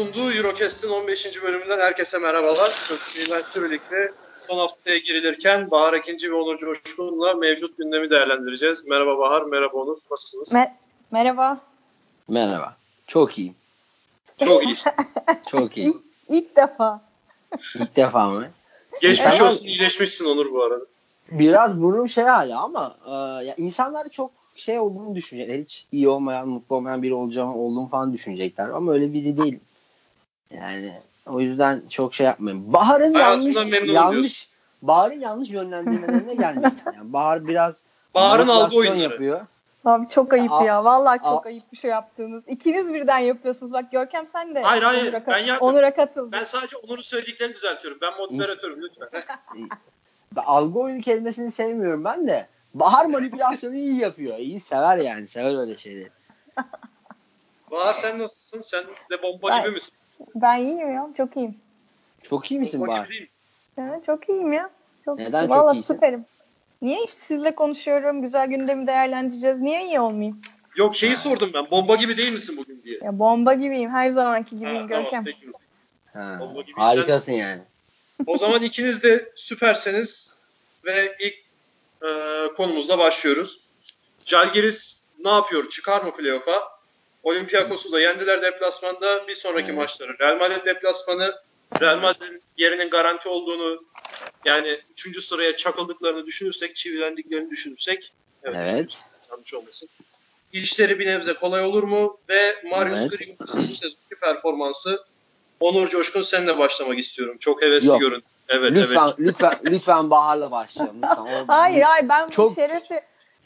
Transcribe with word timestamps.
Sunduğu 0.00 0.32
Eurocast'in 0.32 0.88
15. 0.88 1.42
bölümünden 1.42 1.78
herkese 1.80 2.18
merhabalar. 2.18 2.70
Sözcüğüyle 2.70 3.42
birlikte 3.56 4.12
son 4.48 4.58
haftaya 4.58 4.98
girilirken 4.98 5.70
Bahar 5.70 5.92
Ekinci 5.92 6.30
ve 6.30 6.34
Onur 6.34 6.58
Coşkun'la 6.58 7.34
mevcut 7.34 7.78
gündemi 7.78 8.10
değerlendireceğiz. 8.10 8.84
Merhaba 8.86 9.18
Bahar, 9.18 9.42
merhaba 9.42 9.76
Onur. 9.76 9.96
Nasılsınız? 10.10 10.52
Mer- 10.52 10.72
merhaba. 11.10 11.60
Merhaba. 12.28 12.76
Çok 13.06 13.38
iyiyim. 13.38 13.54
Çok 14.44 14.64
iyisin. 14.64 14.92
Çok 15.50 15.76
iyi. 15.76 15.86
İlk, 15.86 15.96
ilk 16.28 16.56
defa. 16.56 17.00
İlk 17.74 17.96
defa 17.96 18.28
mı? 18.28 18.48
Geçmiş 19.00 19.40
olsun, 19.40 19.66
iyileşmişsin 19.66 20.24
Onur 20.24 20.52
bu 20.52 20.62
arada. 20.62 20.84
Biraz 21.30 21.82
burnum 21.82 22.08
şey 22.08 22.24
hala 22.24 22.60
ama 22.60 22.96
e, 23.06 23.44
ya 23.44 23.54
insanlar 23.56 24.08
çok 24.08 24.30
şey 24.56 24.78
olduğunu 24.78 25.14
düşünecekler. 25.14 25.58
Hiç 25.58 25.86
iyi 25.92 26.08
olmayan, 26.08 26.48
mutlu 26.48 26.76
olmayan 26.76 27.02
biri 27.02 27.14
olacağım, 27.14 27.56
olduğumu 27.56 27.88
falan 27.88 28.12
düşünecekler. 28.12 28.68
Ama 28.68 28.92
öyle 28.92 29.12
biri 29.12 29.36
değilim. 29.36 29.60
Yani 30.50 30.98
o 31.26 31.40
yüzden 31.40 31.82
çok 31.88 32.14
şey 32.14 32.26
yapmayın. 32.26 32.72
Bahar'ın 32.72 33.14
yanlış 33.14 33.56
yanlış. 33.94 34.48
Bahar'ın 34.82 35.20
yanlış 35.20 35.50
yönlendirmelerine 35.50 36.34
gelmiştim. 36.34 36.92
Yani 36.96 37.12
Bahar 37.12 37.46
biraz 37.48 37.82
Bahar'ın 38.14 38.48
algı 38.48 38.76
oyunları. 38.76 38.98
yapıyor. 38.98 39.46
Abi 39.84 40.08
çok 40.08 40.32
ayıp 40.32 40.52
Aa, 40.52 40.64
ya. 40.64 40.84
Vallahi 40.84 41.18
çok 41.18 41.46
aa. 41.46 41.48
ayıp 41.48 41.72
bir 41.72 41.76
şey 41.76 41.90
yaptığınız. 41.90 42.44
İkiniz 42.48 42.94
birden 42.94 43.18
yapıyorsunuz. 43.18 43.72
Bak 43.72 43.92
Görkem 43.92 44.26
sen 44.26 44.54
de 44.54 44.62
Hayır, 44.62 44.82
hayır, 44.82 45.02
Onur'a, 45.02 45.26
ben 45.26 45.38
yapmıyorum. 45.38 45.66
Onur'a 45.66 45.94
katıldın. 45.94 46.32
Ben 46.32 46.44
sadece 46.44 46.76
Onur'un 46.76 47.02
söylediklerini 47.02 47.54
düzeltiyorum. 47.54 47.98
Ben 48.02 48.12
moderatörüm 48.18 48.82
lütfen. 48.82 49.08
Algı 50.36 50.78
oyunu 50.78 51.00
kelimesini 51.00 51.50
sevmiyorum 51.52 52.04
ben 52.04 52.28
de. 52.28 52.46
Bahar 52.74 53.06
manipülasyonu 53.06 53.74
iyi 53.74 53.96
yapıyor. 53.98 54.38
İyi 54.38 54.60
sever 54.60 54.96
yani. 54.96 55.28
Sever 55.28 55.60
öyle 55.60 55.76
şeyleri. 55.76 56.10
Bahar 57.70 57.92
sen 57.92 58.18
nasılsın? 58.18 58.60
Sen 58.60 58.84
de 59.10 59.22
bomba 59.22 59.48
Ben- 59.48 59.62
gibi 59.62 59.70
misin? 59.74 59.94
Ben 60.34 60.58
iyiyim 60.58 60.92
ya. 60.94 61.08
Çok 61.16 61.36
iyiyim. 61.36 61.54
Çok 62.22 62.50
iyi 62.50 62.60
misin 62.60 62.80
misin? 62.80 63.28
Evet, 63.78 64.04
çok 64.04 64.28
iyiyim 64.28 64.52
ya. 64.52 64.70
Çok, 65.04 65.18
Neden 65.18 65.42
çok 65.46 65.50
Vallahi 65.50 65.76
iyisin? 65.76 65.94
süperim. 65.94 66.24
Niye 66.82 67.04
işte 67.04 67.20
sizle 67.20 67.54
konuşuyorum. 67.54 68.22
Güzel 68.22 68.46
gündemi 68.46 68.86
değerlendireceğiz. 68.86 69.60
Niye 69.60 69.86
iyi 69.86 70.00
olmayayım? 70.00 70.40
Yok 70.76 70.96
şeyi 70.96 71.16
sordum 71.16 71.50
ben. 71.54 71.70
Bomba 71.70 71.96
gibi 71.96 72.16
değil 72.16 72.32
misin 72.32 72.56
bugün 72.58 72.82
diye. 72.84 72.98
Ya 73.02 73.18
bomba 73.18 73.54
gibiyim. 73.54 73.90
Her 73.90 74.08
zamanki 74.08 74.58
gibiyim 74.58 74.82
Ha, 74.82 74.86
tamam, 74.88 75.02
Görkem. 75.04 75.24
peki. 75.24 75.46
Ha, 76.12 76.36
Bomba 76.40 76.60
gibiysen- 76.60 76.82
harikasın 76.82 77.32
yani. 77.32 77.62
O 78.26 78.36
zaman 78.38 78.62
ikiniz 78.62 79.02
de 79.02 79.32
süperseniz 79.36 80.34
ve 80.84 81.16
ilk 81.20 81.34
e, 82.02 82.08
konumuzla 82.56 82.98
başlıyoruz. 82.98 83.60
Jalgiris 84.26 85.00
ne 85.24 85.30
yapıyor? 85.30 85.68
Çıkar 85.68 86.02
mı 86.04 86.16
playoff'a? 86.16 86.79
Olympiakos'u 87.22 87.92
da 87.92 88.00
yendiler 88.00 88.42
deplasmanda. 88.42 89.28
Bir 89.28 89.34
sonraki 89.34 89.66
Evet. 89.66 89.76
maçları 89.76 90.18
Real 90.18 90.36
Madrid 90.38 90.64
deplasmanı. 90.66 91.34
Real 91.80 91.98
Madrid'in 91.98 92.42
yerinin 92.56 92.90
garanti 92.90 93.28
olduğunu 93.28 93.84
yani 94.44 94.80
3. 95.06 95.24
sıraya 95.24 95.56
çakıldıklarını 95.56 96.26
düşünürsek, 96.26 96.76
çivilendiklerini 96.76 97.50
düşünürsek 97.50 98.12
evet, 98.44 98.56
Evet. 98.72 98.98
yanlış 99.30 99.54
olmasın. 99.54 99.88
İşleri 100.52 100.98
bir 100.98 101.06
nebze 101.06 101.34
kolay 101.34 101.64
olur 101.64 101.82
mu? 101.82 102.18
Ve 102.28 102.56
Marius 102.70 102.98
Evet. 103.00 103.10
Grigonis'in 103.18 103.68
bu 103.68 103.74
sezonki 103.74 104.14
performansı 104.20 105.04
Onur 105.60 105.88
Coşkun 105.88 106.22
seninle 106.22 106.58
başlamak 106.58 106.98
istiyorum. 106.98 107.36
Çok 107.40 107.62
hevesli 107.62 107.88
Yok. 107.88 108.00
görün. 108.00 108.24
Evet 108.48 108.72
lütfen 108.72 109.02
evet. 109.06 109.14
lütfen 109.18 109.58
lütfen 109.64 110.10
Bahar'la 110.10 110.50
başlayalım. 110.50 110.96
Lütfen. 111.02 111.44
Hayır 111.46 111.82
hayır 111.82 112.08
ben 112.08 112.28
Çok- 112.28 112.50
bu 112.50 112.54
şerefi 112.54 113.00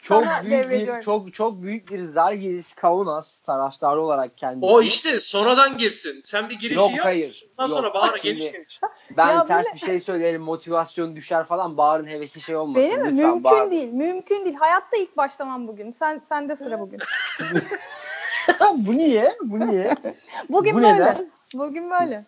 çok 0.05 0.23
büyük 0.45 0.69
bir 0.71 1.01
çok 1.01 1.33
çok 1.33 1.61
büyük 1.61 1.91
bir 1.91 2.03
Zalgiris 2.03 2.73
Kaunas 2.75 3.39
taraftarı 3.39 4.01
olarak 4.01 4.37
kendisi. 4.37 4.73
O 4.73 4.81
işte 4.81 5.19
sonradan 5.19 5.77
girsin. 5.77 6.21
Sen 6.23 6.49
bir 6.49 6.55
girişi 6.59 6.75
Yok 6.79 6.91
yap. 6.91 7.05
hayır. 7.05 7.45
Ondan 7.57 7.69
Yok. 7.69 7.77
sonra 7.77 7.93
Bahar'a 7.93 8.17
Şimdi 8.17 8.39
geniş 8.39 8.51
geniş. 8.51 8.81
Ben 9.17 9.29
Ya 9.31 9.45
ters 9.45 9.65
böyle- 9.65 9.75
bir 9.75 9.79
şey 9.79 9.99
söylerim 9.99 10.41
motivasyon 10.41 11.15
düşer 11.15 11.43
falan 11.43 11.77
Bahar'ın 11.77 12.07
hevesi 12.07 12.41
şey 12.41 12.55
olmasın. 12.55 12.83
Benim 12.89 13.01
mi? 13.01 13.11
Mümkün 13.11 13.43
Bahar- 13.43 13.71
değil. 13.71 13.93
Mümkün 13.93 14.45
değil. 14.45 14.55
Hayatta 14.59 14.97
ilk 14.97 15.17
başlamam 15.17 15.67
bugün. 15.67 15.91
Sen 15.91 16.19
sende 16.19 16.55
sıra 16.55 16.79
bugün. 16.79 16.99
Bu 18.75 18.97
niye? 18.97 19.31
Bu 19.43 19.67
niye? 19.67 19.95
Bugün 20.49 20.73
Bu 20.75 20.77
böyle. 20.77 20.93
neden? 20.93 21.31
Bugün 21.53 21.91
böyle. 21.91 22.25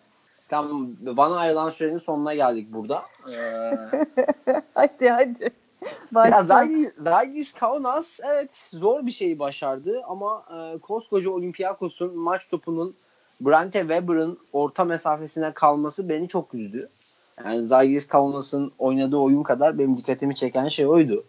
Tamam 0.48 0.88
bana 1.00 1.36
ayrılan 1.38 1.70
sürenin 1.70 1.98
sonuna 1.98 2.34
geldik 2.34 2.66
burada. 2.72 3.02
Ee, 3.36 4.62
hadi 4.74 5.08
hadi. 5.10 5.50
Ya. 6.14 6.42
Zalgiris, 6.42 6.94
Zalgiris 6.94 7.52
Kaunas 7.52 8.06
evet 8.22 8.56
zor 8.72 9.06
bir 9.06 9.10
şeyi 9.10 9.38
başardı 9.38 10.02
ama 10.08 10.44
e, 10.50 10.78
koskoca 10.78 11.30
Olympiakos'un 11.30 12.18
maç 12.18 12.48
topunun 12.50 12.94
Brante 13.40 13.80
Weber'ın 13.80 14.38
orta 14.52 14.84
mesafesine 14.84 15.52
kalması 15.52 16.08
beni 16.08 16.28
çok 16.28 16.54
üzdü. 16.54 16.88
Yani 17.44 17.66
Zalgiris 17.66 18.06
Kaunas'ın 18.06 18.72
oynadığı 18.78 19.16
oyun 19.16 19.42
kadar 19.42 19.78
benim 19.78 19.96
dikkatimi 19.96 20.34
çeken 20.34 20.68
şey 20.68 20.86
oydu. 20.86 21.24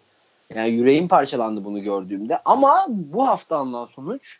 Yani 0.56 0.70
yüreğim 0.70 1.08
parçalandı 1.08 1.66
bunu 1.66 1.84
gördüğümde. 1.84 2.42
Ama 2.46 2.86
bu 2.90 3.28
hafta 3.28 3.58
alınan 3.58 3.86
sonuç 3.86 4.40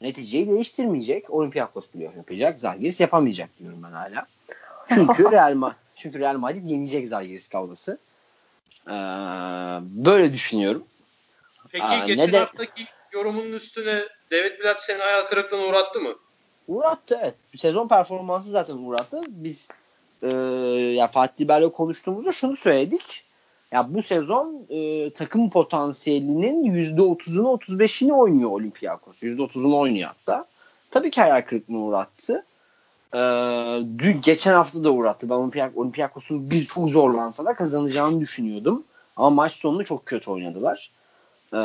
neticeyi 0.00 0.48
değiştirmeyecek. 0.48 1.30
Olympiakos 1.30 1.88
playoff 1.88 2.16
yapacak. 2.16 2.60
Zalgiris 2.60 3.00
yapamayacak 3.00 3.50
diyorum 3.58 3.78
ben 3.82 3.92
hala. 3.92 4.26
Çünkü 4.88 5.24
Real, 5.32 5.52
Ma- 5.52 5.74
çünkü 5.96 6.18
Real 6.18 6.36
Madrid 6.36 6.66
yenecek 6.66 7.08
Zalgiris 7.08 7.48
Kaunas'ı. 7.48 7.98
Ee, 8.88 8.92
böyle 9.82 10.32
düşünüyorum. 10.32 10.84
Peki 11.72 11.84
Aa, 11.84 12.06
geçen 12.06 12.28
ne 12.28 12.32
de- 12.32 12.38
haftaki 12.38 12.84
yorumunun 13.12 13.52
üstüne 13.52 14.02
David 14.30 14.60
Blatt 14.64 14.82
seni 14.82 14.98
hayal 14.98 15.22
kırıklığına 15.22 15.66
uğrattı 15.66 16.00
mı? 16.00 16.14
Uğrattı 16.68 17.18
evet. 17.22 17.34
Sezon 17.56 17.88
performansı 17.88 18.50
zaten 18.50 18.74
uğrattı. 18.76 19.20
Biz 19.28 19.68
e, 20.22 20.28
ya 20.96 21.06
Fatih 21.06 21.48
Bel'le 21.48 21.68
konuştuğumuzda 21.68 22.32
şunu 22.32 22.56
söyledik. 22.56 23.24
Ya 23.72 23.94
bu 23.94 24.02
sezon 24.02 24.66
e, 24.68 25.10
takım 25.10 25.50
potansiyelinin 25.50 26.64
%30'unu 26.96 27.58
35'ini 27.64 28.12
oynuyor 28.12 28.50
Olympiakos. 28.50 29.22
%30'unu 29.22 29.78
oynuyor 29.78 30.08
hatta. 30.08 30.46
Tabii 30.90 31.10
ki 31.10 31.20
hayal 31.20 31.42
kırıklığına 31.42 31.78
uğrattı. 31.78 32.44
E, 33.16 33.20
dün, 33.98 34.20
geçen 34.20 34.52
hafta 34.52 34.84
da 34.84 34.90
uğrattı. 34.90 35.30
Ben 35.30 35.34
Olympiak, 35.34 35.76
Olympiakos'un 35.76 36.50
bir 36.50 36.64
çok 36.64 36.90
zorlansa 36.90 37.44
da 37.44 37.54
kazanacağını 37.54 38.20
düşünüyordum. 38.20 38.84
Ama 39.16 39.30
maç 39.30 39.52
sonunu 39.52 39.84
çok 39.84 40.06
kötü 40.06 40.30
oynadılar. 40.30 40.90
E, 41.52 41.56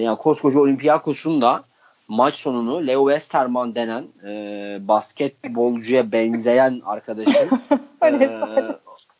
yani 0.00 0.18
koskoca 0.18 0.60
Olympiakos'un 0.60 1.40
da 1.40 1.64
maç 2.08 2.34
sonunu 2.34 2.86
Leo 2.86 3.10
Westerman 3.10 3.74
denen 3.74 4.04
e, 4.24 4.78
basketbolcuya 4.88 6.12
benzeyen 6.12 6.82
arkadaşın 6.84 7.50
e, 8.04 8.30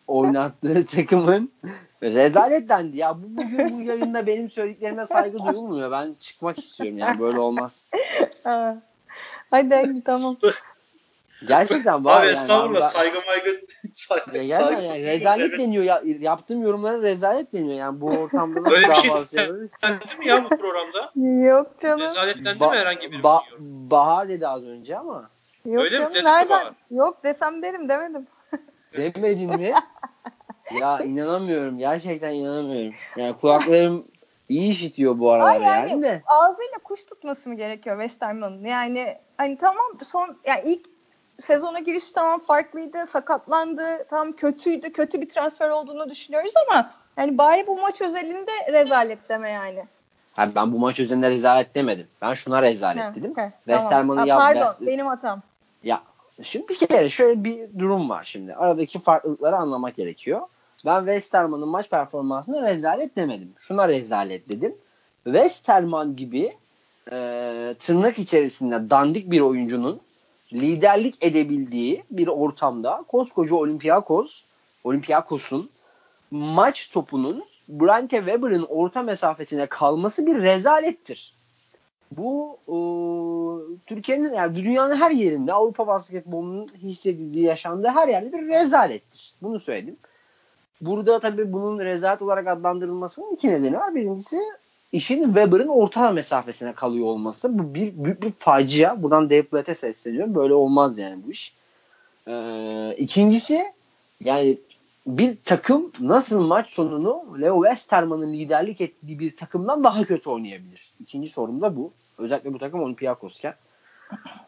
oynattığı 0.06 0.86
takımın 0.86 1.52
rezalet 2.02 2.68
dendi. 2.68 2.96
Ya 2.96 3.16
bu 3.22 3.36
bugün 3.36 3.78
bu 3.78 3.82
yayında 3.82 4.26
benim 4.26 4.50
söylediklerime 4.50 5.06
saygı 5.06 5.38
duyulmuyor. 5.38 5.90
Ben 5.90 6.14
çıkmak 6.18 6.58
istiyorum 6.58 6.98
yani 6.98 7.20
böyle 7.20 7.38
olmaz. 7.38 7.86
Ha. 8.44 8.76
Hadi 9.50 9.74
hadi 9.74 10.04
tamam. 10.04 10.36
Gerçekten 11.48 12.04
var 12.04 12.20
Abi 12.20 12.26
yani. 12.26 12.34
estağfurullah 12.34 12.80
Ben- 12.80 12.86
saygı 12.86 13.18
maygı 13.26 13.60
saygı, 13.92 14.36
Ya 14.36 14.42
gerçekten 14.44 14.64
saygı- 14.74 14.82
yani 14.86 15.02
rezalet 15.02 15.48
Evet. 15.48 15.60
deniyor. 15.60 15.84
Ya, 15.84 16.02
yaptığım 16.20 16.62
yorumlara 16.62 17.02
rezalet 17.02 17.52
deniyor. 17.52 17.78
Yani 17.78 18.00
bu 18.00 18.06
ortamda 18.06 18.64
da 18.64 18.70
Öyle 18.70 18.88
bir 18.88 18.94
şey 18.94 19.10
Dendi 19.82 20.16
mi 20.18 20.28
ya 20.28 20.44
bu 20.44 20.48
programda? 20.48 21.12
Yok 21.48 21.80
canım. 21.82 22.00
Rezaletlendi 22.00 22.64
Ba- 22.64 22.70
mi 22.70 22.76
herhangi 22.76 23.12
bir 23.12 23.22
Ba- 23.22 23.44
şey? 23.48 23.56
Bahar 23.60 24.28
dedi 24.28 24.48
az 24.48 24.64
önce 24.64 24.98
ama 24.98 25.30
Yok 25.64 25.84
Öyle 25.84 25.96
canım. 25.96 26.12
Mi 26.12 26.24
Nereden? 26.24 26.48
bana? 26.50 26.74
Yok 26.90 27.24
desem 27.24 27.62
derim 27.62 27.88
demedim. 27.88 28.26
demedin 28.96 29.56
mi? 29.56 29.72
ya 30.80 30.98
inanamıyorum. 31.00 31.78
Gerçekten 31.78 32.30
inanamıyorum. 32.30 32.94
Yani 33.16 33.32
kulaklarım 33.40 34.06
iyi 34.48 34.70
işitiyor 34.70 35.18
bu 35.18 35.32
aralar 35.32 35.48
Ay 35.50 35.62
yani 35.62 35.90
yani 35.90 36.02
de. 36.02 36.22
ağzıyla 36.26 36.78
kuş 36.84 37.04
tutması 37.04 37.48
mı 37.48 37.54
gerekiyor 37.54 37.96
Westerman'ın? 38.00 38.64
Yani 38.64 39.18
hani 39.36 39.58
tamam 39.58 39.84
son 40.04 40.38
yani 40.46 40.62
ilk 40.64 40.86
sezona 41.38 41.78
giriş 41.78 42.12
tamam 42.12 42.40
farklıydı, 42.40 43.06
sakatlandı, 43.06 44.04
tam 44.10 44.32
kötüydü, 44.32 44.92
kötü 44.92 45.20
bir 45.20 45.28
transfer 45.28 45.68
olduğunu 45.70 46.10
düşünüyoruz 46.10 46.52
ama 46.68 46.90
yani 47.16 47.38
bari 47.38 47.66
bu 47.66 47.80
maç 47.80 48.00
özelinde 48.00 48.50
rezalet 48.72 49.28
deme 49.28 49.50
yani. 49.50 49.84
Ha, 50.32 50.48
ben 50.54 50.72
bu 50.72 50.78
maç 50.78 51.00
üzerinde 51.00 51.30
rezalet 51.30 51.74
demedim. 51.74 52.06
Ben 52.22 52.34
şuna 52.34 52.62
rezalet 52.62 53.02
Ha, 53.04 53.14
dedim. 53.14 53.34
Westerman'ı 53.64 54.26
tamam. 54.26 54.36
Aa, 54.36 54.38
Pardon 54.38 54.60
West- 54.60 54.86
benim 54.86 55.06
hatam. 55.06 55.42
Ya 55.82 56.02
şimdi 56.42 56.68
bir 56.68 56.74
kere 56.76 57.10
şöyle 57.10 57.44
bir 57.44 57.78
durum 57.78 58.08
var 58.08 58.24
şimdi. 58.24 58.54
Aradaki 58.54 58.98
farklılıkları 58.98 59.56
anlamak 59.56 59.96
gerekiyor. 59.96 60.40
Ben 60.86 60.98
Westerman'ın 60.98 61.68
maç 61.68 61.90
performansına 61.90 62.62
rezalet 62.62 63.16
demedim. 63.16 63.52
Şuna 63.58 63.88
rezalet 63.88 64.48
dedim. 64.48 64.74
Westerman 65.24 66.16
gibi 66.16 66.56
e, 67.12 67.16
tırnak 67.78 68.18
içerisinde 68.18 68.90
dandik 68.90 69.30
bir 69.30 69.40
oyuncunun 69.40 70.00
liderlik 70.52 71.24
edebildiği 71.24 72.04
bir 72.10 72.28
ortamda 72.28 73.04
koskoca 73.08 73.54
Olympiakos 73.54 74.42
Olympiakos'un 74.84 75.70
maç 76.30 76.90
topunun 76.90 77.44
Brante 77.68 78.16
Weber'ın 78.16 78.66
orta 78.68 79.02
mesafesine 79.02 79.66
kalması 79.66 80.26
bir 80.26 80.42
rezalettir. 80.42 81.34
Bu 82.12 82.58
e, 82.66 82.76
Türkiye'nin 83.86 84.34
yani 84.34 84.56
dünyanın 84.56 84.96
her 84.96 85.10
yerinde 85.10 85.52
Avrupa 85.52 85.86
basketbolunun 85.86 86.68
hissedildiği 86.68 87.44
yaşandığı 87.44 87.88
her 87.88 88.08
yerde 88.08 88.32
bir 88.32 88.48
rezalettir. 88.48 89.34
Bunu 89.42 89.60
söyledim. 89.60 89.96
Burada 90.80 91.20
tabii 91.20 91.52
bunun 91.52 91.78
rezalet 91.78 92.22
olarak 92.22 92.46
adlandırılmasının 92.46 93.34
iki 93.34 93.48
nedeni 93.48 93.76
var. 93.76 93.94
Birincisi 93.94 94.36
işin 94.92 95.24
Weber'ın 95.24 95.68
orta 95.68 96.12
mesafesine 96.12 96.72
kalıyor 96.72 97.06
olması. 97.06 97.58
Bu 97.58 97.74
bir 97.74 98.04
büyük 98.04 98.22
bir 98.22 98.32
facia. 98.38 99.02
Buradan 99.02 99.30
Dave 99.30 99.42
Platt'e 99.42 99.74
sesleniyorum. 99.74 100.34
Böyle 100.34 100.54
olmaz 100.54 100.98
yani 100.98 101.22
bu 101.26 101.30
iş. 101.30 101.54
Ee, 102.28 102.94
ikincisi 102.98 103.64
yani 104.20 104.58
bir 105.06 105.36
takım 105.44 105.92
nasıl 106.00 106.46
maç 106.46 106.70
sonunu 106.70 107.40
Leo 107.40 107.62
Westerman'ın 107.64 108.32
liderlik 108.32 108.80
ettiği 108.80 109.18
bir 109.18 109.36
takımdan 109.36 109.84
daha 109.84 110.04
kötü 110.04 110.30
oynayabilir? 110.30 110.92
İkinci 111.00 111.28
sorum 111.28 111.60
da 111.60 111.76
bu. 111.76 111.92
Özellikle 112.18 112.52
bu 112.52 112.58
takım 112.58 112.82
Olympiakos'ken. 112.82 113.54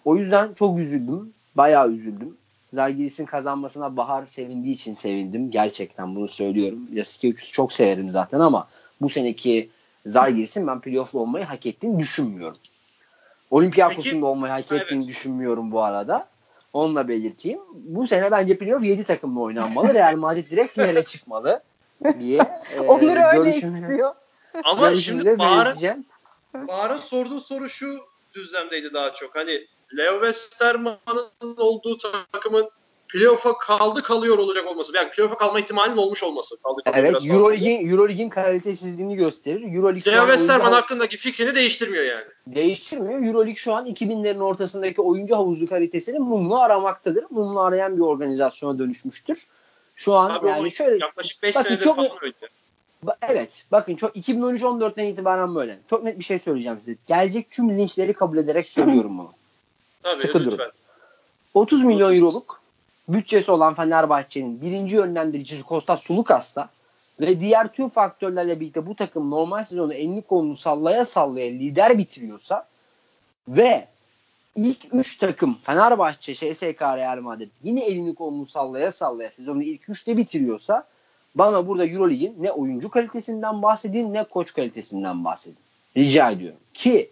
O 0.05 0.17
yüzden 0.17 0.55
çok 0.55 0.79
üzüldüm. 0.79 1.33
Bayağı 1.55 1.91
üzüldüm. 1.91 2.37
Zalgiris'in 2.73 3.27
kazanmasına 3.27 3.97
Bahar 3.97 4.27
sevindiği 4.27 4.75
için 4.75 4.95
sevindim. 4.95 5.51
Gerçekten 5.51 6.15
bunu 6.15 6.29
söylüyorum. 6.29 6.89
Yasikevicius'u 6.93 7.53
çok 7.53 7.73
severim 7.73 8.11
zaten 8.11 8.41
ama 8.41 8.69
bu 9.01 9.09
seneki 9.09 9.71
Zalgiris'in 10.07 10.67
ben 10.67 10.81
playoff'la 10.81 11.19
olmayı 11.19 11.45
hak 11.45 11.67
ettiğini 11.67 11.99
düşünmüyorum. 11.99 12.59
Olympiakos'un 13.51 14.23
da 14.23 14.27
olmayı 14.27 14.53
hak 14.53 14.73
ettiğini 14.73 15.05
evet. 15.05 15.09
düşünmüyorum 15.09 15.73
bu 15.73 15.83
arada. 15.83 16.29
Onu 16.73 16.97
da 16.97 17.09
belirteyim. 17.09 17.61
Bu 17.75 18.07
sene 18.07 18.31
bence 18.31 18.59
playoff 18.59 18.85
7 18.85 19.05
takımla 19.05 19.41
oynanmalı. 19.41 19.95
Real 19.95 20.17
Madrid 20.17 20.51
direkt 20.51 20.73
finale 20.73 21.03
çıkmalı 21.03 21.63
diye. 22.21 22.41
E, 22.77 22.81
Onur 22.81 23.39
öyle 23.39 23.57
istiyor. 23.57 24.15
Ama 24.65 24.95
şimdi 24.95 25.39
Bahar'ın 25.39 26.07
Bahar'ın 26.55 26.97
sorduğu 26.97 27.41
soru 27.41 27.69
şu 27.69 27.99
düzlemdeydi 28.35 28.95
daha 28.95 29.15
çok. 29.15 29.37
Hani 29.37 29.67
Leo 29.97 30.13
Westerman'ın 30.13 31.57
olduğu 31.57 31.99
takımın 32.33 32.71
playoff'a 33.13 33.59
kaldı 33.59 34.03
kalıyor 34.03 34.39
olacak 34.39 34.71
olması. 34.71 34.97
Yani 34.97 35.11
playoff'a 35.11 35.37
kalma 35.37 35.61
ihtimalinin 35.61 35.97
olmuş 35.97 36.23
olması. 36.23 36.63
Kaldı 36.63 36.83
kalıyor 36.85 37.05
evet 37.05 37.27
Euroleague'in 37.27 37.91
Euroleague'in 37.91 38.29
kalitesizliğini 38.29 39.17
gösterir. 39.17 39.75
Euroleague 39.75 40.13
Leo 40.13 40.27
Westerman 40.27 40.61
oyuncu... 40.61 40.77
hakkındaki 40.77 41.17
fikrini 41.17 41.55
değiştirmiyor 41.55 42.05
yani. 42.05 42.25
Değiştirmiyor. 42.47 43.23
Euroleague 43.23 43.55
şu 43.55 43.75
an 43.75 43.87
2000'lerin 43.87 44.43
ortasındaki 44.43 45.03
oyuncu 45.03 45.37
havuzu 45.37 45.69
kalitesini 45.69 46.19
mumlu 46.19 46.61
aramaktadır. 46.61 47.25
Mumlu 47.31 47.61
arayan 47.61 47.97
bir 47.97 48.03
organizasyona 48.03 48.79
dönüşmüştür. 48.79 49.47
Şu 49.97 50.15
an 50.15 50.29
Tabii 50.29 50.49
yani 50.49 50.73
şöyle 50.73 51.05
yaklaşık 51.05 51.43
5 51.43 51.57
senedir 51.57 51.85
çok, 51.85 51.97
falan 51.97 52.11
öyle. 52.23 52.35
Evet. 53.23 53.51
Bakın 53.73 53.97
çok 53.97 54.17
2013-14'ten 54.17 55.05
itibaren 55.05 55.55
böyle. 55.55 55.79
Çok 55.91 56.05
net 56.05 56.19
bir 56.19 56.25
şey 56.25 56.39
söyleyeceğim 56.39 56.81
size. 56.81 56.97
Gelecek 57.07 57.51
tüm 57.51 57.79
linçleri 57.79 58.13
kabul 58.13 58.39
ederek 58.39 58.69
söylüyorum 58.69 59.19
bunu. 59.19 59.33
Tabii, 60.03 60.21
Sıkı 60.21 60.41
lütfen. 60.41 60.59
durun. 60.59 60.73
30 61.55 61.83
milyon 61.83 62.15
euroluk 62.15 62.60
bütçesi 63.13 63.51
olan 63.51 63.75
Fenerbahçe'nin 63.75 64.63
birinci 64.63 64.97
yönlendiricisi 64.97 65.63
Kostas 65.63 66.03
Sulukas'ta 66.03 66.69
ve 67.21 67.41
diğer 67.41 67.69
tüm 67.73 67.89
faktörlerle 67.89 68.61
birlikte 68.61 68.87
bu 68.87 68.95
takım 68.95 69.31
normal 69.31 69.65
sezonu 69.65 69.95
elini 69.95 70.23
kolunu 70.23 70.57
sallaya 70.57 71.05
sallaya 71.05 71.51
lider 71.51 71.99
bitiriyorsa 71.99 72.67
ve 73.49 73.89
ilk 74.57 74.95
3 74.95 75.19
takım 75.19 75.59
Fenerbahçe, 75.63 76.35
CSK, 76.35 76.83
Real 76.83 77.21
Madrid 77.21 77.51
yine 77.63 77.85
elini 77.85 78.15
kolunu 78.15 78.47
sallaya 78.47 78.93
sallaya 78.93 79.31
sezonu 79.31 79.63
ilk 79.63 79.83
3'te 79.83 80.17
bitiriyorsa 80.17 80.85
bana 81.35 81.67
burada 81.67 81.87
Euroleague'in 81.87 82.37
ne 82.39 82.53
oyuncu 82.53 82.91
kalitesinden 82.91 83.63
bahsedin 83.63 84.15
ne 84.15 84.25
koç 84.25 84.55
kalitesinden 84.55 85.25
bahsedin. 85.25 85.59
Rica 85.97 86.31
ediyorum. 86.31 86.59
Ki 86.75 87.11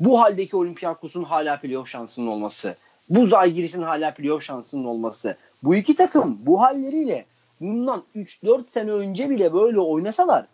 bu 0.00 0.20
haldeki 0.20 0.56
Olympiakos'un 0.56 1.24
hala 1.24 1.60
playoff 1.60 1.88
şansının 1.88 2.26
olması, 2.26 2.76
bu 3.08 3.26
Zalgiris'in 3.26 3.82
hala 3.82 4.14
playoff 4.14 4.42
şansının 4.42 4.84
olması, 4.84 5.36
bu 5.62 5.74
iki 5.74 5.96
takım 5.96 6.38
bu 6.42 6.60
halleriyle 6.60 7.24
bundan 7.60 8.04
3-4 8.16 8.70
sene 8.70 8.90
önce 8.90 9.30
bile 9.30 9.52
böyle 9.52 9.80
oynasalar 9.80 10.46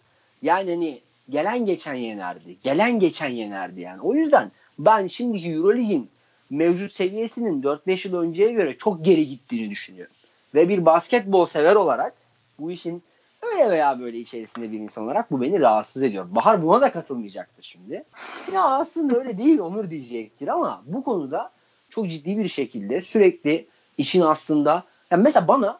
yani 0.42 0.70
hani 0.70 1.00
gelen 1.30 1.66
geçen 1.66 1.94
yenerdi. 1.94 2.56
Gelen 2.62 3.00
geçen 3.00 3.28
yenerdi 3.28 3.80
yani. 3.80 4.00
O 4.00 4.14
yüzden 4.14 4.52
ben 4.78 5.06
şimdiki 5.06 5.50
Euroleague'in 5.50 6.08
mevcut 6.50 6.94
seviyesinin 6.94 7.62
4-5 7.62 8.08
yıl 8.08 8.16
önceye 8.16 8.52
göre 8.52 8.78
çok 8.78 9.04
geri 9.04 9.28
gittiğini 9.28 9.70
düşünüyorum. 9.70 10.14
Ve 10.54 10.68
bir 10.68 10.86
basketbol 10.86 11.46
sever 11.46 11.74
olarak 11.74 12.14
bu 12.58 12.70
işin 12.70 13.02
öyle 13.42 13.70
veya 13.70 14.00
böyle 14.00 14.18
içerisinde 14.18 14.72
bir 14.72 14.78
insan 14.78 15.04
olarak 15.04 15.30
bu 15.30 15.40
beni 15.40 15.60
rahatsız 15.60 16.02
ediyor. 16.02 16.26
Bahar 16.30 16.62
buna 16.62 16.80
da 16.80 16.92
katılmayacaktır 16.92 17.62
şimdi. 17.62 18.04
Ya 18.52 18.64
aslında 18.64 19.18
öyle 19.18 19.38
değil 19.38 19.58
Onur 19.58 19.90
diyecektir 19.90 20.48
ama 20.48 20.82
bu 20.86 21.04
konuda 21.04 21.50
çok 21.96 22.10
ciddi 22.10 22.38
bir 22.38 22.48
şekilde 22.48 23.00
sürekli 23.00 23.66
işin 23.98 24.20
aslında 24.20 24.84
yani 25.10 25.22
mesela 25.22 25.48
bana 25.48 25.78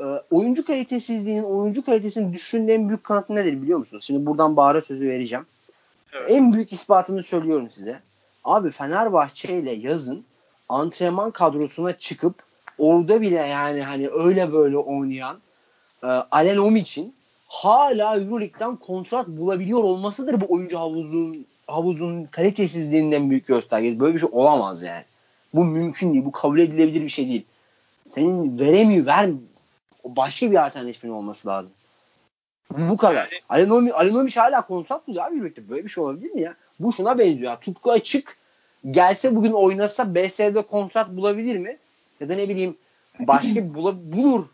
e, 0.00 0.04
oyuncu 0.30 0.64
kalitesizliğinin 0.64 1.42
oyuncu 1.42 1.84
kalitesini 1.84 2.32
düşürdüğün 2.32 2.68
en 2.68 2.88
büyük 2.88 3.04
kanıtı 3.04 3.34
nedir 3.34 3.62
biliyor 3.62 3.78
musunuz? 3.78 4.04
Şimdi 4.04 4.26
buradan 4.26 4.56
Bahar'a 4.56 4.80
sözü 4.80 5.08
vereceğim. 5.08 5.46
Evet. 6.12 6.30
En 6.30 6.52
büyük 6.52 6.72
ispatını 6.72 7.22
söylüyorum 7.22 7.70
size. 7.70 8.00
Abi 8.44 8.70
Fenerbahçe 8.70 9.58
ile 9.58 9.72
yazın 9.72 10.24
antrenman 10.68 11.30
kadrosuna 11.30 11.98
çıkıp 11.98 12.34
orada 12.78 13.20
bile 13.20 13.36
yani 13.36 13.82
hani 13.82 14.08
öyle 14.08 14.52
böyle 14.52 14.76
oynayan 14.76 15.38
e, 16.02 16.06
Alen 16.06 16.74
için 16.74 17.14
hala 17.46 18.16
Euroleague'den 18.16 18.76
kontrat 18.76 19.28
bulabiliyor 19.28 19.82
olmasıdır 19.82 20.40
bu 20.40 20.46
oyuncu 20.48 20.78
havuzun 20.78 21.46
havuzun 21.66 22.24
kalitesizliğinden 22.24 23.30
büyük 23.30 23.46
göstergesi. 23.46 24.00
Böyle 24.00 24.14
bir 24.14 24.20
şey 24.20 24.28
olamaz 24.32 24.82
yani. 24.82 25.04
Bu 25.54 25.64
mümkün 25.64 26.12
değil. 26.12 26.24
Bu 26.24 26.32
kabul 26.32 26.58
edilebilir 26.58 27.02
bir 27.02 27.08
şey 27.08 27.28
değil. 27.28 27.44
Senin 28.04 28.58
veremiyor, 28.58 29.06
ver 29.06 29.30
başka 30.04 30.50
bir 30.50 30.66
alternatifin 30.66 31.08
olması 31.08 31.48
lazım. 31.48 31.72
Bu 32.78 32.96
kadar. 32.96 33.14
Yani, 33.14 33.28
Alenomi, 33.48 33.92
Alenomi 33.92 34.30
hala 34.30 34.66
kontrat 34.66 35.08
buluyor 35.08 35.24
abi 35.24 35.40
birlikte. 35.40 35.68
Böyle 35.68 35.84
bir 35.84 35.90
şey 35.90 36.04
olabilir 36.04 36.30
mi 36.30 36.40
ya? 36.40 36.54
Bu 36.80 36.92
şuna 36.92 37.18
benziyor. 37.18 37.50
Ya. 37.50 37.60
Tutku 37.60 37.90
açık 37.90 38.36
gelse 38.90 39.36
bugün 39.36 39.52
oynasa 39.52 40.14
BS'de 40.14 40.62
kontrat 40.62 41.16
bulabilir 41.16 41.58
mi? 41.58 41.76
Ya 42.20 42.28
da 42.28 42.34
ne 42.34 42.48
bileyim 42.48 42.76
başka 43.18 43.54
bir 43.54 43.74
bulur. 43.74 44.44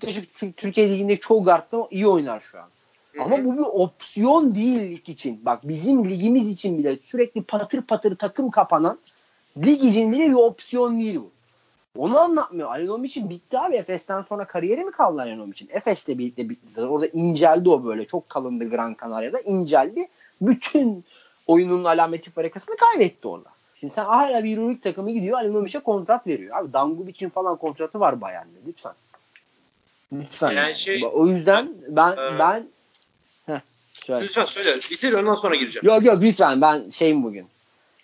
Türkiye, 0.00 0.52
Türkiye 0.52 0.90
Ligi'nde 0.90 1.16
çoğu 1.16 1.44
guard'da 1.44 1.86
iyi 1.90 2.06
oynar 2.06 2.40
şu 2.40 2.58
an. 2.58 2.68
Hı-hı. 3.12 3.24
Ama 3.24 3.44
bu 3.44 3.52
bir 3.52 3.62
opsiyon 3.62 4.54
değil 4.54 4.90
lig 4.90 5.08
için. 5.08 5.44
Bak 5.44 5.68
bizim 5.68 6.10
ligimiz 6.10 6.48
için 6.48 6.78
bile 6.78 6.96
sürekli 7.02 7.42
patır 7.42 7.82
patır 7.82 8.16
takım 8.16 8.50
kapanan 8.50 8.98
lig 9.56 9.84
için 9.84 10.12
bile 10.12 10.28
bir 10.28 10.34
opsiyon 10.34 11.00
değil 11.00 11.16
bu. 11.16 11.30
Onu 11.98 12.18
anlatmıyor. 12.20 12.68
Alenom 12.68 13.04
için 13.04 13.30
bitti 13.30 13.58
abi. 13.58 13.76
Efes'ten 13.76 14.22
sonra 14.22 14.44
kariyeri 14.44 14.84
mi 14.84 14.90
kaldı 14.90 15.20
Alenom 15.20 15.50
için? 15.50 15.68
Efes'te 15.72 16.18
birlikte 16.18 16.48
bitti. 16.48 16.66
Zaten 16.68 16.88
orada 16.88 17.06
inceldi 17.06 17.68
o 17.68 17.84
böyle. 17.84 18.06
Çok 18.06 18.28
kalındı 18.28 18.70
Gran 18.70 18.96
Canaria'da. 19.02 19.40
inceldi. 19.40 20.08
Bütün 20.40 21.04
oyunun 21.46 21.84
alameti 21.84 22.30
farikasını 22.30 22.76
kaybetti 22.76 23.28
orada. 23.28 23.48
Şimdi 23.80 23.94
sen 23.94 24.04
hala 24.04 24.44
bir 24.44 24.56
Euroleague 24.56 24.80
takımı 24.80 25.10
gidiyor 25.10 25.38
Alenovic'e 25.38 25.78
kontrat 25.78 26.26
veriyor. 26.26 26.56
Abi 26.56 26.72
Dangubic'in 26.72 27.28
falan 27.28 27.56
kontratı 27.56 28.00
var 28.00 28.20
Bayern'de. 28.20 28.58
Lütfen. 28.66 28.92
Lütfen. 30.12 30.46
Yani, 30.46 30.58
yani. 30.58 30.76
Şey, 30.76 31.04
o 31.12 31.26
yüzden 31.26 31.72
ben 31.88 32.12
e, 32.12 32.38
ben 32.38 32.66
heh, 33.46 33.60
söyle. 33.92 34.24
Lütfen 34.24 34.44
söyle. 34.44 34.76
Bitir 34.90 35.12
ondan 35.12 35.34
sonra 35.34 35.54
gireceğim. 35.54 35.86
Yok 35.86 36.04
yok 36.04 36.22
lütfen 36.22 36.60
ben 36.60 36.90
şeyim 36.90 37.24
bugün. 37.24 37.46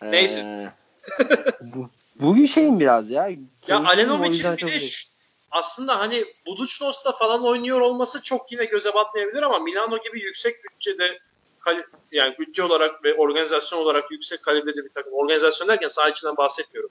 Neyse. 0.02 0.40
Ee, 0.40 0.81
bu, 1.60 1.88
bugün 2.14 2.46
şeyim 2.46 2.80
biraz 2.80 3.10
ya. 3.10 3.28
Ya 3.66 3.76
Alenovic'in 3.76 4.56
bir 4.56 4.66
de 4.66 4.78
aslında 5.50 5.98
hani 5.98 6.24
Budućnos'ta 6.46 7.12
falan 7.12 7.44
oynuyor 7.44 7.80
olması 7.80 8.22
çok 8.22 8.52
yine 8.52 8.64
göze 8.64 8.94
batmayabilir 8.94 9.42
ama 9.42 9.58
Milano 9.58 9.98
gibi 9.98 10.20
yüksek 10.20 10.64
bütçede 10.64 11.18
yani 12.12 12.34
bütçe 12.38 12.62
olarak 12.62 13.04
ve 13.04 13.14
organizasyon 13.14 13.78
olarak 13.78 14.10
yüksek 14.10 14.42
kalibrede 14.42 14.84
bir 14.84 14.90
takım. 14.90 15.12
Organizasyon 15.12 15.68
derken 15.68 15.88
saha 15.88 16.08
içinden 16.08 16.36
bahsetmiyorum. 16.36 16.90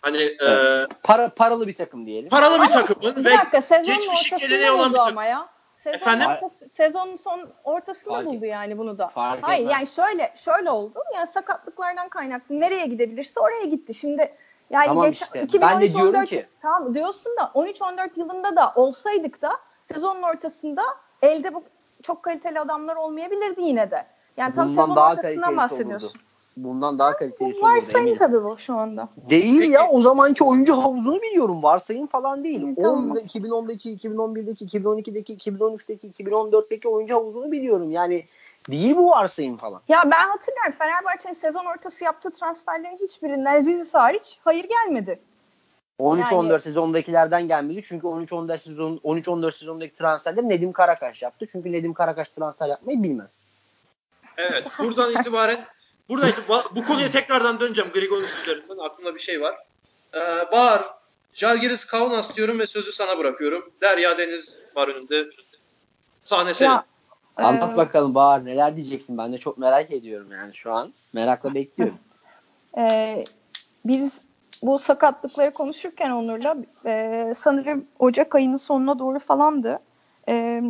Hani 0.00 0.36
evet. 0.40 0.90
e, 0.90 0.94
para 1.02 1.28
paralı 1.28 1.66
bir 1.66 1.74
takım 1.74 2.06
diyelim. 2.06 2.28
Paralı 2.28 2.62
bir 2.62 2.70
takımın 2.70 3.16
bir 3.16 3.24
dakika, 3.24 3.76
ve 3.76 3.86
geçmişi 3.86 4.36
geleneği 4.36 4.70
olan 4.70 4.92
bir 4.92 4.98
takım. 4.98 5.18
Ama 5.18 5.24
ya. 5.24 5.53
Sezon 5.84 5.96
Efendim? 5.96 6.48
Sezonun 6.70 7.16
son 7.16 7.48
ortasında 7.64 8.14
Fark 8.14 8.26
buldu 8.26 8.44
yani 8.44 8.78
bunu 8.78 8.98
da. 8.98 9.08
Fark 9.08 9.42
Hayır 9.42 9.60
etmez. 9.60 9.72
yani 9.72 9.86
şöyle 9.86 10.32
şöyle 10.36 10.70
oldu. 10.70 10.98
Yani 11.14 11.26
sakatlıklardan 11.26 12.08
kaynaklı 12.08 12.60
nereye 12.60 12.86
gidebilirse 12.86 13.40
oraya 13.40 13.64
gitti. 13.64 13.94
Şimdi 13.94 14.34
yani 14.70 14.86
tamam 14.86 15.04
geçen, 15.04 15.26
işte. 15.26 15.42
2013, 15.42 15.72
ben 15.72 15.80
de 15.80 15.92
diyorum 15.92 16.08
14, 16.08 16.28
ki 16.28 16.46
tamam 16.62 16.94
diyorsun 16.94 17.32
da 17.36 17.42
13-14 17.54 18.20
yılında 18.20 18.56
da 18.56 18.72
olsaydık 18.74 19.42
da 19.42 19.50
sezonun 19.80 20.22
ortasında 20.22 20.82
elde 21.22 21.54
bu 21.54 21.64
çok 22.02 22.22
kaliteli 22.22 22.60
adamlar 22.60 22.96
olmayabilirdi 22.96 23.62
yine 23.62 23.90
de. 23.90 24.06
Yani 24.36 24.54
tam 24.54 24.68
Bundan 24.68 24.82
sezon 24.82 24.96
daha 24.96 25.12
ortasından 25.12 25.56
bahsediyorsun. 25.56 26.08
Olurdu. 26.08 26.23
Bundan 26.56 26.98
daha 26.98 27.16
kaliteli 27.16 27.62
Varsayın 27.62 28.16
tabii 28.16 28.44
bu 28.44 28.58
şu 28.58 28.74
anda. 28.74 29.08
Değil 29.30 29.60
Peki. 29.60 29.72
ya 29.72 29.88
o 29.88 30.00
zamanki 30.00 30.44
oyuncu 30.44 30.72
havuzunu 30.72 31.22
biliyorum. 31.22 31.62
Varsayın 31.62 32.06
falan 32.06 32.44
değil. 32.44 32.62
Hı, 32.62 32.74
tamam. 32.74 33.10
10'da, 33.10 33.20
2010'daki, 33.20 33.96
2011'deki, 33.96 34.64
2012'deki, 34.66 35.36
2013'teki, 35.36 36.24
2014'teki 36.24 36.88
oyuncu 36.88 37.14
havuzunu 37.14 37.52
biliyorum. 37.52 37.90
Yani 37.90 38.24
Değil 38.70 38.96
bu 38.96 39.10
varsayım 39.10 39.56
falan. 39.56 39.80
Ya 39.88 40.02
ben 40.10 40.28
hatırlıyorum 40.28 40.72
Fenerbahçe'nin 40.78 41.34
sezon 41.34 41.64
ortası 41.64 42.04
yaptığı 42.04 42.30
transferlerin 42.30 42.96
hiçbirinden 42.96 43.56
Aziz 43.56 43.94
hariç 43.94 44.38
hayır 44.44 44.64
gelmedi. 44.64 45.20
13-14 45.98 46.50
Yani- 46.50 46.60
sezondakilerden 46.60 47.48
gelmedi. 47.48 47.80
Çünkü 47.84 48.06
13-14 48.06 48.58
sezon 48.58 49.00
13-14 49.04 49.52
sezondaki 49.52 49.94
transferleri 49.94 50.48
Nedim 50.48 50.72
Karakaş 50.72 51.22
yaptı. 51.22 51.46
Çünkü 51.50 51.72
Nedim 51.72 51.92
Karakaş 51.94 52.28
transfer 52.28 52.68
yapmayı 52.68 53.02
bilmez. 53.02 53.40
Evet. 54.36 54.64
Buradan 54.78 55.12
itibaren 55.12 55.64
itibaren 56.08 56.64
bu 56.74 56.84
konuya 56.84 57.10
tekrardan 57.10 57.60
döneceğim 57.60 57.90
Grigonis 57.90 58.42
üzerinden. 58.42 58.78
Aklımda 58.78 59.14
bir 59.14 59.20
şey 59.20 59.40
var. 59.40 59.54
Ee, 60.14 60.18
Bahar, 60.52 60.84
Jalgiris 61.32 61.84
Kaunas 61.84 62.36
diyorum 62.36 62.58
ve 62.58 62.66
sözü 62.66 62.92
sana 62.92 63.18
bırakıyorum. 63.18 63.70
Derya 63.80 64.18
Deniz 64.18 64.56
var 64.76 64.88
önünde. 64.88 65.26
Sahne 66.24 66.54
senin. 66.54 66.70
Ya, 66.70 66.84
Anlat 67.36 67.72
e, 67.72 67.76
bakalım 67.76 68.14
Bahar 68.14 68.44
neler 68.44 68.76
diyeceksin? 68.76 69.18
Ben 69.18 69.32
de 69.32 69.38
çok 69.38 69.58
merak 69.58 69.90
ediyorum 69.90 70.32
yani 70.32 70.54
şu 70.54 70.72
an. 70.72 70.92
Merakla 71.12 71.54
bekliyorum. 71.54 71.98
e, 72.78 73.24
biz 73.84 74.22
bu 74.62 74.78
sakatlıkları 74.78 75.50
konuşurken 75.50 76.10
Onur'la 76.10 76.56
e, 76.86 77.32
sanırım 77.36 77.86
Ocak 77.98 78.34
ayının 78.34 78.56
sonuna 78.56 78.98
doğru 78.98 79.18
falandı. 79.18 79.78
E, 80.28 80.62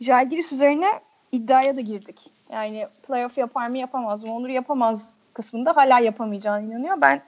Jalgiris 0.00 0.52
üzerine 0.52 1.00
iddiaya 1.32 1.76
da 1.76 1.80
girdik. 1.80 2.30
Yani 2.52 2.88
playoff 3.06 3.38
yapar 3.38 3.68
mı 3.68 3.78
yapamaz 3.78 4.24
mı? 4.24 4.34
Onur 4.34 4.48
yapamaz 4.48 5.14
kısmında 5.34 5.76
hala 5.76 6.00
yapamayacağına 6.00 6.60
inanıyor. 6.60 7.00
Ben 7.00 7.22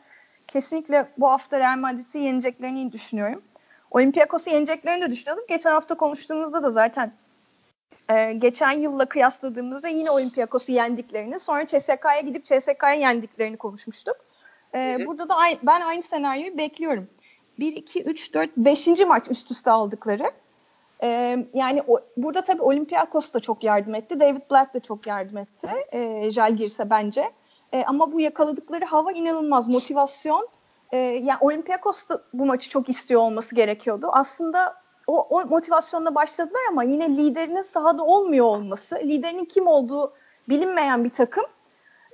kesinlikle 0.47 1.09
bu 1.19 1.31
hafta 1.31 1.59
Real 1.59 1.79
Madrid'i 1.79 2.19
yeneceklerini 2.19 2.93
düşünüyorum. 2.93 3.43
Olympiakos'u 3.91 4.51
yeneceklerini 4.51 5.03
de 5.03 5.11
düşünüyordum. 5.11 5.45
Geçen 5.49 5.71
hafta 5.71 5.95
konuştuğumuzda 5.95 6.63
da 6.63 6.71
zaten 6.71 7.13
e, 8.09 8.33
geçen 8.33 8.73
yılla 8.73 9.07
kıyasladığımızda 9.07 9.89
yine 9.89 10.11
Olympiakos'u 10.11 10.73
yendiklerini, 10.73 11.41
sonra 11.41 11.67
CSK'ya 11.67 12.21
gidip 12.21 12.45
CSK'ya 12.45 12.95
yendiklerini 12.95 13.57
konuşmuştuk. 13.57 14.17
E, 14.75 15.07
burada 15.07 15.29
da 15.29 15.35
ben 15.63 15.81
aynı 15.81 16.03
senaryoyu 16.03 16.59
bekliyorum. 16.59 17.09
1, 17.59 17.77
2, 17.77 18.03
3, 18.03 18.35
4, 18.35 18.57
5. 18.57 18.87
maç 19.07 19.31
üst 19.31 19.51
üste 19.51 19.71
aldıkları. 19.71 20.33
E, 21.03 21.39
yani 21.55 21.83
o, 21.89 22.01
burada 22.17 22.45
tabii 22.45 22.63
Olympiakos 22.63 23.35
da 23.35 23.41
çok 23.41 23.65
yardım 23.65 23.95
etti. 23.95 24.21
David 24.21 24.51
Blatt 24.51 24.75
da 24.75 24.81
çok 24.81 25.07
yardım 25.07 25.37
etti. 25.37 25.69
E, 25.93 26.31
Jalgiris'e 26.31 26.91
bence. 26.91 27.33
E, 27.73 27.85
ama 27.85 28.13
bu 28.13 28.21
yakaladıkları 28.21 28.85
hava 28.85 29.13
inanılmaz. 29.13 29.69
Motivasyon. 29.69 30.49
E, 30.93 30.97
yani 30.97 31.39
Olympiakos 31.41 32.09
da 32.09 32.23
bu 32.33 32.47
maçı 32.47 32.71
çok 32.71 32.89
istiyor 32.89 33.21
olması 33.21 33.55
gerekiyordu. 33.55 34.09
Aslında 34.13 34.75
o, 35.07 35.21
o 35.21 35.45
motivasyonla 35.47 36.15
başladılar 36.15 36.61
ama 36.71 36.83
yine 36.83 37.09
liderinin 37.09 37.61
sahada 37.61 38.05
olmuyor 38.05 38.47
olması, 38.47 38.97
liderinin 38.97 39.45
kim 39.45 39.67
olduğu 39.67 40.13
bilinmeyen 40.49 41.05
bir 41.05 41.11
takım. 41.11 41.45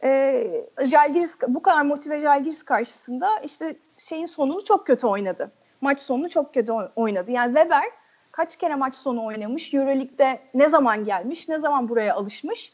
E, 0.04 0.46
Jalgiris, 0.84 1.37
bu 1.49 1.62
kadar 1.62 1.82
motive 1.82 2.20
Jalgiris 2.20 2.62
karşısında 2.62 3.38
işte 3.38 3.76
şeyin 3.99 4.26
sonunu 4.26 4.64
çok 4.64 4.87
kötü 4.87 5.06
oynadı. 5.06 5.52
Maç 5.80 6.00
sonunu 6.00 6.30
çok 6.30 6.54
kötü 6.54 6.72
oy- 6.72 6.90
oynadı. 6.96 7.30
Yani 7.30 7.54
Weber 7.54 7.84
kaç 8.32 8.56
kere 8.56 8.75
maç 8.75 8.96
sonu 8.96 9.25
oynamış, 9.25 9.75
Euroleague'de 9.75 10.40
ne 10.54 10.68
zaman 10.68 11.04
gelmiş, 11.04 11.49
ne 11.49 11.58
zaman 11.58 11.88
buraya 11.88 12.14
alışmış. 12.14 12.72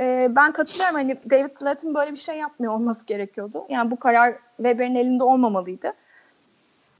E, 0.00 0.28
ben 0.30 0.52
katılıyorum 0.52 0.94
hani 0.94 1.16
David 1.30 1.60
Blatt'ın 1.60 1.94
böyle 1.94 2.12
bir 2.12 2.16
şey 2.16 2.36
yapmıyor 2.36 2.72
olması 2.72 3.06
gerekiyordu. 3.06 3.64
Yani 3.68 3.90
bu 3.90 3.96
karar 3.96 4.34
Weber'in 4.56 4.94
elinde 4.94 5.24
olmamalıydı. 5.24 5.92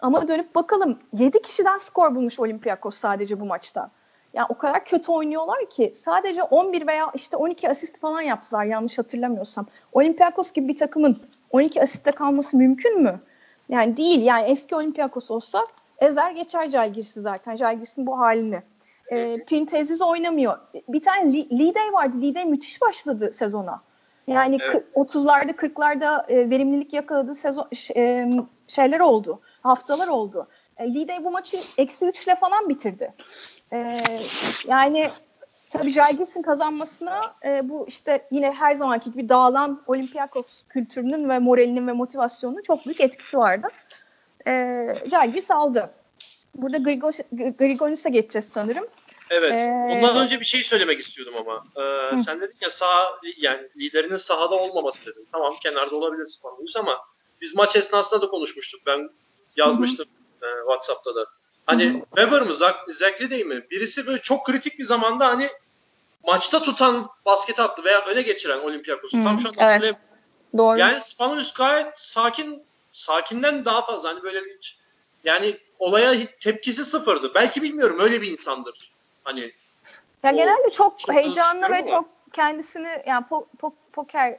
Ama 0.00 0.28
dönüp 0.28 0.54
bakalım 0.54 0.98
7 1.12 1.42
kişiden 1.42 1.78
skor 1.78 2.14
bulmuş 2.14 2.40
Olympiakos 2.40 2.96
sadece 2.96 3.40
bu 3.40 3.44
maçta. 3.44 3.90
Yani 4.34 4.46
o 4.48 4.54
kadar 4.54 4.84
kötü 4.84 5.12
oynuyorlar 5.12 5.70
ki 5.70 5.92
sadece 5.94 6.42
11 6.42 6.86
veya 6.86 7.10
işte 7.14 7.36
12 7.36 7.68
asist 7.70 8.00
falan 8.00 8.20
yaptılar 8.20 8.64
yanlış 8.64 8.98
hatırlamıyorsam. 8.98 9.66
Olympiakos 9.92 10.52
gibi 10.52 10.68
bir 10.68 10.76
takımın 10.76 11.16
12 11.50 11.82
asiste 11.82 12.10
kalması 12.10 12.56
mümkün 12.56 13.02
mü? 13.02 13.20
Yani 13.68 13.96
değil. 13.96 14.22
Yani 14.22 14.46
eski 14.46 14.74
Olympiakos 14.76 15.30
olsa 15.30 15.64
ezer 15.99 16.31
geçer 16.31 16.67
Jalgiris'i 16.67 17.21
zaten. 17.21 17.57
Jalgiris'in 17.57 18.07
bu 18.07 18.19
halini. 18.19 18.62
E, 19.11 19.45
Printezis 19.45 20.02
oynamıyor. 20.02 20.59
Bir 20.88 21.02
tane 21.02 21.33
Li- 21.33 21.59
Lidey 21.59 21.93
vardı. 21.93 22.21
Lidey 22.21 22.45
müthiş 22.45 22.83
başladı 22.83 23.33
sezona. 23.33 23.81
Yani 24.26 24.59
Evet. 24.62 24.75
kı- 24.75 24.85
30'larda 24.95 25.52
40'larda 25.52 26.33
e, 26.33 26.50
verimlilik 26.50 26.93
yakaladığı 26.93 27.35
sezon 27.35 27.69
e, 27.97 28.31
şeyler 28.67 29.00
oldu. 29.00 29.40
Haftalar 29.62 30.09
oldu. 30.09 30.49
E, 30.76 30.95
Lidey 30.95 31.25
bu 31.25 31.31
maçı 31.31 31.57
eksi 31.78 32.07
3 32.07 32.25
ile 32.26 32.35
falan 32.37 32.69
bitirdi. 32.69 33.14
E, 33.73 33.97
yani 34.69 35.11
tabii 35.71 35.90
Jalgiris'in 35.90 36.43
kazanmasına 36.43 37.21
e, 37.45 37.69
bu 37.69 37.85
işte 37.88 38.26
yine 38.31 38.50
her 38.52 38.75
zamanki 38.75 39.12
gibi 39.12 39.28
dağılan 39.28 39.83
Olympiakos 39.87 40.62
kültürünün 40.69 41.28
ve 41.28 41.38
moralinin 41.38 41.87
ve 41.87 41.93
motivasyonunun 41.93 42.62
çok 42.62 42.87
büyük 42.87 43.00
etkisi 43.00 43.38
vardı. 43.38 43.69
E, 44.49 45.09
Jalgiris 45.11 45.50
aldı. 45.50 45.90
Burada 46.55 46.78
Grigonis'e 47.59 48.11
geçeceğiz 48.11 48.49
sanırım. 48.49 48.87
Evet. 49.31 49.52
Ee, 49.52 49.67
Ondan 49.90 50.17
önce 50.17 50.40
bir 50.40 50.45
şey 50.45 50.62
söylemek 50.62 51.00
istiyordum 51.00 51.35
ama. 51.38 51.64
Ee, 51.76 52.19
sen 52.19 52.40
dedin 52.40 52.57
ya 52.61 52.71
sağ 52.71 53.19
yani 53.37 53.69
liderinin 53.76 54.17
sahada 54.17 54.55
olmaması 54.55 55.07
dedin. 55.07 55.28
Tamam 55.33 55.57
kenarda 55.62 55.97
olabilir 55.97 56.26
Spanulis 56.26 56.76
ama 56.76 56.99
biz 57.40 57.55
maç 57.55 57.76
esnasında 57.76 58.23
da 58.23 58.28
konuşmuştuk. 58.28 58.81
Ben 58.87 59.11
yazmıştım 59.57 60.07
e, 60.43 60.47
WhatsApp'ta 60.61 61.14
da. 61.14 61.26
Hani 61.67 61.85
Hı 61.85 61.99
hı. 61.99 62.00
Weber 62.17 62.43
mı 62.43 62.55
Zekli 62.88 63.31
değil 63.31 63.47
mi? 63.47 63.67
Birisi 63.71 64.07
böyle 64.07 64.23
çok 64.23 64.47
kritik 64.47 64.78
bir 64.78 64.85
zamanda 64.85 65.26
hani 65.26 65.49
maçta 66.26 66.62
tutan 66.62 67.09
basket 67.26 67.61
attı 67.61 67.85
veya 67.85 68.05
öne 68.05 68.23
geçiren 68.23 68.59
Olympiakos'u. 68.59 69.19
Hı, 69.19 69.23
Tam 69.23 69.38
şu 69.38 69.49
an 69.49 69.55
evet. 69.59 69.97
Doğru. 70.59 70.78
Yani 70.78 71.00
Spanulis 71.00 71.52
gayet 71.52 71.99
sakin, 71.99 72.62
sakinden 72.99 73.64
daha 73.64 73.87
fazla. 73.87 74.09
Hani 74.09 74.23
böyle 74.23 74.45
bir 74.45 74.78
yani 75.25 75.59
olaya 75.78 76.12
tepkisi 76.40 76.85
sıfırdı. 76.85 77.35
Belki 77.35 77.62
bilmiyorum 77.62 77.97
öyle 78.00 78.23
bir 78.23 78.31
insandır. 78.33 78.93
Hani 79.25 79.52
Ya 80.23 80.33
O 80.33 80.37
genelde 80.37 80.71
çok 80.71 80.99
çok 80.99 81.14
heyecanlı 81.14 81.71
ve 81.71 81.87
çok 81.90 82.09
kendisini 82.33 83.02
yani 83.07 83.25
po- 83.31 83.47
po- 83.62 83.73
poker 83.93 84.38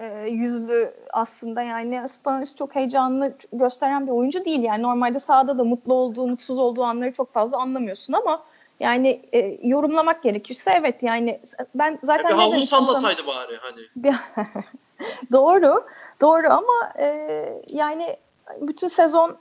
e, 0.00 0.26
yüzlü 0.28 0.94
aslında 1.12 1.62
yani 1.62 2.08
Spanulis 2.08 2.56
çok 2.56 2.74
heyecanlı 2.74 3.34
gösteren 3.52 4.06
bir 4.06 4.12
oyuncu 4.12 4.44
değil 4.44 4.62
yani 4.62 4.82
normalde 4.82 5.18
sahada 5.18 5.58
da 5.58 5.64
mutlu 5.64 5.94
olduğu 5.94 6.26
mutsuz 6.26 6.58
olduğu 6.58 6.84
anları 6.84 7.12
çok 7.12 7.32
fazla 7.32 7.58
anlamıyorsun 7.58 8.12
ama 8.12 8.44
yani 8.80 9.22
e, 9.32 9.58
yorumlamak 9.62 10.22
gerekirse 10.22 10.70
evet 10.70 11.02
yani 11.02 11.40
ben 11.74 11.98
zaten 12.02 12.24
bir 12.24 12.30
ne 12.30 12.34
havlu 12.34 12.60
sallasaydı 12.62 13.26
bari 13.26 13.56
hani. 13.56 13.80
Doğru, 15.32 15.84
doğru 16.20 16.50
ama 16.50 16.92
e, 16.98 17.62
yani 17.68 18.16
bütün 18.60 18.88
sezon 18.88 19.36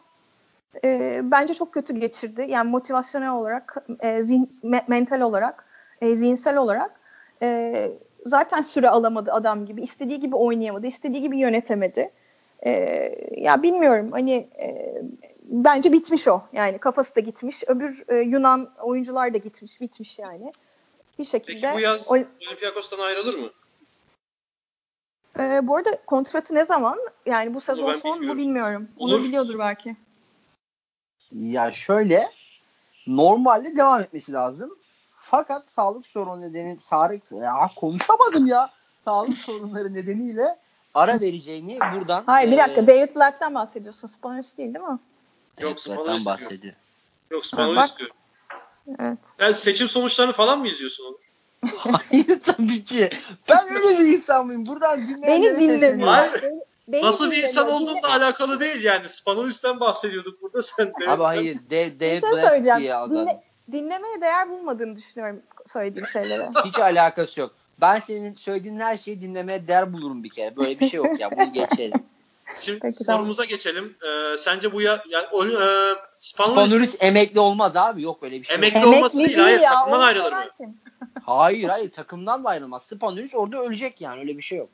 e, 0.84 1.20
bence 1.24 1.54
çok 1.54 1.74
kötü 1.74 2.00
geçirdi. 2.00 2.46
Yani 2.48 2.70
motivasyonel 2.70 3.32
olarak, 3.32 3.78
e, 4.00 4.24
zihin, 4.24 4.60
me- 4.64 4.84
mental 4.88 5.22
olarak, 5.22 5.66
e, 6.02 6.16
zihinsel 6.16 6.58
olarak 6.58 7.00
e, 7.42 7.92
zaten 8.26 8.62
süre 8.62 8.90
alamadı 8.90 9.32
adam 9.34 9.66
gibi. 9.66 9.82
istediği 9.82 10.20
gibi 10.20 10.36
oynayamadı, 10.36 10.88
istediği 10.88 11.22
gibi 11.22 11.38
yönetemedi. 11.38 12.12
E, 12.66 12.72
ya 13.38 13.64
bilmiyorum 13.64 14.12
hani 14.12 14.34
e, 14.60 15.02
bence 15.44 15.92
bitmiş 15.92 16.28
o. 16.28 16.42
Yani 16.54 16.78
kafası 16.78 17.16
da 17.16 17.20
gitmiş. 17.20 17.64
Öbür 17.68 18.04
e, 18.08 18.16
Yunan 18.16 18.70
oyuncular 18.82 19.34
da 19.34 19.38
gitmiş, 19.38 19.82
bitmiş 19.82 20.20
yani. 20.20 20.52
Bir 21.20 21.24
şekilde. 21.24 21.62
Peki 21.62 21.76
bu 21.76 21.80
yaz 21.80 22.12
Ol- 22.12 22.26
Olympiakos'tan 22.48 23.00
ayrılır 23.00 23.38
mı? 23.38 23.48
Ee, 25.40 25.68
bu 25.68 25.76
arada 25.76 25.90
kontratı 26.06 26.56
ne 26.56 26.66
zaman? 26.66 27.00
Yani 27.26 27.54
bu 27.54 27.62
sezon 27.62 27.94
son 27.94 28.12
mu 28.12 28.16
bilmiyorum. 28.20 28.38
bilmiyorum. 28.38 28.88
Onu 28.98 29.24
biliyordur 29.24 29.60
belki. 29.60 29.96
Ya 31.32 31.72
şöyle 31.72 32.32
normalde 33.08 33.76
devam 33.78 34.02
etmesi 34.02 34.34
lazım. 34.34 34.78
Fakat 35.16 35.70
sağlık 35.72 36.08
sorunu 36.08 36.42
nedeni 36.42 36.78
sağlık 36.80 37.32
ya 37.32 37.72
konuşamadım 37.76 38.48
ya. 38.48 38.70
Sağlık 39.00 39.38
sorunları 39.46 39.94
nedeniyle 39.94 40.60
ara 40.94 41.20
vereceğini 41.22 41.80
buradan 41.96 42.24
Hayır 42.26 42.52
bir 42.52 42.56
e, 42.56 42.60
dakika 42.60 42.88
David 42.88 43.16
Black'tan 43.16 43.56
bahsediyorsun. 43.56 44.08
Spanulis 44.08 44.58
değil 44.58 44.74
değil 44.74 44.86
mi? 44.86 45.00
Yok, 45.60 45.86
diyor. 45.86 46.26
bahsediyor. 46.26 46.76
Yok 47.32 47.44
bak. 47.56 48.00
diyor. 48.00 48.12
Evet. 49.00 49.18
Sen 49.40 49.52
seçim 49.52 49.88
sonuçlarını 49.88 50.34
falan 50.34 50.60
mı 50.60 50.68
izliyorsun 50.68 51.06
onu? 51.06 51.18
Hayır 51.78 52.40
tabii 52.44 52.84
ki. 52.84 53.10
Ben 53.50 53.66
öyle 53.76 54.00
bir 54.00 54.06
insan 54.06 54.46
mıyım? 54.46 54.66
Buradan 54.66 55.02
dinleyenlere 55.02 55.56
Beni 55.58 55.60
dinlemiyor. 55.60 56.10
Hayır. 56.10 56.44
Beni- 56.88 57.06
Nasıl 57.06 57.32
bir 57.32 57.44
insan 57.44 57.68
Dinle- 57.68 57.74
olduğunla 57.74 58.10
alakalı 58.12 58.60
değil 58.60 58.84
yani. 58.84 59.10
Spanulis'ten 59.10 59.80
bahsediyorduk 59.80 60.42
burada 60.42 60.64
sen 60.64 60.88
de. 60.88 61.10
Abi 61.10 61.24
hayır. 61.24 61.58
Dave 61.72 62.20
şey 62.20 62.22
Black 62.22 62.48
söyleyeceğim. 62.48 62.80
diye 62.80 62.96
adam. 62.96 63.16
Dinle, 63.16 63.44
dinlemeye 63.72 64.22
değer 64.22 64.50
bulmadığını 64.50 64.96
düşünüyorum 64.96 65.42
söylediğim 65.68 66.08
şeylere. 66.08 66.50
Hiç 66.66 66.80
alakası 66.80 67.40
yok. 67.40 67.56
Ben 67.82 68.00
senin 68.00 68.36
söylediğin 68.36 68.80
her 68.80 68.98
şeyi 68.98 69.22
dinlemeye 69.22 69.68
değer 69.68 69.94
bulurum 69.94 70.24
bir 70.24 70.30
kere. 70.30 70.56
Böyle 70.56 70.80
bir 70.80 70.90
şey 70.90 70.98
yok 70.98 71.20
ya. 71.20 71.32
Bunu 71.32 71.54
geçelim. 71.54 72.04
Şimdi 72.60 72.80
Peki, 72.80 73.06
tamam. 73.06 73.20
sorumuza 73.20 73.46
geçelim. 73.46 73.96
Ee, 74.04 74.38
sence 74.38 74.74
bu 74.74 74.82
ya, 74.82 75.04
yani, 75.10 75.26
o, 75.32 75.46
e, 75.46 75.50
Spanulis 76.18 76.70
Spanulis 76.70 76.98
emekli 77.04 77.40
olmaz 77.40 77.78
abi. 77.78 78.02
Yok 78.02 78.24
öyle 78.24 78.42
bir 78.42 78.44
şey. 78.46 78.56
yok. 78.56 78.64
emekli 78.64 78.88
olması 78.88 79.18
değil. 79.18 79.38
Hayır 79.38 79.60
takımdan 79.60 80.00
onu 80.00 80.04
ayrılır 80.04 80.34
mı? 80.34 80.46
hayır 81.26 81.70
hayır 81.70 81.92
takımdan 81.92 82.44
da 82.44 82.50
ayrılmaz. 82.50 82.84
Spanovic 82.84 83.30
orada 83.34 83.58
ölecek 83.58 84.02
yani 84.02 84.20
öyle 84.20 84.38
bir 84.38 84.42
şey 84.42 84.58
yok. 84.58 84.70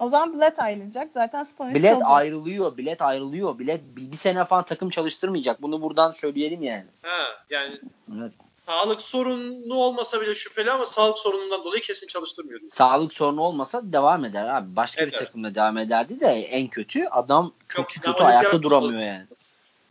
O 0.00 0.08
zaman 0.08 0.34
bilet 0.34 0.58
ayrılacak. 0.58 1.08
Zaten 1.14 1.42
Spanovic 1.42 1.74
Bilet 1.74 1.92
kalacak. 1.92 2.10
ayrılıyor, 2.10 2.76
bilet 2.76 3.02
ayrılıyor. 3.02 3.58
Bilet 3.58 3.80
bir, 3.96 4.12
bir 4.12 4.16
sene 4.16 4.44
falan 4.44 4.64
takım 4.64 4.90
çalıştırmayacak. 4.90 5.62
Bunu 5.62 5.82
buradan 5.82 6.12
söyleyelim 6.12 6.62
yani. 6.62 6.84
Ha, 7.02 7.26
yani 7.50 7.80
Evet. 8.20 8.32
Sağlık 8.66 9.02
sorunu 9.02 9.74
olmasa 9.74 10.20
bile 10.20 10.34
şüpheli 10.34 10.70
ama 10.70 10.86
sağlık 10.86 11.18
sorunundan 11.18 11.64
dolayı 11.64 11.82
kesin 11.82 12.06
çalıştırmıyor. 12.06 12.60
diyor. 12.60 12.70
Sağlık 12.72 13.12
sorunu 13.12 13.40
olmasa 13.40 13.80
devam 13.84 14.24
eder 14.24 14.44
abi. 14.44 14.76
Başka 14.76 15.02
bir 15.02 15.12
Evet. 15.12 15.18
takımda 15.18 15.54
devam 15.54 15.78
ederdi 15.78 16.20
de 16.20 16.26
en 16.26 16.68
kötü 16.68 17.04
adam 17.04 17.52
kötü 17.68 17.98
Yok, 17.98 18.04
kötü 18.04 18.24
ayakta 18.24 18.62
duramıyor 18.62 19.00
yani. 19.00 19.26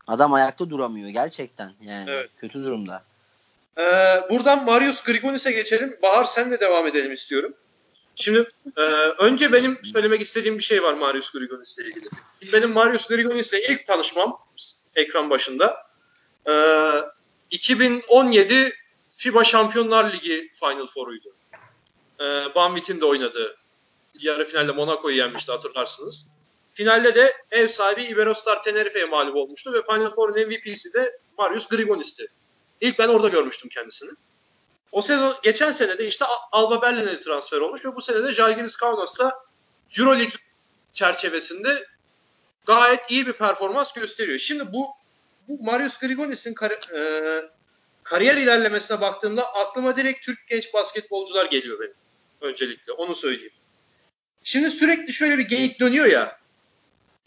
Adam 0.08 0.34
ayakta 0.34 0.70
duramıyor 0.70 1.10
gerçekten 1.10 1.74
yani. 1.82 2.10
Evet. 2.10 2.30
Kötü 2.38 2.64
durumda. 2.64 3.04
Ee, 3.78 3.82
buradan 4.30 4.66
Marius 4.66 5.04
Grigonis'e 5.04 5.52
geçelim. 5.52 5.98
Bahar 6.02 6.24
senle 6.24 6.60
devam 6.60 6.88
edelim 6.88 7.14
istiyorum. 7.14 7.54
Şimdi 8.16 8.50
e, 8.78 8.82
önce 9.20 9.54
benim 9.54 9.80
söylemek 9.84 10.22
istediğim 10.22 10.58
bir 10.58 10.64
şey 10.64 10.84
var 10.84 10.94
Marius 10.94 11.32
Grigonis'le 11.32 11.78
ilgili. 11.78 12.06
Benim 12.54 12.72
Marius 12.72 13.08
Grigonis'le 13.08 13.54
ilk 13.54 13.88
tanışmam 13.88 14.38
ekran 14.96 15.30
başında 15.30 15.78
e, 16.50 16.54
2017 17.52 18.74
FIBA 19.18 19.44
Şampiyonlar 19.44 20.14
Ligi 20.14 20.52
Final 20.60 20.88
Four'uydu. 20.88 21.36
E, 22.20 22.56
Banvit'in 22.56 23.02
de 23.02 23.06
oynadığı. 23.06 23.58
Yarı 24.20 24.46
finalde 24.46 24.72
Monaco'yu 24.72 25.18
yenmişti 25.18 25.52
hatırlarsınız. 25.52 26.26
Finalde 26.74 27.16
de 27.16 27.34
ev 27.52 27.68
sahibi 27.68 28.04
Iberostar 28.04 28.64
Tenerife'ye 28.64 29.06
mağlup 29.06 29.36
olmuştu 29.36 29.74
ve 29.74 29.82
Final 29.82 30.10
Four'un 30.10 30.48
MVP'si 30.48 30.94
de 30.94 31.20
Marius 31.38 31.68
Grigonis'ti. 31.68 32.28
İlk 32.82 33.00
ben 33.00 33.08
orada 33.08 33.28
görmüştüm 33.28 33.70
kendisini. 33.70 34.12
O 34.92 35.02
sezon 35.02 35.36
geçen 35.44 35.72
sene 35.72 35.98
de 35.98 36.08
işte 36.08 36.26
Alba 36.52 36.82
Berlin'e 36.82 37.20
transfer 37.20 37.58
olmuş 37.58 37.86
ve 37.86 37.96
bu 37.96 38.02
sene 38.02 38.24
de 38.24 38.34
Žalgiris 38.34 38.76
Kaunas'ta 38.76 39.40
EuroLeague 40.00 40.36
çerçevesinde 40.94 41.88
gayet 42.66 43.12
iyi 43.12 43.28
bir 43.28 43.34
performans 43.34 43.94
gösteriyor. 43.94 44.40
Şimdi 44.40 44.74
bu 44.74 44.88
bu 45.48 45.64
Marius 45.64 45.98
Grigonis'in 45.98 46.54
kar- 46.54 46.96
e, 46.98 47.42
kariyer 48.04 48.36
ilerlemesine 48.36 49.02
baktığımda 49.02 49.54
aklıma 49.54 49.96
direkt 49.96 50.26
Türk 50.26 50.48
genç 50.48 50.74
basketbolcular 50.74 51.46
geliyor 51.46 51.80
benim. 51.80 51.94
Öncelikle 52.42 52.92
onu 52.92 53.16
söyleyeyim. 53.16 53.54
Şimdi 54.44 54.72
sürekli 54.72 55.14
şöyle 55.14 55.38
bir 55.38 55.44
geyik 55.44 55.80
dönüyor 55.80 56.06
ya. 56.06 56.40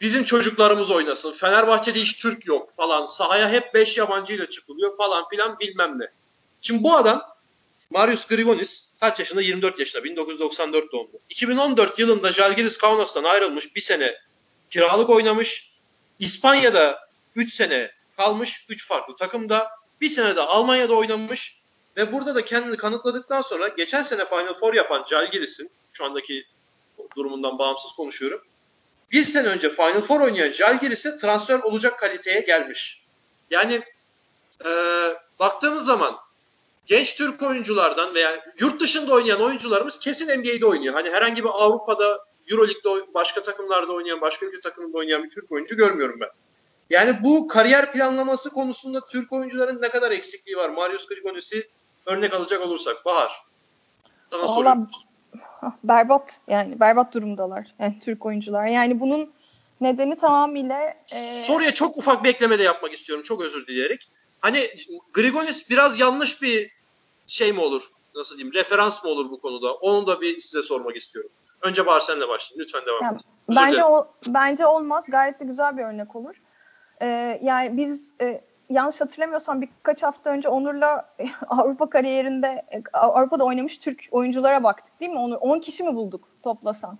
Bizim 0.00 0.24
çocuklarımız 0.24 0.90
oynasın. 0.90 1.32
Fenerbahçe'de 1.32 2.00
hiç 2.00 2.18
Türk 2.18 2.46
yok 2.46 2.76
falan. 2.76 3.06
Sahaya 3.06 3.50
hep 3.50 3.74
5 3.74 3.98
yabancıyla 3.98 4.46
çıkılıyor 4.46 4.96
falan 4.96 5.28
filan 5.28 5.58
bilmem 5.60 5.98
ne. 5.98 6.08
Şimdi 6.60 6.82
bu 6.82 6.94
adam 6.94 7.36
Marius 7.90 8.26
Grigonis 8.26 8.86
kaç 9.00 9.18
yaşında? 9.18 9.42
24 9.42 9.78
yaşında. 9.78 10.04
1994 10.04 10.92
doğumlu. 10.92 11.20
2014 11.30 11.98
yılında 11.98 12.32
Žalgiris 12.32 12.78
Kaunas'tan 12.78 13.24
ayrılmış. 13.24 13.76
Bir 13.76 13.80
sene 13.80 14.14
kiralık 14.70 15.10
oynamış. 15.10 15.72
İspanya'da 16.18 17.08
3 17.36 17.52
sene 17.54 17.90
kalmış. 18.18 18.66
3 18.68 18.88
farklı 18.88 19.16
takımda. 19.16 19.70
Bir 20.00 20.08
sene 20.08 20.36
de 20.36 20.40
Almanya'da 20.40 20.94
oynamış. 20.94 21.58
Ve 21.96 22.12
burada 22.12 22.34
da 22.34 22.44
kendini 22.44 22.76
kanıtladıktan 22.76 23.42
sonra 23.42 23.68
geçen 23.68 24.02
sene 24.02 24.28
Final 24.28 24.54
Four 24.54 24.74
yapan 24.74 25.04
Žalgiris'in 25.10 25.70
şu 25.92 26.04
andaki 26.04 26.44
durumundan 27.16 27.58
bağımsız 27.58 27.92
konuşuyorum. 27.92 28.40
Bir 29.12 29.24
sene 29.24 29.48
önce 29.48 29.70
Final 29.70 30.00
Four 30.00 30.20
oynayan 30.20 30.50
Žalgiris'e 30.50 31.16
transfer 31.18 31.58
olacak 31.58 32.00
kaliteye 32.00 32.40
gelmiş. 32.40 33.02
Yani 33.50 33.82
e, 34.64 34.70
baktığımız 35.38 35.84
zaman 35.84 36.16
genç 36.86 37.14
Türk 37.14 37.42
oyunculardan 37.42 38.14
veya 38.14 38.44
yurt 38.60 38.80
dışında 38.80 39.12
oynayan 39.12 39.40
oyuncularımız 39.40 39.98
kesin 39.98 40.40
NBA'de 40.40 40.66
oynuyor. 40.66 40.94
Hani 40.94 41.10
herhangi 41.10 41.44
bir 41.44 41.50
Avrupa'da, 41.52 42.24
Euroleague'de 42.50 43.14
başka 43.14 43.42
takımlarda 43.42 43.92
oynayan, 43.92 44.20
başka 44.20 44.46
ülke 44.46 44.60
takımında 44.60 44.98
oynayan 44.98 45.24
bir 45.24 45.30
Türk 45.30 45.52
oyuncu 45.52 45.76
görmüyorum 45.76 46.20
ben. 46.20 46.30
Yani 46.90 47.24
bu 47.24 47.48
kariyer 47.48 47.92
planlaması 47.92 48.50
konusunda 48.50 49.00
Türk 49.06 49.32
oyuncuların 49.32 49.82
ne 49.82 49.88
kadar 49.90 50.10
eksikliği 50.10 50.56
var? 50.56 50.68
Marius 50.68 51.06
Grigonis'i 51.06 51.68
örnek 52.06 52.34
alacak 52.34 52.62
olursak. 52.62 53.04
Bahar. 53.04 53.32
Sana 54.30 54.48
soruyorum. 54.48 54.88
berbat 55.84 56.40
yani 56.48 56.80
berbat 56.80 57.14
durumdalar 57.14 57.66
yani 57.78 57.98
Türk 58.00 58.26
oyuncular. 58.26 58.66
Yani 58.66 59.00
bunun 59.00 59.32
nedeni 59.80 60.16
tamamıyla 60.16 60.94
e, 61.12 61.42
Soruya 61.42 61.74
çok 61.74 61.96
ufak 61.96 62.24
bir 62.24 62.28
ekleme 62.28 62.58
de 62.58 62.62
yapmak 62.62 62.92
istiyorum. 62.92 63.22
Çok 63.22 63.42
özür 63.42 63.66
dileyerek. 63.66 64.08
Hani 64.40 64.70
Grigonis 65.12 65.70
biraz 65.70 66.00
yanlış 66.00 66.42
bir 66.42 66.70
şey 67.26 67.52
mi 67.52 67.60
olur? 67.60 67.90
Nasıl 68.14 68.36
diyeyim? 68.36 68.54
Referans 68.54 69.04
mı 69.04 69.10
olur 69.10 69.30
bu 69.30 69.40
konuda? 69.40 69.74
Onu 69.74 70.06
da 70.06 70.20
bir 70.20 70.40
size 70.40 70.62
sormak 70.62 70.96
istiyorum. 70.96 71.30
Önce 71.62 71.86
Bahar 71.86 72.00
senle 72.00 72.28
başlayayım. 72.28 72.62
Lütfen 72.62 72.86
devam 72.86 73.02
Yani 73.02 73.18
bence 73.48 73.84
o 73.84 74.08
bence 74.26 74.66
olmaz. 74.66 75.04
Gayet 75.08 75.40
de 75.40 75.44
güzel 75.44 75.76
bir 75.76 75.82
örnek 75.82 76.16
olur. 76.16 76.34
Ee, 77.02 77.40
yani 77.42 77.76
biz 77.76 78.04
e, 78.20 78.40
yanlış 78.70 79.00
hatırlamıyorsam 79.00 79.60
birkaç 79.60 80.02
hafta 80.02 80.30
önce 80.30 80.48
Onur'la 80.48 81.08
Avrupa 81.48 81.90
kariyerinde 81.90 82.62
e, 82.72 82.82
Avrupa'da 82.92 83.44
oynamış 83.44 83.78
Türk 83.78 84.04
oyunculara 84.10 84.62
baktık 84.62 85.00
değil 85.00 85.12
mi? 85.12 85.18
Onur 85.18 85.36
10 85.40 85.60
kişi 85.60 85.82
mi 85.82 85.94
bulduk 85.94 86.28
toplasan? 86.42 86.98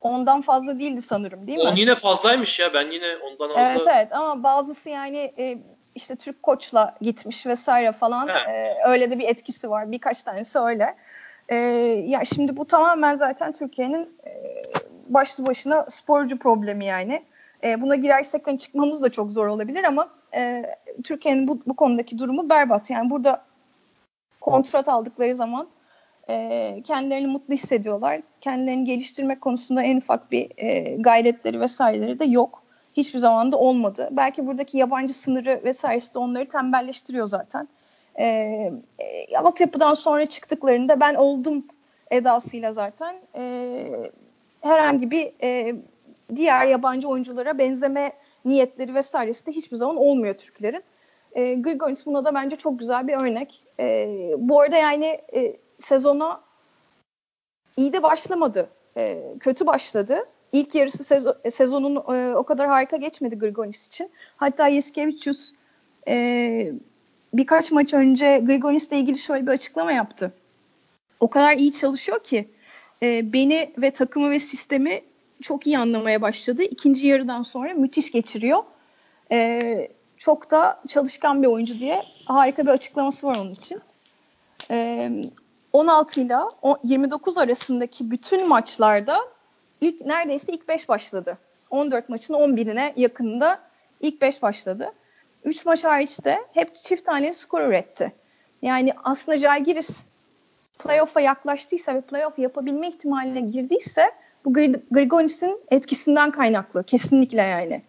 Ondan 0.00 0.42
fazla 0.42 0.78
değildi 0.78 1.02
sanırım 1.02 1.46
değil 1.46 1.58
mi? 1.58 1.64
10 1.64 1.74
yine 1.74 1.94
fazlaymış 1.94 2.58
ya. 2.58 2.74
Ben 2.74 2.90
yine 2.90 3.06
ondan 3.16 3.50
az 3.50 3.56
Evet 3.58 3.86
evet 3.94 4.12
ama 4.12 4.42
bazısı 4.42 4.90
yani 4.90 5.32
e, 5.38 5.58
işte 5.94 6.16
Türk 6.16 6.42
koçla 6.42 6.94
gitmiş 7.00 7.46
vesaire 7.46 7.92
falan. 7.92 8.28
E, 8.28 8.74
öyle 8.86 9.10
de 9.10 9.18
bir 9.18 9.28
etkisi 9.28 9.70
var. 9.70 9.92
Birkaç 9.92 10.22
tanesi 10.22 10.58
öyle. 10.58 10.96
E, 11.48 11.56
ya 12.06 12.24
şimdi 12.24 12.56
bu 12.56 12.66
tamamen 12.66 13.14
zaten 13.14 13.52
Türkiye'nin 13.52 14.02
e, 14.26 14.62
başlı 15.08 15.46
başına 15.46 15.86
sporcu 15.90 16.38
problemi 16.38 16.84
yani. 16.84 17.24
E, 17.64 17.80
buna 17.82 17.96
girersek 17.96 18.46
hani 18.46 18.58
çıkmamız 18.58 19.02
da 19.02 19.10
çok 19.10 19.32
zor 19.32 19.46
olabilir 19.46 19.84
ama 19.84 20.08
e, 20.34 20.62
Türkiye'nin 21.04 21.48
bu, 21.48 21.60
bu 21.66 21.76
konudaki 21.76 22.18
durumu 22.18 22.48
berbat. 22.48 22.90
Yani 22.90 23.10
burada 23.10 23.42
kontrat 24.40 24.88
aldıkları 24.88 25.34
zaman 25.34 25.68
e, 26.28 26.82
kendilerini 26.84 27.26
mutlu 27.26 27.54
hissediyorlar. 27.54 28.20
Kendilerini 28.40 28.84
geliştirmek 28.84 29.40
konusunda 29.40 29.82
en 29.82 29.96
ufak 29.96 30.32
bir 30.32 30.50
e, 30.56 30.96
gayretleri 30.96 31.60
vesaireleri 31.60 32.18
de 32.18 32.24
yok. 32.24 32.62
Hiçbir 32.96 33.18
zaman 33.18 33.52
da 33.52 33.58
olmadı. 33.58 34.08
Belki 34.12 34.46
buradaki 34.46 34.78
yabancı 34.78 35.14
sınırı 35.14 35.60
vesairesi 35.64 36.14
de 36.14 36.18
onları 36.18 36.46
tembelleştiriyor 36.46 37.26
zaten. 37.26 37.68
E, 38.18 38.26
e, 38.98 39.36
altyapıdan 39.36 39.94
sonra 39.94 40.26
çıktıklarında 40.26 41.00
ben 41.00 41.14
oldum 41.14 41.64
edasıyla 42.10 42.72
zaten 42.72 43.16
e, 43.34 44.12
herhangi 44.60 45.10
bir 45.10 45.32
e, 45.42 45.76
diğer 46.36 46.66
yabancı 46.66 47.08
oyunculara 47.08 47.58
benzeme 47.58 48.12
niyetleri 48.44 48.94
vesairesi 48.94 49.46
de 49.46 49.52
hiçbir 49.52 49.76
zaman 49.76 49.96
olmuyor 49.96 50.34
Türklerin. 50.34 50.82
E, 51.32 51.54
Grigonis 51.54 52.06
buna 52.06 52.24
da 52.24 52.34
bence 52.34 52.56
çok 52.56 52.78
güzel 52.78 53.08
bir 53.08 53.14
örnek. 53.14 53.64
E, 53.80 54.08
bu 54.38 54.60
arada 54.60 54.76
yani 54.76 55.20
e, 55.34 55.56
sezona 55.78 56.40
iyi 57.76 57.92
de 57.92 58.02
başlamadı. 58.02 58.70
E, 58.96 59.22
kötü 59.40 59.66
başladı. 59.66 60.28
İlk 60.52 60.74
yarısı 60.74 61.14
sezo- 61.14 61.50
sezonun 61.50 61.96
e, 61.96 62.36
o 62.36 62.42
kadar 62.42 62.68
harika 62.68 62.96
geçmedi 62.96 63.38
Grigonis 63.38 63.86
için. 63.86 64.10
Hatta 64.36 64.68
Yeskevicius 64.68 65.52
e, 66.08 66.72
birkaç 67.34 67.72
maç 67.72 67.94
önce 67.94 68.38
Grigonis'le 68.38 68.92
ilgili 68.92 69.18
şöyle 69.18 69.46
bir 69.46 69.50
açıklama 69.50 69.92
yaptı. 69.92 70.32
O 71.20 71.30
kadar 71.30 71.52
iyi 71.56 71.72
çalışıyor 71.72 72.18
ki 72.24 72.48
e, 73.02 73.32
beni 73.32 73.72
ve 73.78 73.90
takımı 73.90 74.30
ve 74.30 74.38
sistemi 74.38 75.02
çok 75.42 75.66
iyi 75.66 75.78
anlamaya 75.78 76.22
başladı. 76.22 76.62
İkinci 76.62 77.06
yarıdan 77.06 77.42
sonra 77.42 77.74
müthiş 77.74 78.12
geçiriyor. 78.12 78.62
E, 79.32 79.88
çok 80.16 80.50
da 80.50 80.82
çalışkan 80.88 81.42
bir 81.42 81.48
oyuncu 81.48 81.80
diye 81.80 82.02
harika 82.24 82.62
bir 82.62 82.70
açıklaması 82.70 83.26
var 83.26 83.36
onun 83.36 83.50
için. 83.50 83.80
E, 84.70 85.10
16 85.72 86.20
ile 86.20 86.36
29 86.82 87.38
arasındaki 87.38 88.10
bütün 88.10 88.48
maçlarda 88.48 89.18
ilk 89.80 90.06
neredeyse 90.06 90.52
ilk 90.52 90.68
5 90.68 90.88
başladı. 90.88 91.38
14 91.70 92.08
maçın 92.08 92.34
11'ine 92.34 92.92
yakınında 92.96 93.60
ilk 94.00 94.22
5 94.22 94.42
başladı. 94.42 94.92
3 95.44 95.66
maç 95.66 95.84
hariç 95.84 96.24
de 96.24 96.38
hep 96.54 96.74
çift 96.74 97.06
tane 97.06 97.32
skor 97.32 97.60
üretti. 97.60 98.12
Yani 98.62 98.92
aslında 99.04 99.38
Jalgiris 99.38 100.06
playoff'a 100.78 101.20
yaklaştıysa 101.20 101.94
ve 101.94 102.00
playoff 102.00 102.38
yapabilme 102.38 102.88
ihtimaline 102.88 103.40
girdiyse 103.40 104.10
bu 104.46 104.52
Grigonis'in 104.90 105.60
etkisinden 105.70 106.30
kaynaklı. 106.30 106.84
Kesinlikle 106.84 107.42
yani. 107.42 107.82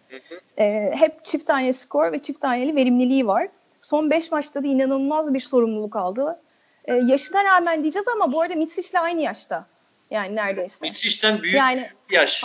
Ee, 0.58 0.90
hep 0.94 1.24
çift 1.24 1.46
tane 1.46 1.72
skor 1.72 2.12
ve 2.12 2.18
çift 2.18 2.40
taneli 2.40 2.76
verimliliği 2.76 3.26
var. 3.26 3.48
Son 3.80 4.10
5 4.10 4.32
maçta 4.32 4.62
da 4.62 4.66
inanılmaz 4.66 5.34
bir 5.34 5.40
sorumluluk 5.40 5.96
aldı. 5.96 6.40
Ee, 6.84 6.94
yaşına 6.94 7.44
rağmen 7.44 7.82
diyeceğiz 7.82 8.08
ama 8.08 8.32
bu 8.32 8.40
arada 8.40 8.54
Mitsic'le 8.54 8.94
aynı 9.00 9.20
yaşta. 9.20 9.66
Yani 10.10 10.36
neredeyse. 10.36 10.78
Mitsic'ten 10.86 11.42
büyük 11.42 11.56
Yani 11.56 11.86
yaş. 12.10 12.44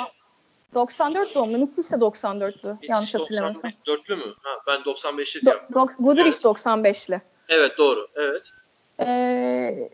94 0.73 1.36
doğumlu. 1.36 1.58
Mitsic 1.58 1.91
de 1.91 1.95
94'lü. 1.95 2.76
Yanlış 2.82 3.13
hatırlamıyorsam. 3.15 3.71
94'lü 3.88 4.15
mü? 4.15 4.34
Ha, 4.43 4.49
ben 4.67 4.80
95'li 4.80 5.41
diyorum. 5.41 5.62
Do- 5.71 5.95
Guduric 5.99 6.23
Evet. 6.23 6.45
95'li. 6.45 7.21
Evet 7.49 7.78
doğru. 7.78 8.08
Evet. 8.15 8.49
Ee, 8.99 9.89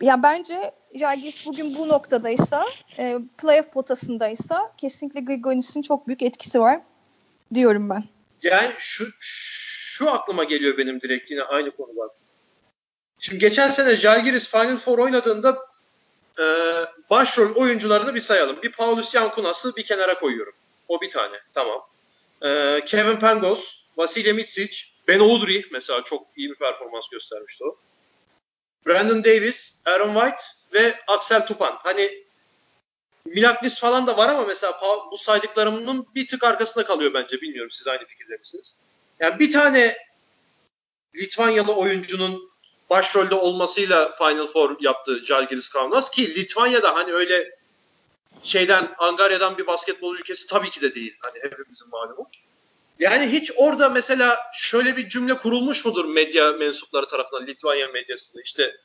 ya 0.00 0.22
bence 0.22 0.72
Jalgiris 0.94 1.46
bugün 1.46 1.76
bu 1.76 1.88
noktadaysa 1.88 2.64
e, 2.98 3.18
playoff 3.38 3.72
potasındaysa 3.72 4.72
kesinlikle 4.78 5.20
Grigonis'in 5.20 5.82
çok 5.82 6.06
büyük 6.06 6.22
etkisi 6.22 6.60
var 6.60 6.80
diyorum 7.54 7.90
ben. 7.90 8.04
Yani 8.42 8.72
şu 8.78 9.04
şu 9.18 10.10
aklıma 10.10 10.44
geliyor 10.44 10.78
benim 10.78 11.00
direkt 11.00 11.30
yine 11.30 11.42
aynı 11.42 11.70
konular. 11.70 12.08
Şimdi 13.18 13.38
geçen 13.38 13.70
sene 13.70 13.96
Jalgiris 13.96 14.50
Final 14.50 14.76
Four 14.76 14.98
oynadığında 14.98 15.58
e, 16.38 16.44
başrol 17.10 17.54
oyuncularını 17.54 18.14
bir 18.14 18.20
sayalım. 18.20 18.62
Bir 18.62 18.72
Paulus 18.72 19.14
Yankunas'ı 19.14 19.76
bir 19.76 19.82
kenara 19.82 20.18
koyuyorum. 20.18 20.54
O 20.88 21.00
bir 21.00 21.10
tane. 21.10 21.36
Tamam. 21.52 21.82
E, 22.42 22.80
Kevin 22.86 23.16
Pangos, 23.16 23.84
Vasilya 23.96 24.34
Mitsic, 24.34 24.84
Ben 25.08 25.20
Audrey 25.20 25.64
mesela 25.72 26.04
çok 26.04 26.26
iyi 26.36 26.50
bir 26.50 26.54
performans 26.54 27.08
göstermişti 27.08 27.64
o. 27.64 27.76
Brandon 28.86 29.24
Davis, 29.24 29.74
Aaron 29.84 30.14
White 30.14 30.42
ve 30.72 31.00
Axel 31.06 31.46
Tupan. 31.46 31.78
Hani 31.78 32.22
Milaklis 33.24 33.80
falan 33.80 34.06
da 34.06 34.16
var 34.16 34.28
ama 34.28 34.44
mesela 34.44 34.80
bu 35.12 35.18
saydıklarımın 35.18 36.06
bir 36.14 36.26
tık 36.26 36.44
arkasında 36.44 36.86
kalıyor 36.86 37.14
bence. 37.14 37.40
Bilmiyorum 37.40 37.70
siz 37.70 37.88
aynı 37.88 38.04
fikirde 38.06 38.36
misiniz? 38.36 38.76
Yani 39.20 39.38
bir 39.38 39.52
tane 39.52 39.96
Litvanyalı 41.16 41.74
oyuncunun 41.74 42.52
başrolde 42.90 43.34
olmasıyla 43.34 44.14
Final 44.18 44.46
Four 44.46 44.76
yaptı 44.80 45.24
Jalgiris 45.24 45.68
Kaunas 45.68 46.10
ki 46.10 46.34
Litvanya'da 46.34 46.94
hani 46.94 47.12
öyle 47.12 47.50
şeyden 48.42 48.88
Angarya'dan 48.98 49.58
bir 49.58 49.66
basketbol 49.66 50.16
ülkesi 50.16 50.46
tabii 50.46 50.70
ki 50.70 50.80
de 50.80 50.94
değil. 50.94 51.16
Hani 51.20 51.42
hepimizin 51.42 51.88
malumu. 51.90 52.28
Yani 53.02 53.26
hiç 53.26 53.52
orada 53.56 53.88
mesela 53.88 54.38
şöyle 54.52 54.96
bir 54.96 55.08
cümle 55.08 55.38
kurulmuş 55.38 55.84
mudur 55.84 56.04
medya 56.04 56.52
mensupları 56.52 57.06
tarafından 57.06 57.46
Litvanya 57.46 57.88
medyasında? 57.88 58.42
İşte 58.42 58.76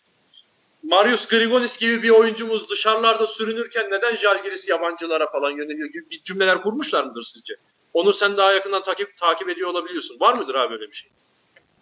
Marius 0.83 1.27
Grigonis 1.27 1.77
gibi 1.77 2.03
bir 2.03 2.09
oyuncumuz 2.09 2.69
dışarılarda 2.69 3.27
sürünürken 3.27 3.85
neden 3.91 4.15
Jalgiris 4.15 4.69
yabancılara 4.69 5.31
falan 5.31 5.51
yöneliyor 5.51 5.89
gibi 5.89 6.09
bir 6.09 6.23
cümleler 6.23 6.61
kurmuşlar 6.61 7.03
mıdır 7.03 7.23
sizce? 7.23 7.55
Onu 7.93 8.13
sen 8.13 8.37
daha 8.37 8.53
yakından 8.53 8.81
takip 8.81 9.17
takip 9.17 9.49
ediyor 9.49 9.69
olabiliyorsun. 9.69 10.19
Var 10.19 10.33
mıdır 10.33 10.55
abi 10.55 10.73
öyle 10.73 10.87
bir 10.87 10.95
şey? 10.95 11.11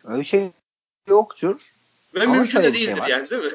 Öyle 0.04 0.24
şey 0.24 0.52
yoktur. 1.08 1.72
Ve 2.16 2.24
Ama 2.24 2.36
mümkün 2.36 2.60
de 2.60 2.64
şey 2.64 2.74
değildir 2.74 3.02
şey 3.02 3.10
yani 3.10 3.30
değil 3.30 3.44
mi? 3.44 3.52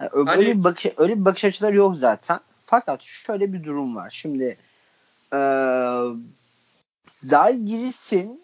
Yani 0.00 0.10
öyle, 0.12 0.30
hani... 0.30 0.46
bir 0.46 0.64
bakış, 0.64 0.92
öyle 0.96 1.20
bir 1.20 1.24
bakış 1.24 1.44
açıları 1.44 1.76
yok 1.76 1.96
zaten. 1.96 2.40
Fakat 2.66 3.02
şöyle 3.02 3.52
bir 3.52 3.64
durum 3.64 3.96
var. 3.96 4.10
Şimdi 4.10 4.58
ee, 5.32 5.36
Zalgiris'in 7.12 8.40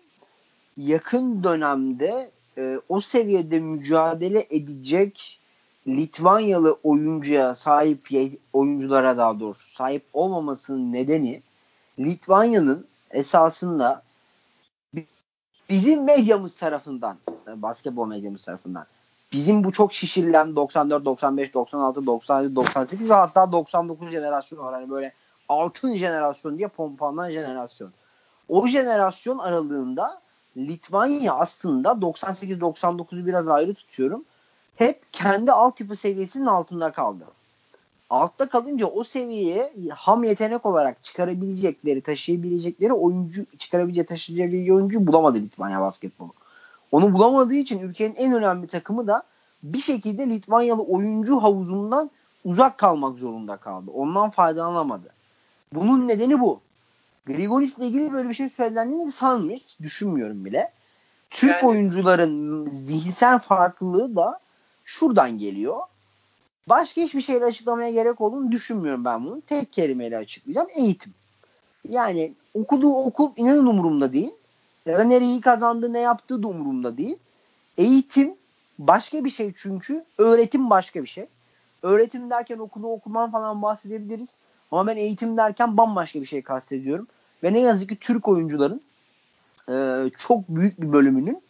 yakın 0.77 1.44
dönemde 1.44 2.31
e, 2.59 2.81
o 2.88 3.01
seviyede 3.01 3.59
mücadele 3.59 4.46
edecek 4.51 5.40
Litvanyalı 5.88 6.79
oyuncuya 6.83 7.55
sahip 7.55 8.09
oyunculara 8.53 9.16
daha 9.16 9.40
doğrusu 9.40 9.70
sahip 9.70 10.05
olmamasının 10.12 10.92
nedeni 10.92 11.42
Litvanya'nın 11.99 12.87
esasında 13.11 14.03
bizim 15.70 16.05
medyamız 16.05 16.57
tarafından 16.57 17.16
e, 17.49 17.62
basketbol 17.62 18.07
medyamız 18.07 18.44
tarafından 18.44 18.87
bizim 19.33 19.64
bu 19.64 19.73
çok 19.73 19.94
şişirilen 19.94 20.57
94, 20.57 21.05
95, 21.05 21.55
96, 21.55 22.07
97, 22.07 22.57
98 22.57 23.11
ve 23.11 23.14
hatta 23.14 23.53
99 23.53 24.11
jenerasyon 24.11 24.59
var. 24.59 24.75
Hani 24.75 24.90
böyle 24.90 25.12
altın 25.49 25.94
jenerasyon 25.94 26.59
diye 26.59 26.68
pompalanan 26.68 27.31
jenerasyon. 27.31 27.92
O 28.51 28.69
jenerasyon 28.69 29.39
aralığında 29.39 30.21
Litvanya 30.57 31.35
aslında 31.35 31.89
98-99'u 31.89 33.27
biraz 33.27 33.49
ayrı 33.49 33.75
tutuyorum. 33.75 34.25
Hep 34.77 35.13
kendi 35.13 35.53
altyapı 35.53 35.97
seviyesinin 35.97 36.47
altında 36.47 36.93
kaldı. 36.93 37.25
Altta 38.11 38.49
kalınca 38.49 38.87
o 38.87 39.05
seviyeye 39.05 39.73
ham 39.95 40.25
yetenek 40.25 40.67
olarak 40.67 41.05
çıkarabilecekleri, 41.05 42.01
taşıyabilecekleri 42.01 42.93
oyuncu, 42.93 43.45
çıkarabilecek, 43.59 44.09
taşıyabilecek 44.09 44.75
oyuncu 44.75 45.07
bulamadı 45.07 45.39
Litvanya 45.39 45.81
basketbolu. 45.81 46.33
Onu 46.93 47.13
bulamadığı 47.13 47.55
için 47.55 47.79
ülkenin 47.79 48.15
en 48.15 48.33
önemli 48.33 48.67
takımı 48.67 49.07
da 49.07 49.23
bir 49.63 49.81
şekilde 49.81 50.31
Litvanyalı 50.31 50.83
oyuncu 50.83 51.43
havuzundan 51.43 52.11
uzak 52.45 52.79
kalmak 52.79 53.19
zorunda 53.19 53.57
kaldı. 53.57 53.91
Ondan 53.95 54.31
faydalanamadı. 54.31 55.09
Bunun 55.75 56.09
nedeni 56.09 56.41
bu. 56.41 56.61
Grigonis 57.27 57.79
ile 57.79 57.87
ilgili 57.87 58.13
böyle 58.13 58.29
bir 58.29 58.35
şey 58.35 58.49
söylendiğini 58.49 59.13
sanmıyorum. 59.13 59.65
Hiç 59.65 59.81
düşünmüyorum 59.81 60.45
bile. 60.45 60.73
Türk 61.31 61.51
yani... 61.51 61.67
oyuncuların 61.67 62.71
zihinsel 62.73 63.39
farklılığı 63.39 64.17
da 64.17 64.41
şuradan 64.85 65.39
geliyor. 65.39 65.81
Başka 66.69 67.01
hiçbir 67.01 67.21
şeyle 67.21 67.45
açıklamaya 67.45 67.91
gerek 67.91 68.21
olduğunu 68.21 68.53
düşünmüyorum 68.53 69.05
ben 69.05 69.25
bunu. 69.25 69.41
Tek 69.41 69.73
kelimeyle 69.73 70.17
açıklayacağım. 70.17 70.69
Eğitim. 70.75 71.15
Yani 71.89 72.35
okuduğu 72.55 72.95
okul 72.95 73.33
inanın 73.37 73.67
umurumda 73.67 74.13
değil. 74.13 74.33
Ya 74.87 74.99
da 74.99 75.05
nereyi 75.05 75.41
kazandı, 75.41 75.93
ne 75.93 75.99
yaptığı 75.99 76.43
da 76.43 76.49
umurumda 76.49 76.97
değil. 76.97 77.19
Eğitim 77.79 78.35
başka 78.79 79.25
bir 79.25 79.31
şey 79.31 79.53
çünkü. 79.57 80.05
Öğretim 80.19 80.71
başka 80.71 81.03
bir 81.03 81.09
şey. 81.09 81.27
Öğretim 81.83 82.31
derken 82.31 82.59
okulu 82.59 82.93
okuman 82.93 83.31
falan 83.31 83.63
bahsedebiliriz. 83.63 84.37
Ama 84.71 84.87
ben 84.87 84.97
eğitim 84.97 85.37
derken 85.37 85.77
bambaşka 85.77 86.21
bir 86.21 86.27
şey 86.27 86.43
kastediyorum. 86.43 87.07
Ve 87.43 87.53
ne 87.53 87.61
yazık 87.61 87.89
ki 87.89 87.97
Türk 88.01 88.29
oyuncuların 88.29 88.81
e, 89.69 90.05
çok 90.19 90.49
büyük 90.49 90.81
bir 90.81 90.93
bölümünün 90.93 91.43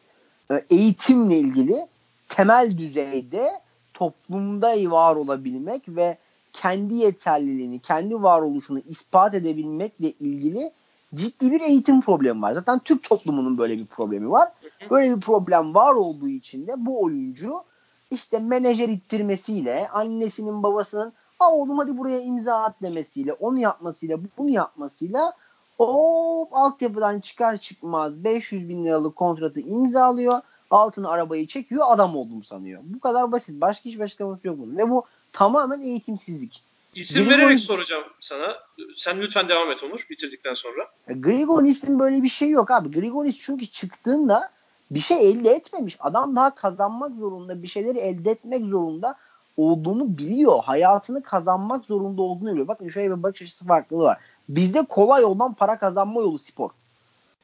e, 0.50 0.64
eğitimle 0.70 1.38
ilgili 1.38 1.86
temel 2.28 2.78
düzeyde 2.78 3.60
toplumda 3.94 4.90
var 4.90 5.16
olabilmek 5.16 5.82
ve 5.88 6.18
kendi 6.52 6.94
yeterliliğini, 6.94 7.78
kendi 7.78 8.22
varoluşunu 8.22 8.78
ispat 8.78 9.34
edebilmekle 9.34 10.10
ilgili 10.10 10.72
ciddi 11.14 11.52
bir 11.52 11.60
eğitim 11.60 12.00
problemi 12.00 12.42
var. 12.42 12.52
Zaten 12.52 12.78
Türk 12.78 13.02
toplumunun 13.02 13.58
böyle 13.58 13.78
bir 13.78 13.86
problemi 13.86 14.30
var. 14.30 14.48
Böyle 14.90 15.16
bir 15.16 15.20
problem 15.20 15.74
var 15.74 15.94
olduğu 15.94 16.28
için 16.28 16.66
de 16.66 16.74
bu 16.76 17.02
oyuncu 17.02 17.62
işte 18.10 18.38
menajer 18.38 18.88
ittirmesiyle, 18.88 19.88
annesinin 19.88 20.62
babasının 20.62 21.12
ha 21.40 21.52
oğlum 21.52 21.78
hadi 21.78 21.98
buraya 21.98 22.20
imza 22.20 22.62
at 22.62 22.82
demesiyle, 22.82 23.32
onu 23.32 23.58
yapmasıyla, 23.58 24.18
bunu 24.38 24.50
yapmasıyla 24.50 25.32
hop 25.78 26.48
altyapıdan 26.54 27.20
çıkar 27.20 27.56
çıkmaz 27.56 28.24
500 28.24 28.68
bin 28.68 28.84
liralık 28.84 29.16
kontratı 29.16 29.60
imzalıyor. 29.60 30.40
Altına 30.70 31.08
arabayı 31.08 31.46
çekiyor 31.46 31.84
adam 31.88 32.16
oldum 32.16 32.44
sanıyor. 32.44 32.80
Bu 32.84 33.00
kadar 33.00 33.32
basit. 33.32 33.60
Başka 33.60 33.84
hiçbir 33.84 34.00
açıklaması 34.00 34.46
yok 34.46 34.58
bunun. 34.58 34.76
Ve 34.76 34.90
bu 34.90 35.04
tamamen 35.32 35.80
eğitimsizlik. 35.80 36.64
İsim 36.94 37.24
Grigor... 37.24 37.38
vererek 37.38 37.60
soracağım 37.60 38.04
sana. 38.20 38.56
Sen 38.96 39.20
lütfen 39.20 39.48
devam 39.48 39.70
et 39.70 39.82
Onur 39.84 40.06
bitirdikten 40.10 40.54
sonra. 40.54 40.88
Grigonis'in 41.06 41.98
böyle 41.98 42.22
bir 42.22 42.28
şey 42.28 42.50
yok 42.50 42.70
abi. 42.70 43.00
Grigonis 43.00 43.40
çünkü 43.40 43.66
çıktığında 43.66 44.50
bir 44.90 45.00
şey 45.00 45.30
elde 45.30 45.50
etmemiş. 45.50 45.96
Adam 46.00 46.36
daha 46.36 46.54
kazanmak 46.54 47.12
zorunda, 47.14 47.62
bir 47.62 47.68
şeyleri 47.68 47.98
elde 47.98 48.30
etmek 48.30 48.64
zorunda 48.64 49.16
olduğunu 49.56 50.18
biliyor. 50.18 50.64
Hayatını 50.64 51.22
kazanmak 51.22 51.84
zorunda 51.84 52.22
olduğunu 52.22 52.50
biliyor. 52.50 52.68
Bakın 52.68 52.88
şöyle 52.88 53.16
bir 53.16 53.22
bakış 53.22 53.42
açısı 53.42 53.64
farklılığı 53.64 54.04
var. 54.04 54.18
Bizde 54.48 54.84
kolay 54.84 55.24
olan 55.24 55.54
para 55.54 55.78
kazanma 55.78 56.20
yolu 56.20 56.38
spor. 56.38 56.70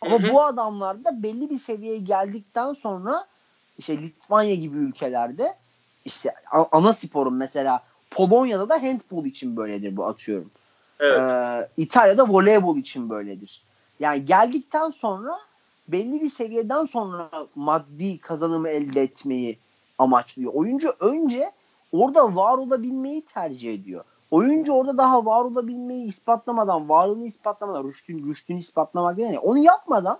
Ama 0.00 0.22
bu 0.32 0.44
adamlar 0.44 1.04
da 1.04 1.22
belli 1.22 1.50
bir 1.50 1.58
seviyeye 1.58 1.98
geldikten 1.98 2.72
sonra 2.72 3.26
işte 3.78 3.98
Litvanya 3.98 4.54
gibi 4.54 4.76
ülkelerde 4.76 5.54
işte 6.04 6.34
ana 6.72 6.92
sporun 6.92 7.34
mesela 7.34 7.82
Polonya'da 8.10 8.68
da 8.68 8.82
handball 8.82 9.24
için 9.24 9.56
böyledir 9.56 9.96
bu 9.96 10.06
atıyorum. 10.06 10.50
Evet. 11.00 11.18
Ee, 11.18 11.68
İtalya'da 11.76 12.28
voleybol 12.28 12.76
için 12.76 13.10
böyledir. 13.10 13.62
Yani 14.00 14.26
geldikten 14.26 14.90
sonra 14.90 15.38
belli 15.88 16.22
bir 16.22 16.30
seviyeden 16.30 16.86
sonra 16.86 17.30
maddi 17.54 18.18
kazanımı 18.18 18.68
elde 18.68 19.02
etmeyi 19.02 19.58
amaçlıyor. 19.98 20.52
Oyuncu 20.54 20.94
önce 21.00 21.52
orada 21.92 22.36
var 22.36 22.58
olabilmeyi 22.58 23.22
tercih 23.22 23.74
ediyor. 23.74 24.04
Oyuncu 24.30 24.72
orada 24.72 24.98
daha 24.98 25.26
var 25.26 25.44
olabilmeyi 25.44 26.06
ispatlamadan, 26.06 26.88
varlığını 26.88 27.26
ispatlamadan, 27.26 27.84
rüştünü, 27.84 28.28
rüştünü 28.28 28.58
ispatlamak 28.58 29.16
değil. 29.16 29.38
Onu 29.42 29.58
yapmadan 29.58 30.18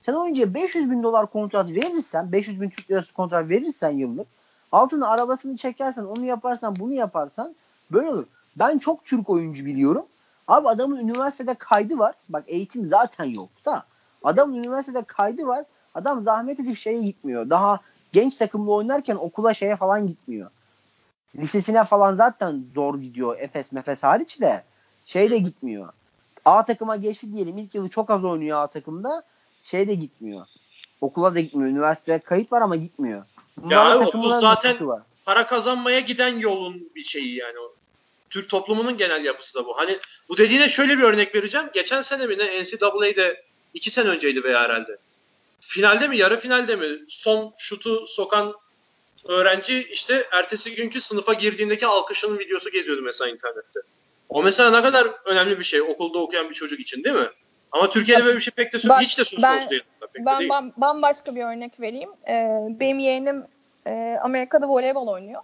sen 0.00 0.12
oyuncuya 0.14 0.54
500 0.54 0.90
bin 0.90 1.02
dolar 1.02 1.26
kontrat 1.26 1.70
verirsen, 1.70 2.32
500 2.32 2.60
bin 2.60 2.70
Türk 2.70 2.90
lirası 2.90 3.14
kontrat 3.14 3.48
verirsen 3.48 3.90
yıllık, 3.90 4.26
altına 4.72 5.08
arabasını 5.08 5.56
çekersen, 5.56 6.04
onu 6.04 6.24
yaparsan, 6.24 6.76
bunu 6.76 6.92
yaparsan 6.92 7.54
böyle 7.92 8.08
olur. 8.08 8.24
Ben 8.56 8.78
çok 8.78 9.04
Türk 9.04 9.30
oyuncu 9.30 9.66
biliyorum. 9.66 10.06
Abi 10.48 10.68
adamın 10.68 10.96
üniversitede 10.96 11.54
kaydı 11.54 11.98
var. 11.98 12.14
Bak 12.28 12.44
eğitim 12.46 12.86
zaten 12.86 13.24
yok 13.24 13.48
da. 13.64 13.84
Adamın 14.24 14.56
üniversitede 14.56 15.04
kaydı 15.04 15.46
var. 15.46 15.64
Adam 15.94 16.22
zahmet 16.22 16.60
edip 16.60 16.78
şeye 16.78 17.02
gitmiyor. 17.02 17.50
Daha 17.50 17.78
genç 18.12 18.36
takımda 18.36 18.70
oynarken 18.70 19.16
okula 19.16 19.54
şeye 19.54 19.76
falan 19.76 20.06
gitmiyor. 20.06 20.50
Lisesine 21.36 21.84
falan 21.84 22.16
zaten 22.16 22.64
zor 22.74 22.98
gidiyor. 22.98 23.38
Efes 23.38 23.72
mefes 23.72 24.02
hariç 24.02 24.40
de 24.40 24.64
şey 25.04 25.30
de 25.30 25.38
gitmiyor. 25.38 25.88
A 26.44 26.64
takıma 26.64 26.96
geçti 26.96 27.32
diyelim. 27.32 27.58
İlk 27.58 27.74
yılı 27.74 27.88
çok 27.88 28.10
az 28.10 28.24
oynuyor 28.24 28.62
A 28.62 28.66
takımda. 28.66 29.22
Şey 29.62 29.88
de 29.88 29.94
gitmiyor. 29.94 30.46
Okula 31.00 31.34
da 31.34 31.40
gitmiyor. 31.40 31.70
Üniversiteye 31.70 32.18
kayıt 32.18 32.52
var 32.52 32.62
ama 32.62 32.76
gitmiyor. 32.76 33.24
Bunların 33.56 34.00
ya 34.00 34.08
o 34.08 34.38
zaten 34.38 34.86
var. 34.86 35.02
para 35.24 35.46
kazanmaya 35.46 36.00
giden 36.00 36.38
yolun 36.38 36.90
bir 36.94 37.02
şeyi 37.02 37.36
yani. 37.36 37.56
Türk 38.30 38.50
toplumunun 38.50 38.96
genel 38.96 39.24
yapısı 39.24 39.54
da 39.54 39.66
bu. 39.66 39.78
Hani 39.78 39.98
bu 40.28 40.36
dediğine 40.36 40.68
şöyle 40.68 40.98
bir 40.98 41.02
örnek 41.02 41.34
vereceğim. 41.34 41.66
Geçen 41.74 42.02
sene 42.02 42.26
mi 42.26 42.38
ne 42.38 42.62
NCAA'de 42.62 43.42
iki 43.74 43.90
sene 43.90 44.08
önceydi 44.08 44.44
veya 44.44 44.60
herhalde. 44.60 44.98
Finalde 45.60 46.08
mi 46.08 46.16
yarı 46.16 46.40
finalde 46.40 46.76
mi 46.76 46.86
son 47.08 47.54
şutu 47.58 48.06
sokan 48.06 48.54
öğrenci 49.28 49.88
işte 49.90 50.26
ertesi 50.32 50.74
günkü 50.74 51.00
sınıfa 51.00 51.32
girdiğindeki 51.32 51.86
alkışının 51.86 52.38
videosu 52.38 52.70
geziyordu 52.70 53.02
mesela 53.04 53.30
internette. 53.30 53.80
O 54.28 54.42
mesela 54.42 54.70
ne 54.70 54.82
kadar 54.82 55.06
önemli 55.24 55.58
bir 55.58 55.64
şey 55.64 55.82
okulda 55.82 56.18
okuyan 56.18 56.48
bir 56.48 56.54
çocuk 56.54 56.80
için 56.80 57.04
değil 57.04 57.16
mi? 57.16 57.28
Ama 57.72 57.90
Türkiye'de 57.90 58.24
böyle 58.24 58.36
bir 58.36 58.42
şey 58.42 58.52
pek 58.56 58.72
de 58.72 58.88
Bak, 58.88 59.00
hiç 59.00 59.18
de 59.18 59.24
söz 59.24 59.42
ben- 59.42 59.50
konusu 59.52 59.70
değil. 59.70 59.82
Pek 60.00 60.22
de 60.22 60.26
Ben, 60.26 60.38
değil. 60.38 60.50
ben 60.50 60.72
bambaşka 60.76 61.34
bir 61.34 61.44
örnek 61.44 61.80
vereyim. 61.80 62.10
Ee, 62.28 62.66
benim 62.80 62.98
yeğenim 62.98 63.46
e, 63.86 64.18
Amerika'da 64.22 64.68
voleybol 64.68 65.06
oynuyor. 65.06 65.42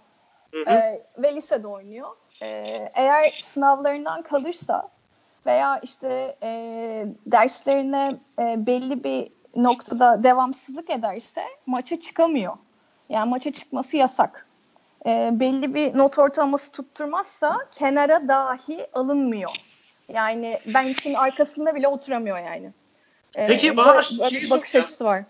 Hı 0.51 0.57
hı. 0.57 0.69
Ee, 0.69 1.01
ve 1.17 1.35
lisede 1.35 1.67
oynuyor. 1.67 2.07
Ee, 2.41 2.91
eğer 2.93 3.31
sınavlarından 3.41 4.21
kalırsa 4.21 4.89
veya 5.45 5.79
işte 5.83 6.35
e, 6.43 6.49
derslerine 7.25 8.19
e, 8.39 8.65
belli 8.65 9.03
bir 9.03 9.27
noktada 9.55 10.23
devamsızlık 10.23 10.89
ederse 10.89 11.43
maça 11.65 11.99
çıkamıyor. 11.99 12.53
Yani 13.09 13.29
maça 13.29 13.51
çıkması 13.51 13.97
yasak. 13.97 14.47
Ee, 15.05 15.29
belli 15.33 15.73
bir 15.73 15.97
not 15.97 16.19
ortalaması 16.19 16.71
tutturmazsa 16.71 17.57
kenara 17.71 18.27
dahi 18.27 18.87
alınmıyor. 18.93 19.51
Yani 20.13 20.59
bench'in 20.65 21.13
arkasında 21.13 21.75
bile 21.75 21.87
oturamıyor 21.87 22.37
yani. 22.37 22.71
Ee, 23.35 23.47
Peki, 23.47 23.77
bana 23.77 24.01
bir 24.31 24.49
bakış 24.49 24.75
açısı 24.75 25.05
var. 25.05 25.23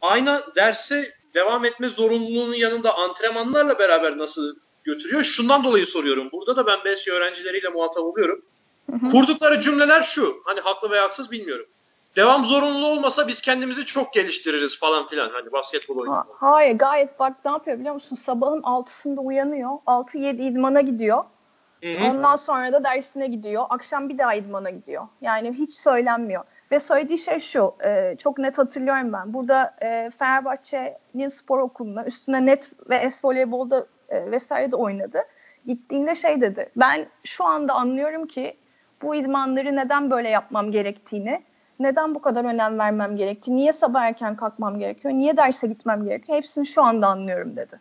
Aynı 0.00 0.42
derse 0.56 1.12
devam 1.34 1.64
etme 1.64 1.88
zorunluluğunun 1.88 2.54
yanında 2.54 2.98
antrenmanlarla 2.98 3.78
beraber 3.78 4.18
nasıl 4.18 4.56
götürüyor? 4.84 5.22
Şundan 5.22 5.64
dolayı 5.64 5.86
soruyorum. 5.86 6.28
Burada 6.32 6.56
da 6.56 6.66
ben 6.66 6.84
BESY 6.84 7.10
öğrencileriyle 7.10 7.68
muhatap 7.68 8.02
oluyorum. 8.04 8.42
Hı 8.90 8.96
hı. 8.96 9.10
Kurdukları 9.10 9.60
cümleler 9.60 10.02
şu. 10.02 10.42
Hani 10.44 10.60
haklı 10.60 10.90
veya 10.90 11.02
haksız 11.02 11.30
bilmiyorum. 11.30 11.66
Devam 12.16 12.44
zorunluluğu 12.44 12.88
olmasa 12.88 13.28
biz 13.28 13.40
kendimizi 13.40 13.84
çok 13.84 14.12
geliştiririz 14.12 14.78
falan 14.78 15.08
filan. 15.08 15.30
Hani 15.30 15.52
basketbol 15.52 15.96
oyunu. 15.96 16.14
Ha, 16.14 16.26
hayır 16.40 16.78
gayet 16.78 17.18
bak 17.18 17.44
ne 17.44 17.50
yapıyor 17.50 17.78
biliyor 17.78 17.94
musun? 17.94 18.16
Sabahın 18.16 18.62
6'sında 18.62 19.20
uyanıyor. 19.20 19.70
6-7 19.86 20.42
idmana 20.42 20.80
gidiyor. 20.80 21.24
Hı 21.82 21.88
hı. 21.88 22.10
Ondan 22.10 22.36
sonra 22.36 22.72
da 22.72 22.84
dersine 22.84 23.26
gidiyor. 23.26 23.64
Akşam 23.70 24.08
bir 24.08 24.18
daha 24.18 24.34
idmana 24.34 24.70
gidiyor. 24.70 25.08
Yani 25.20 25.52
hiç 25.52 25.70
söylenmiyor. 25.70 26.44
Ve 26.72 26.80
söylediği 26.80 27.18
şey 27.18 27.40
şu. 27.40 27.74
e, 27.84 28.16
çok 28.18 28.38
net 28.38 28.58
hatırlıyorum 28.58 29.12
ben. 29.12 29.34
Burada 29.34 29.76
e, 29.82 30.10
Fenerbahçe'nin 30.18 31.28
spor 31.28 31.58
okuluna 31.58 32.04
üstüne 32.04 32.46
net 32.46 32.70
ve 32.90 32.96
es 32.96 33.24
voleybolda 33.24 33.86
e, 34.08 34.30
vesaire 34.30 34.72
de 34.72 34.76
oynadı. 34.76 35.22
Gittiğinde 35.64 36.14
şey 36.14 36.40
dedi. 36.40 36.70
Ben 36.76 37.06
şu 37.24 37.44
anda 37.44 37.74
anlıyorum 37.74 38.26
ki 38.26 38.56
bu 39.02 39.14
idmanları 39.14 39.76
neden 39.76 40.10
böyle 40.10 40.28
yapmam 40.28 40.72
gerektiğini, 40.72 41.42
neden 41.78 42.14
bu 42.14 42.20
kadar 42.20 42.44
önem 42.44 42.78
vermem 42.78 43.16
gerektiğini, 43.16 43.56
niye 43.56 43.72
sabah 43.72 44.02
erken 44.02 44.36
kalkmam 44.36 44.78
gerekiyor, 44.78 45.14
niye 45.14 45.36
derse 45.36 45.66
gitmem 45.66 46.04
gerekiyor. 46.04 46.38
Hepsini 46.38 46.66
şu 46.66 46.82
anda 46.82 47.06
anlıyorum 47.06 47.56
dedi. 47.56 47.80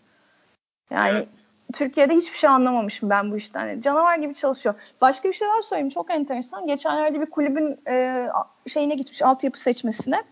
Yani 0.89 1.17
Evet. 1.17 1.27
Türkiye'de 1.73 2.15
hiçbir 2.15 2.37
şey 2.37 2.49
anlamamışım 2.49 3.09
ben 3.09 3.31
bu 3.31 3.37
işten. 3.37 3.67
Yani 3.67 3.81
canavar 3.81 4.17
gibi 4.17 4.35
çalışıyor. 4.35 4.75
Başka 5.01 5.29
bir 5.29 5.33
şey 5.33 5.47
daha 5.47 5.61
söyleyeyim 5.61 5.89
çok 5.89 6.11
enteresan. 6.11 6.67
Geçenlerde 6.67 7.21
bir 7.21 7.25
kulübün 7.25 7.79
e, 7.89 8.27
şeyine 8.67 8.95
gitmiş 8.95 9.21
altyapı 9.21 9.61
seçmesine. 9.61 10.23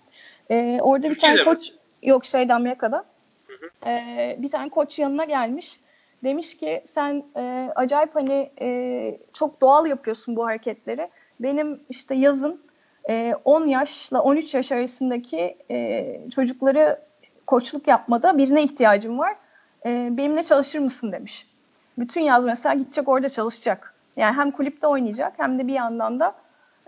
E, 0.50 0.80
orada 0.82 1.10
bir 1.10 1.20
tane 1.20 1.44
koç 1.44 1.74
yok 2.04 2.26
şeyde 2.26 2.54
Amerika'da. 2.54 3.06
Hı 3.48 3.54
hı. 3.54 3.90
E, 3.90 4.36
bir 4.40 4.52
tane 4.52 4.70
koç 4.70 5.00
yanına 5.00 5.26
gelmiş. 5.26 5.80
Demiş 6.24 6.58
ki 6.58 6.82
sen 6.86 7.24
e, 7.36 7.72
acayip 7.76 8.16
hani 8.16 8.52
e, 8.62 9.20
çok 9.34 9.62
doğal 9.62 9.86
yapıyorsun 9.86 10.36
bu 10.36 10.46
hareketleri. 10.46 11.10
Benim 11.40 11.80
işte 11.90 12.16
yazın 12.16 12.62
e, 13.10 13.36
10 13.46 13.68
yaşla 13.68 14.22
13 14.22 14.54
yaş 14.54 14.72
arasındaki 14.72 15.58
e, 15.72 16.20
çocukları 16.36 17.00
koçluk 17.48 17.88
yapmada 17.88 18.38
birine 18.38 18.64
ihtiyacım 18.64 19.20
var. 19.20 19.36
E, 19.86 20.18
benimle 20.18 20.44
çalışır 20.44 20.80
mısın 20.80 21.12
demiş. 21.12 21.48
Bütün 21.98 22.22
yaz 22.22 22.46
mesela 22.46 22.76
gidecek 22.76 23.08
orada 23.08 23.30
çalışacak. 23.30 23.94
Yani 24.18 24.36
hem 24.36 24.52
kulüpte 24.52 24.88
oynayacak 24.88 25.34
hem 25.38 25.60
de 25.60 25.68
bir 25.68 25.74
yandan 25.74 26.20
da 26.20 26.36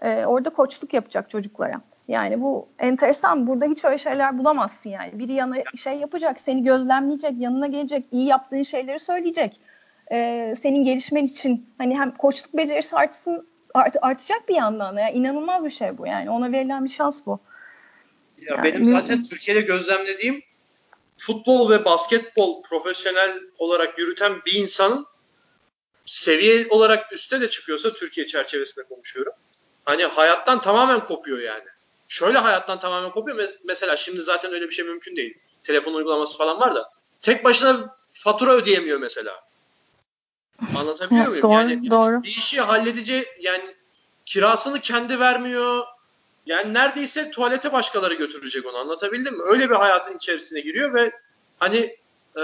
e, 0.01 0.25
orada 0.25 0.49
koçluk 0.49 0.93
yapacak 0.93 1.29
çocuklara. 1.29 1.81
Yani 2.07 2.41
bu 2.41 2.67
enteresan. 2.79 3.47
Burada 3.47 3.65
hiç 3.65 3.85
öyle 3.85 3.97
şeyler 3.97 4.37
bulamazsın 4.37 4.89
yani. 4.89 5.19
Biri 5.19 5.33
yana 5.33 5.55
şey 5.77 5.93
yapacak, 5.93 6.39
seni 6.39 6.63
gözlemleyecek, 6.63 7.39
yanına 7.39 7.67
gelecek, 7.67 8.05
iyi 8.11 8.27
yaptığın 8.27 8.61
şeyleri 8.61 8.99
söyleyecek. 8.99 9.61
E, 10.11 10.53
senin 10.57 10.83
gelişmen 10.83 11.23
için 11.23 11.69
hani 11.77 11.99
hem 11.99 12.11
koçluk 12.11 12.57
becerisi 12.57 12.95
artsın, 12.95 13.47
art, 13.75 13.95
artacak 14.01 14.49
bir 14.49 14.55
yandan. 14.55 14.97
Yani 14.97 15.17
inanılmaz 15.17 15.65
bir 15.65 15.69
şey 15.69 15.97
bu 15.97 16.07
yani. 16.07 16.29
Ona 16.29 16.51
verilen 16.51 16.85
bir 16.85 16.89
şans 16.89 17.25
bu. 17.25 17.39
Ya 18.37 18.55
Yani 18.55 18.63
benim 18.63 18.85
zaten 18.85 19.25
Türkiye'de 19.25 19.61
gözlemlediğim 19.61 20.43
futbol 21.17 21.69
ve 21.69 21.85
basketbol 21.85 22.63
profesyonel 22.63 23.39
olarak 23.57 23.99
yürüten 23.99 24.33
bir 24.45 24.53
insanın 24.53 25.05
seviye 26.05 26.67
olarak 26.69 27.13
üste 27.13 27.41
de 27.41 27.49
çıkıyorsa 27.49 27.91
Türkiye 27.91 28.25
çerçevesinde 28.25 28.85
konuşuyorum. 28.87 29.33
Hani 29.85 30.03
hayattan 30.03 30.61
tamamen 30.61 31.03
kopuyor 31.03 31.39
yani. 31.39 31.63
Şöyle 32.07 32.37
hayattan 32.37 32.79
tamamen 32.79 33.11
kopuyor. 33.11 33.37
Me- 33.37 33.55
Mesela 33.63 33.97
şimdi 33.97 34.21
zaten 34.21 34.53
öyle 34.53 34.69
bir 34.69 34.73
şey 34.73 34.85
mümkün 34.85 35.15
değil. 35.15 35.37
Telefon 35.63 35.93
uygulaması 35.93 36.37
falan 36.37 36.59
var 36.59 36.75
da. 36.75 36.89
Tek 37.21 37.43
başına 37.43 37.95
fatura 38.13 38.51
ödeyemiyor 38.51 38.99
mesela. 38.99 39.44
Anlatabiliyor 40.77 41.21
Evet, 41.21 41.29
muyum? 41.31 41.41
doğru, 41.43 41.53
yani 41.53 41.91
doğru. 41.91 42.23
bir 42.23 42.35
işi 42.35 42.61
halledeceği 42.61 43.25
yani 43.39 43.75
kirasını 44.25 44.79
kendi 44.79 45.19
vermiyor. 45.19 45.83
Yani 46.45 46.73
neredeyse 46.73 47.31
tuvalete 47.31 47.73
başkaları 47.73 48.13
götürecek 48.13 48.65
onu 48.65 48.77
anlatabildim 48.77 49.33
mi? 49.37 49.43
Öyle 49.45 49.69
bir 49.69 49.75
hayatın 49.75 50.15
içerisine 50.15 50.59
giriyor 50.59 50.93
ve 50.93 51.11
hani 51.59 51.97
e, 52.37 52.43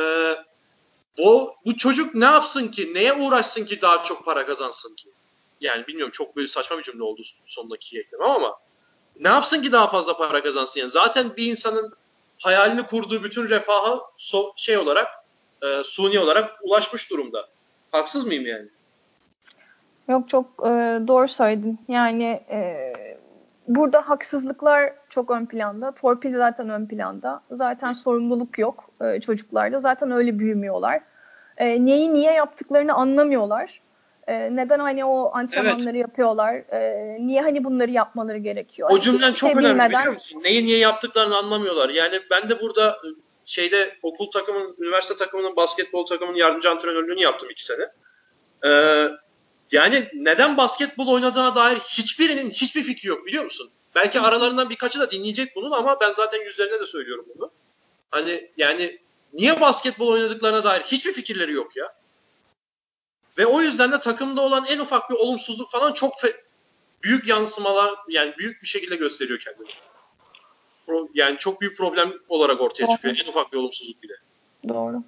bu, 1.17 1.55
bu 1.65 1.77
çocuk 1.77 2.15
ne 2.15 2.25
yapsın 2.25 2.67
ki? 2.67 2.93
Neye 2.93 3.13
uğraşsın 3.13 3.65
ki 3.65 3.81
daha 3.81 4.03
çok 4.03 4.25
para 4.25 4.45
kazansın 4.45 4.95
ki? 4.95 5.09
Yani 5.61 5.87
bilmiyorum 5.87 6.11
çok 6.11 6.35
böyle 6.35 6.47
saçma 6.47 6.77
bir 6.77 6.83
cümle 6.83 7.03
oldu 7.03 7.21
sondaki 7.45 7.99
eklemem 7.99 8.29
ama 8.29 8.55
ne 9.19 9.27
yapsın 9.27 9.61
ki 9.61 9.71
daha 9.71 9.89
fazla 9.89 10.17
para 10.17 10.43
kazansın? 10.43 10.79
Yani 10.79 10.91
zaten 10.91 11.35
bir 11.35 11.45
insanın 11.45 11.93
hayalini 12.39 12.83
kurduğu 12.87 13.23
bütün 13.23 13.49
refaha 13.49 13.99
so- 14.17 14.51
şey 14.55 14.77
olarak 14.77 15.07
e, 15.63 15.81
suni 15.83 16.19
olarak 16.19 16.59
ulaşmış 16.63 17.09
durumda. 17.09 17.49
Haksız 17.91 18.27
mıyım 18.27 18.45
yani? 18.45 18.65
Yok 20.09 20.29
çok 20.29 20.45
e, 20.45 20.69
doğru 21.07 21.27
söyledin. 21.27 21.79
Yani 21.87 22.41
e, 22.49 22.93
burada 23.67 24.09
haksızlıklar 24.09 24.93
çok 25.09 25.31
ön 25.31 25.45
planda. 25.45 25.91
Torpil 25.91 26.33
zaten 26.33 26.69
ön 26.69 26.85
planda. 26.85 27.41
Zaten 27.51 27.93
sorumluluk 27.93 28.59
yok 28.59 28.89
e, 29.01 29.21
çocuklarda. 29.21 29.79
Zaten 29.79 30.11
öyle 30.11 30.39
büyümüyorlar. 30.39 31.01
E, 31.57 31.85
neyi 31.85 32.13
niye 32.13 32.31
yaptıklarını 32.31 32.93
anlamıyorlar. 32.93 33.81
E, 34.27 34.55
neden 34.55 34.79
hani 34.79 35.05
o 35.05 35.31
antrenmanları 35.33 35.97
yapıyorlar? 35.97 36.55
E, 36.55 37.17
niye 37.19 37.41
hani 37.41 37.63
bunları 37.63 37.91
yapmaları 37.91 38.37
gerekiyor? 38.37 38.89
O 38.89 38.93
Hani 38.93 39.01
cümlen 39.01 39.27
hiçbir 39.27 39.35
çok 39.35 39.51
önemli 39.51 39.69
bilmeden- 39.69 39.99
biliyor 39.99 40.13
musun? 40.13 40.41
Neyi 40.43 40.65
niye 40.65 40.77
yaptıklarını 40.77 41.37
anlamıyorlar. 41.37 41.89
Yani 41.89 42.19
ben 42.31 42.49
de 42.49 42.59
burada 42.59 42.97
şeyde 43.51 43.97
okul 44.01 44.31
takımının, 44.31 44.75
üniversite 44.79 45.15
takımının, 45.15 45.55
basketbol 45.55 46.05
takımının 46.05 46.37
yardımcı 46.37 46.69
antrenörlüğünü 46.69 47.21
yaptım 47.21 47.49
iki 47.49 47.65
sene. 47.65 47.87
Ee, 48.65 49.09
yani 49.71 50.09
neden 50.13 50.57
basketbol 50.57 51.07
oynadığına 51.07 51.55
dair 51.55 51.77
hiçbirinin 51.77 52.49
hiçbir 52.49 52.83
fikri 52.83 53.09
yok 53.09 53.25
biliyor 53.25 53.43
musun? 53.43 53.71
Belki 53.95 54.19
aralarından 54.19 54.69
birkaçı 54.69 54.99
da 54.99 55.11
dinleyecek 55.11 55.55
bunun 55.55 55.71
ama 55.71 55.99
ben 56.01 56.11
zaten 56.11 56.41
yüzlerine 56.41 56.79
de 56.79 56.85
söylüyorum 56.85 57.25
bunu. 57.35 57.51
Hani 58.11 58.51
yani 58.57 58.99
niye 59.33 59.61
basketbol 59.61 60.07
oynadıklarına 60.07 60.63
dair 60.63 60.81
hiçbir 60.81 61.13
fikirleri 61.13 61.53
yok 61.53 61.75
ya. 61.75 61.95
Ve 63.37 63.45
o 63.45 63.61
yüzden 63.61 63.91
de 63.91 63.99
takımda 63.99 64.41
olan 64.41 64.65
en 64.65 64.79
ufak 64.79 65.09
bir 65.09 65.15
olumsuzluk 65.15 65.71
falan 65.71 65.93
çok 65.93 66.13
büyük 67.03 67.27
yansımalar 67.27 67.95
yani 68.07 68.33
büyük 68.37 68.61
bir 68.61 68.67
şekilde 68.67 68.95
gösteriyor 68.95 69.39
kendini. 69.39 69.67
Pro- 70.87 71.09
yani 71.13 71.37
çok 71.37 71.61
büyük 71.61 71.77
problem 71.77 72.13
olarak 72.29 72.61
ortaya 72.61 72.87
Doğru. 72.87 72.95
çıkıyor 72.95 73.15
en 73.23 73.27
ufak 73.27 73.53
bir 73.53 73.57
olumsuzluk 73.57 74.03
bile. 74.03 74.13
Doğru. 74.69 75.03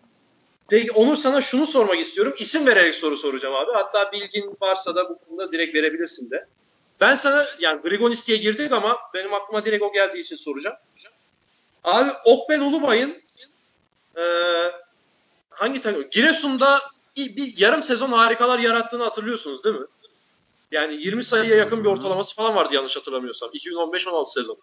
Peki 0.69 0.91
Onur 0.91 1.15
sana 1.15 1.41
şunu 1.41 1.67
sormak 1.67 1.99
istiyorum. 1.99 2.35
İsim 2.37 2.65
vererek 2.67 2.95
soru 2.95 3.17
soracağım 3.17 3.55
abi. 3.55 3.71
Hatta 3.73 4.11
bilgin 4.11 4.57
varsa 4.61 4.95
da 4.95 5.09
bu 5.09 5.17
konuda 5.17 5.51
direkt 5.51 5.75
verebilirsin 5.75 6.31
de. 6.31 6.45
Ben 7.01 7.15
sana 7.15 7.45
yani 7.59 7.81
Grigonis 7.81 8.27
diye 8.27 8.37
girdik 8.37 8.71
ama 8.71 8.97
benim 9.13 9.33
aklıma 9.33 9.65
direkt 9.65 9.83
o 9.83 9.93
geldiği 9.93 10.19
için 10.21 10.35
soracağım. 10.35 10.75
Abi 11.83 12.11
Okbel 12.25 12.61
Ulubay'ın 12.61 13.21
e, 14.17 14.23
hangi 15.49 15.81
takım? 15.81 16.09
Giresun'da 16.11 16.81
bir 17.17 17.57
yarım 17.57 17.83
sezon 17.83 18.11
harikalar 18.11 18.59
yarattığını 18.59 19.03
hatırlıyorsunuz 19.03 19.63
değil 19.63 19.75
mi? 19.75 19.85
Yani 20.71 20.95
20 20.95 21.23
sayıya 21.23 21.55
yakın 21.55 21.83
bir 21.83 21.89
ortalaması 21.89 22.35
falan 22.35 22.55
vardı 22.55 22.75
yanlış 22.75 22.95
hatırlamıyorsam. 22.97 23.49
2015-16 23.49 24.33
sezonu. 24.33 24.57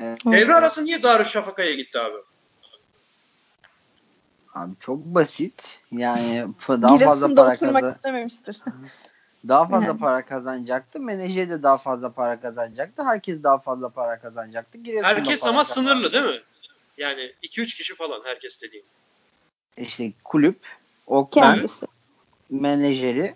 Evet. 0.00 0.20
Devre 0.26 0.54
arası 0.54 0.84
niye 0.84 1.02
Darüşşafaka'ya 1.02 1.74
gitti 1.74 1.98
abi? 2.00 2.16
Abi 4.54 4.72
çok 4.80 5.04
basit. 5.04 5.78
Yani 5.92 6.46
daha 6.68 6.98
fazla 6.98 7.34
para 7.34 7.56
kazan 7.56 7.90
istememiştir. 7.90 8.56
daha 9.48 9.68
fazla 9.68 9.86
Yani. 9.86 9.98
para 9.98 10.26
kazanacaktı. 10.26 11.00
Menajer 11.00 11.50
de 11.50 11.62
daha 11.62 11.78
fazla 11.78 12.12
para 12.12 12.40
kazanacaktı. 12.40 13.04
Herkes 13.04 13.42
daha 13.42 13.58
fazla 13.58 13.88
para 13.88 14.20
kazanacaktı. 14.20 14.78
Giresun'da 14.78 15.08
Herkes 15.08 15.40
para 15.40 15.50
ama 15.50 15.60
kazan- 15.60 15.74
sınırlı 15.74 16.12
değil 16.12 16.24
mi? 16.24 16.42
Yani 16.98 17.32
2-3 17.42 17.76
kişi 17.76 17.94
falan 17.94 18.20
herkes 18.24 18.62
dediğim. 18.62 18.86
İşte 19.76 20.12
kulüp, 20.24 20.58
Okman, 21.06 21.54
Kendisi. 21.54 21.86
menajeri 22.50 23.34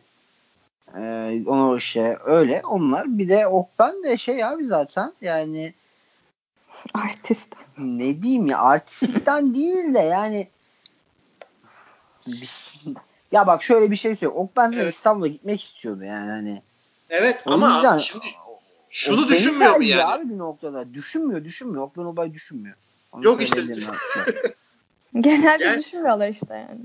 e, 0.96 1.00
onu 1.46 1.76
işte 1.78 2.18
öyle 2.24 2.62
onlar. 2.64 3.18
Bir 3.18 3.28
de 3.28 3.46
Okben 3.46 4.02
de 4.02 4.18
şey 4.18 4.44
abi 4.44 4.66
zaten 4.66 5.12
yani 5.20 5.74
Artist. 6.94 7.48
ne 7.78 8.22
diyeyim 8.22 8.46
ya 8.46 8.58
artistlikten 8.58 9.54
değil 9.54 9.94
de 9.94 9.98
yani 9.98 10.48
bir- 12.26 12.50
ya 13.32 13.46
bak 13.46 13.62
şöyle 13.62 13.90
bir 13.90 13.96
şey 13.96 14.16
söyleyeyim. 14.16 14.40
Okben 14.42 14.72
Evet. 14.72 14.94
İstanbul'a 14.94 15.26
gitmek 15.28 15.62
istiyordu 15.64 16.04
yani 16.04 16.30
hani. 16.30 16.62
Evet 17.10 17.42
O 17.46 17.52
ama 17.52 17.74
yüzden- 17.76 17.98
şimdi 17.98 18.24
şunu 18.90 19.28
düşünmüyor 19.28 19.76
mu 19.76 19.82
yani? 19.84 20.04
Abi 20.04 20.28
bir 20.30 20.38
noktada. 20.38 20.94
Düşünmüyor, 20.94 21.44
düşünmüyor. 21.44 21.82
Okben 21.84 22.02
Obay 22.04 22.34
düşünmüyor. 22.34 22.76
Onu 23.12 23.24
Yok 23.24 23.42
işte. 23.42 23.62
Genelde 25.20 25.64
Yani- 25.64 25.78
düşünmüyorlar 25.78 26.28
işte 26.28 26.54
yani. 26.54 26.80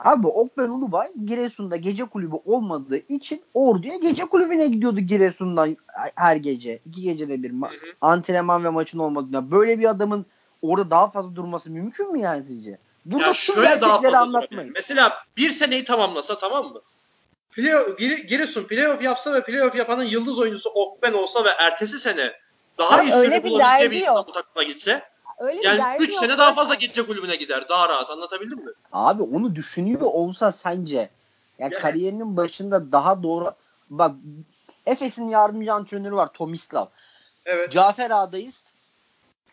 Abi 0.00 0.26
Okben 0.26 0.68
Ulubay 0.68 1.08
Giresun'da 1.24 1.76
gece 1.76 2.04
kulübü 2.04 2.36
olmadığı 2.44 2.96
için 2.96 3.42
Ordu'ya 3.54 3.96
gece 3.96 4.24
kulübüne 4.24 4.66
gidiyordu 4.66 5.00
Giresun'dan 5.00 5.76
her 6.14 6.36
gece. 6.36 6.78
iki 6.86 7.02
gecede 7.02 7.42
bir 7.42 7.50
ma- 7.50 7.70
Hı 7.70 7.74
hı. 7.74 7.92
antrenman 8.00 8.64
ve 8.64 8.68
maçın 8.68 8.98
olmadığında. 8.98 9.50
Böyle 9.50 9.78
bir 9.78 9.84
adamın 9.90 10.26
orada 10.62 10.90
daha 10.90 11.10
fazla 11.10 11.36
durması 11.36 11.70
mümkün 11.70 12.12
mü 12.12 12.20
yani 12.20 12.44
sizce? 12.46 12.78
Burada 13.04 13.26
Ya 13.26 13.32
tüm 13.32 13.54
şöyle 13.54 13.68
daha 13.68 13.72
gerçekleri 13.74 14.12
fazla 14.12 14.18
anlatmayın. 14.20 14.70
Mesela 14.74 15.12
bir 15.36 15.50
seneyi 15.50 15.84
tamamlasa 15.84 16.38
tamam 16.38 16.66
mı? 16.72 16.80
Play, 17.50 17.72
Gire- 17.72 18.26
Giresun 18.26 18.64
playoff 18.64 19.02
yapsa 19.02 19.32
ve 19.34 19.44
playoff 19.44 19.74
yapanın 19.74 20.04
yıldız 20.04 20.38
oyuncusu 20.38 20.70
Okben 20.70 21.12
olsa 21.12 21.44
ve 21.44 21.48
ertesi 21.58 21.98
sene 21.98 22.32
daha 22.78 22.96
Abi 22.98 23.04
iyi 23.06 23.30
bir 23.30 23.42
bulabileceği 23.50 23.90
bir. 23.90 23.96
İstanbul 24.00 24.32
takımına 24.32 24.68
gitse 24.68 25.02
Öyle 25.38 25.58
bir 25.58 25.64
yani 25.64 25.78
derdi 25.78 26.02
3 26.02 26.10
yok 26.10 26.20
sene 26.20 26.38
daha 26.38 26.54
fazla 26.54 26.74
gece 26.74 27.06
kulübüne 27.06 27.36
gider. 27.36 27.68
Daha 27.68 27.88
rahat 27.88 28.10
anlatabildim 28.10 28.58
mi? 28.58 28.70
Abi 28.92 29.22
onu 29.22 29.54
düşünüyor 29.56 30.00
olsa 30.00 30.52
sence 30.52 31.10
ya 31.58 31.68
Ya- 31.68 31.78
kariyerinin 31.78 32.36
başında 32.36 32.92
daha 32.92 33.22
doğru 33.22 33.52
bak 33.90 34.12
Efes'in 34.86 35.26
yardımcı 35.28 35.72
antrenörü 35.72 36.14
var 36.16 36.32
Tomislav. 36.32 36.86
Evet. 37.44 37.72
Cafer 37.72 38.10
Ağa'dayız. 38.10 38.64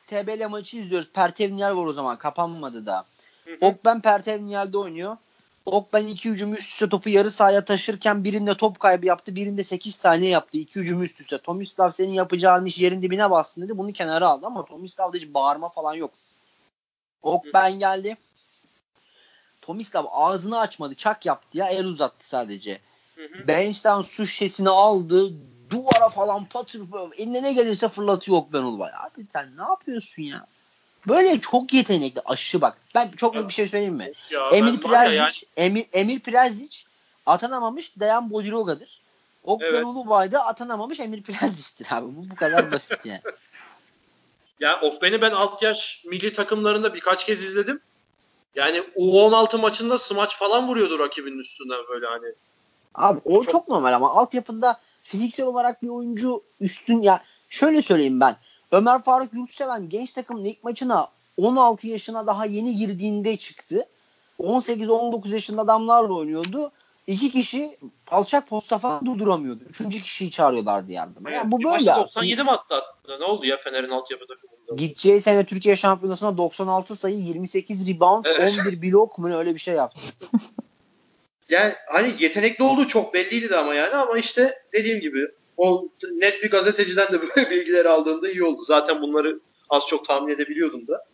TBL 0.08 0.50
maçı 0.50 0.78
izliyoruz. 0.78 1.10
Pertevniyel 1.14 1.76
var 1.76 1.86
o 1.86 1.94
zaman. 1.94 2.18
Kapanmadı 2.18 2.86
da. 2.86 3.06
Hı 3.46 3.52
hı. 3.52 3.58
Okben 3.62 4.02
Pertevniyel'de 4.02 4.78
oynuyor. 4.78 5.18
Okben 5.66 6.08
iki 6.08 6.30
hücum 6.30 6.54
üst 6.54 6.70
üste 6.70 6.90
topu 6.90 7.10
yarı 7.10 7.32
sahaya 7.32 7.66
taşırken 7.66 8.24
birinde 8.24 8.58
top 8.58 8.80
kaybı 8.80 9.06
yaptı. 9.06 9.36
Birinde 9.36 9.64
8 9.64 9.96
saniye 9.96 10.32
yaptı. 10.32 10.58
İki 10.58 10.80
hücum 10.80 11.04
üst 11.04 11.22
üste. 11.22 11.38
Tomislav 11.38 11.92
senin 11.92 12.14
yapacağın 12.14 12.66
iş 12.66 12.80
yerin 12.80 13.02
dibine 13.02 13.32
bassın 13.32 13.62
dedi. 13.62 13.78
Bunu 13.78 13.94
kenara 13.94 14.28
aldı 14.28 14.46
ama 14.46 14.66
Tomislav'da 14.66 15.18
hiç 15.18 15.34
bağırma 15.34 15.70
falan 15.70 15.94
yok. 15.94 16.12
Okben 17.22 17.80
geldi. 17.80 18.18
Tomislav 19.62 20.06
ağzını 20.12 20.60
açmadı. 20.60 20.96
Çak 20.96 21.26
yaptı 21.26 21.58
ya. 21.58 21.68
El 21.68 21.86
uzattı 21.86 22.28
sadece. 22.28 22.80
Bench'ten 23.48 24.02
su 24.02 24.28
şişesini 24.28 24.70
aldı. 24.70 25.34
Duvara 25.70 26.10
falan 26.10 26.46
patır. 26.46 26.82
Eline 27.18 27.44
ne 27.44 27.54
gelirse 27.54 27.90
fırlatıyor 27.90 28.38
Okben 28.38 28.64
Ulubay. 28.64 28.92
Abi 29.00 29.28
sen 29.34 29.58
ne 29.58 29.62
yapıyorsun 29.62 30.24
ya? 30.24 30.48
Böyle 31.08 31.42
çok 31.42 31.74
yetenekli. 31.74 32.22
Aşı 32.26 32.62
bak. 32.62 32.78
Ben 32.96 33.12
çok 33.12 33.36
net 33.36 33.48
bir 33.48 33.54
şey 33.54 33.68
söyleyeyim 33.68 33.96
mi? 33.96 34.12
Ya 34.30 34.50
Emir 34.50 34.80
Prezic, 34.80 35.16
yani- 35.16 35.34
Emir, 35.58 35.86
Emir 35.94 36.20
Prezic 36.20 36.78
atanamamış 37.26 37.92
Dejan 38.00 38.32
Bodiroga'dır. 38.32 39.02
Okben 39.44 39.68
Evet. 39.68 39.86
Ulubay 39.86 40.32
da 40.32 40.46
atanamamış 40.46 41.00
Emir 41.00 41.24
Prezic'tir 41.24 41.88
abi. 41.92 42.06
Bu 42.16 42.30
bu 42.30 42.36
kadar 42.36 42.72
basit 42.72 43.06
yani. 43.06 43.22
Ya 44.60 44.82
Okben'i 44.82 45.22
ben 45.22 45.32
alt 45.32 45.64
yaş 45.64 46.04
milli 46.06 46.34
takımlarında 46.34 46.94
birkaç 46.94 47.26
kez 47.26 47.44
izledim. 47.44 47.82
Yani 48.56 48.84
U16 48.96 49.58
maçında 49.58 49.98
smaç 49.98 50.38
falan 50.38 50.68
vuruyordu 50.68 51.00
rakibinin 51.00 51.40
üstünden 51.40 51.80
böyle 51.90 52.06
hani. 52.06 52.26
Abi 52.96 53.20
o 53.26 53.44
Çok- 53.44 53.52
çok, 53.52 53.68
normal 53.68 53.94
ama 53.94 54.10
altyapında 54.10 54.80
fiziksel 55.04 55.46
olarak 55.46 55.84
bir 55.84 55.90
oyuncu 55.90 56.44
üstün 56.60 57.02
ya 57.02 57.24
şöyle 57.50 57.82
söyleyeyim 57.82 58.20
ben. 58.20 58.36
Ömer 58.74 59.04
Faruk 59.04 59.34
Yurtseven 59.34 59.90
genç 59.90 60.14
takımın 60.14 60.46
ilk 60.46 60.64
maçına 60.64 61.08
16 61.38 61.88
yaşına 61.88 62.28
daha 62.28 62.46
yeni 62.46 62.76
girdiğinde 62.76 63.38
çıktı. 63.38 63.88
18-19 64.40 65.34
yaşında 65.34 65.62
adamlarla 65.62 66.14
oynuyordu. 66.14 66.72
İki 67.08 67.32
kişi 67.32 67.78
alçak 68.08 68.48
posta 68.48 68.78
falan 68.78 69.06
durduramıyordu. 69.06 69.64
Üçüncü 69.70 70.02
kişiyi 70.02 70.32
çağırıyorlardı 70.32 70.92
yardıma. 70.92 71.32
Yani 71.32 71.52
bu 71.52 71.58
böyle. 71.58 71.70
maçta 71.70 71.94
abi. 71.94 72.00
97 72.00 72.44
mi 72.44 72.52
attı? 72.52 72.76
attı? 72.76 73.20
Ne 73.20 73.26
oldu 73.26 73.46
ya 73.46 73.58
Fener'in 73.58 73.90
altyapı 73.90 74.26
takımında? 74.26 74.84
Gideceği 74.84 75.22
sene 75.22 75.46
Türkiye 75.46 75.76
Şampiyonası'na 75.76 76.38
96 76.38 76.96
sayı, 76.96 77.16
28 77.16 77.88
rebound, 77.88 78.26
Evet. 78.26 78.60
11 78.60 78.82
blok 78.82 79.18
mu 79.18 79.36
öyle 79.36 79.54
bir 79.56 79.60
şey 79.60 79.76
yaptı. 79.76 80.02
Yani 81.50 81.74
hani 81.88 82.16
yetenekli 82.20 82.64
olduğu 82.64 82.88
çok 82.88 83.14
belliydi 83.14 83.50
de 83.50 83.58
ama 83.58 83.74
yani 83.74 83.96
ama 83.96 84.18
işte 84.18 84.64
dediğim 84.74 85.00
gibi 85.00 85.28
o 85.58 85.90
net 86.16 86.44
bir 86.44 86.52
gazeteciden 86.52 87.12
de 87.12 87.22
böyle 87.22 87.50
bilgileri 87.50 87.90
aldığımda 87.90 88.30
iyi 88.30 88.44
oldu. 88.44 88.64
Zaten 88.64 89.02
bunları 89.02 89.40
az 89.70 89.88
çok 89.88 90.06
tahmin 90.06 90.34
edebiliyordum 90.34 90.88
da. 90.88 91.06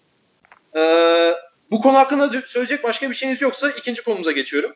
Ee, 0.76 1.34
bu 1.72 1.82
konu 1.82 1.98
hakkında 1.98 2.42
söyleyecek 2.46 2.84
başka 2.84 3.10
bir 3.10 3.16
şeyiniz 3.16 3.42
yoksa 3.42 3.70
ikinci 3.72 4.04
konumuza 4.04 4.32
geçiyorum. 4.32 4.72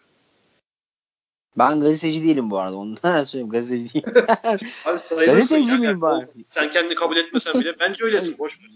Ben 1.58 1.82
gazeteci 1.82 2.24
değilim 2.24 2.52
bu 2.52 2.60
arada. 2.60 2.76
Onu 2.76 2.98
da 3.04 3.26
söyleyeyim 3.26 3.52
gazeteci 3.52 3.94
değilim. 3.94 4.14
Abi 4.86 5.00
sayılırsın. 5.00 5.26
Gazeteci 5.26 5.72
yani. 5.72 5.80
miyim 5.80 6.02
bari? 6.02 6.28
Sen 6.48 6.72
kendini 6.72 6.96
kabul 6.96 7.18
etmesen 7.18 7.62
bile 7.62 7.76
bence 7.80 8.04
öylesin. 8.04 8.38
Boş 8.38 8.60
ver. 8.60 8.70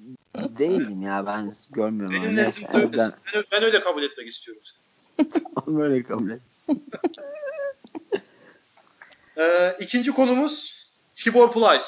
Değilim 0.57 1.01
ya 1.01 1.25
ben 1.25 1.53
görmüyorum. 1.71 2.15
Benim 2.15 2.35
nezdimde 2.35 2.97
ben 2.97 3.11
Ben, 3.33 3.43
ben 3.51 3.63
öyle 3.63 3.79
kabul 3.79 4.03
etmek 4.03 4.27
istiyorum. 4.27 4.63
böyle 5.67 6.03
kabul 6.03 6.29
et. 6.29 6.41
Ee, 9.37 9.75
ikinci 9.79 10.11
konumuz 10.11 10.77
Tibor 11.15 11.51
Plyce. 11.51 11.85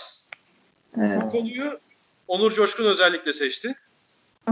Evet. 0.97 1.21
Bu 1.23 1.29
konuyu 1.29 1.79
Onur 2.27 2.51
Coşkun 2.51 2.85
özellikle 2.85 3.33
seçti. 3.33 3.75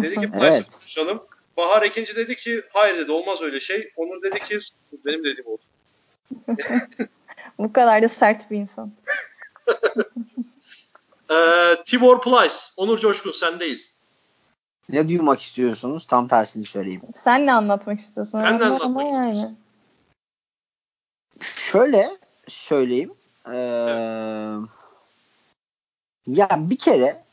Dedi 0.01 0.15
ki 0.15 0.31
Plyce'ı 0.31 0.47
Evet. 0.47 0.69
konuşalım. 0.71 1.23
Bahar 1.57 1.81
ikinci 1.81 2.15
dedi 2.15 2.35
ki 2.35 2.63
hayır 2.73 2.97
dedi 2.97 3.11
olmaz 3.11 3.41
öyle 3.41 3.59
şey. 3.59 3.91
Onur 3.95 4.21
dedi 4.21 4.39
ki 4.39 4.59
benim 5.05 5.23
dediğim 5.23 5.47
oldu. 5.49 5.61
Bu 7.57 7.73
kadar 7.73 8.03
da 8.03 8.09
sert 8.09 8.51
bir 8.51 8.57
insan. 8.57 8.91
Ee, 11.31 11.75
Tibor 11.85 12.21
Plyce, 12.21 12.55
Onur 12.77 12.97
Coşkun 12.97 13.31
sendeyiz. 13.31 13.91
Ne 14.89 15.09
duymak 15.09 15.41
istiyorsunuz? 15.41 16.05
Tam 16.05 16.27
tersini 16.27 16.65
söyleyeyim. 16.65 17.01
Sen 17.15 17.45
ne 17.45 17.53
anlatmak 17.53 17.99
istiyorsun? 17.99 18.43
Ben 18.43 18.59
ne 18.59 18.65
anlatmak 18.65 19.13
yani. 19.13 19.33
istiyorsun? 19.33 19.57
Şöyle 21.41 22.09
söyleyeyim. 22.47 23.13
Ee, 23.47 23.57
ya 26.27 26.49
bir 26.51 26.77
kere 26.77 27.23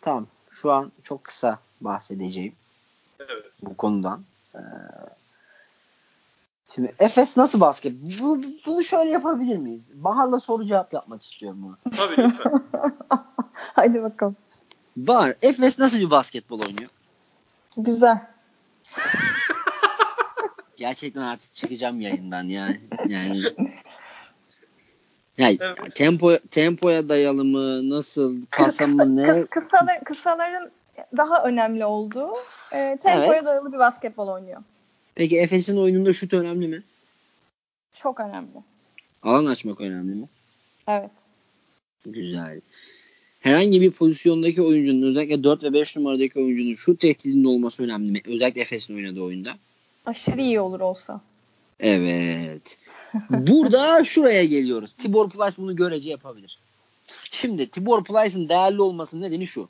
tamam 0.00 0.26
şu 0.50 0.72
an 0.72 0.92
çok 1.02 1.24
kısa 1.24 1.58
bahsedeceğim 1.80 2.52
Evet. 3.18 3.50
bu 3.62 3.76
konudan. 3.76 4.24
Ee, 4.54 4.58
şimdi 6.74 6.94
Efes 6.98 7.36
nasıl 7.36 7.60
basket? 7.60 7.92
Bu, 8.20 8.42
bunu 8.66 8.84
şöyle 8.84 9.10
yapabilir 9.10 9.56
miyiz? 9.56 9.82
Bahar'la 9.94 10.40
soru 10.40 10.66
cevap 10.66 10.92
yapmak 10.92 11.22
istiyorum 11.22 11.58
bunu. 11.62 11.94
Tabii 11.96 12.16
lütfen. 12.22 12.62
Hadi 13.52 14.02
bakalım. 14.02 14.36
Bahar, 14.96 15.34
Efes 15.42 15.78
nasıl 15.78 15.98
bir 15.98 16.10
basketbol 16.10 16.60
oynuyor? 16.60 16.90
Güzel. 17.76 18.26
Gerçekten 20.76 21.20
artık 21.20 21.54
çıkacağım 21.54 22.00
yayından 22.00 22.44
yani. 22.44 22.80
Yani 23.08 23.42
yani 25.38 25.58
Evet. 25.60 25.94
tempo 25.94 26.38
tempoya 26.50 27.08
dayalı 27.08 27.44
mı 27.44 27.90
nasıl 27.90 28.42
pasa 28.52 28.86
mı 28.86 29.16
ne? 29.16 29.22
Kıs- 29.22 29.46
kısalar, 29.46 30.04
kısaların 30.04 30.70
daha 31.16 31.44
önemli 31.44 31.84
olduğu 31.84 32.30
e, 32.72 32.98
tempoya 33.02 33.34
Evet. 33.34 33.44
dayalı 33.44 33.72
bir 33.72 33.78
basketbol 33.78 34.28
oynuyor. 34.28 34.62
Peki 35.14 35.38
Efes'in 35.38 35.76
oyununda 35.76 36.12
şut 36.12 36.34
önemli 36.34 36.68
mi? 36.68 36.82
Çok 37.94 38.20
önemli. 38.20 38.48
Alan 39.22 39.46
açmak 39.46 39.80
önemli 39.80 40.14
mi? 40.14 40.26
Evet. 40.88 41.10
Güzel. 42.06 42.60
Herhangi 43.40 43.80
bir 43.80 43.90
pozisyondaki 43.90 44.62
oyuncunun 44.62 45.02
özellikle 45.10 45.44
4 45.44 45.62
ve 45.64 45.72
5 45.72 45.96
numaradaki 45.96 46.38
oyuncunun 46.38 46.74
şut 46.74 47.00
tehdidinin 47.00 47.44
olması 47.44 47.82
önemli 47.82 48.10
mi? 48.12 48.20
Özellikle 48.26 48.60
Efes'in 48.60 48.94
oynadığı 48.96 49.22
oyunda. 49.22 49.50
Aşırı 50.06 50.40
iyi 50.40 50.60
olur 50.60 50.80
olsa. 50.80 51.20
Evet. 51.80 52.78
Burada 53.30 54.04
şuraya 54.04 54.44
geliyoruz. 54.44 54.92
Tibor 54.92 55.30
Plyce 55.30 55.56
bunu 55.56 55.76
görece 55.76 56.10
yapabilir. 56.10 56.58
Şimdi 57.30 57.68
Tibor 57.68 58.04
Plyce'ın 58.04 58.48
değerli 58.48 58.82
olmasının 58.82 59.22
nedeni 59.22 59.46
şu. 59.46 59.68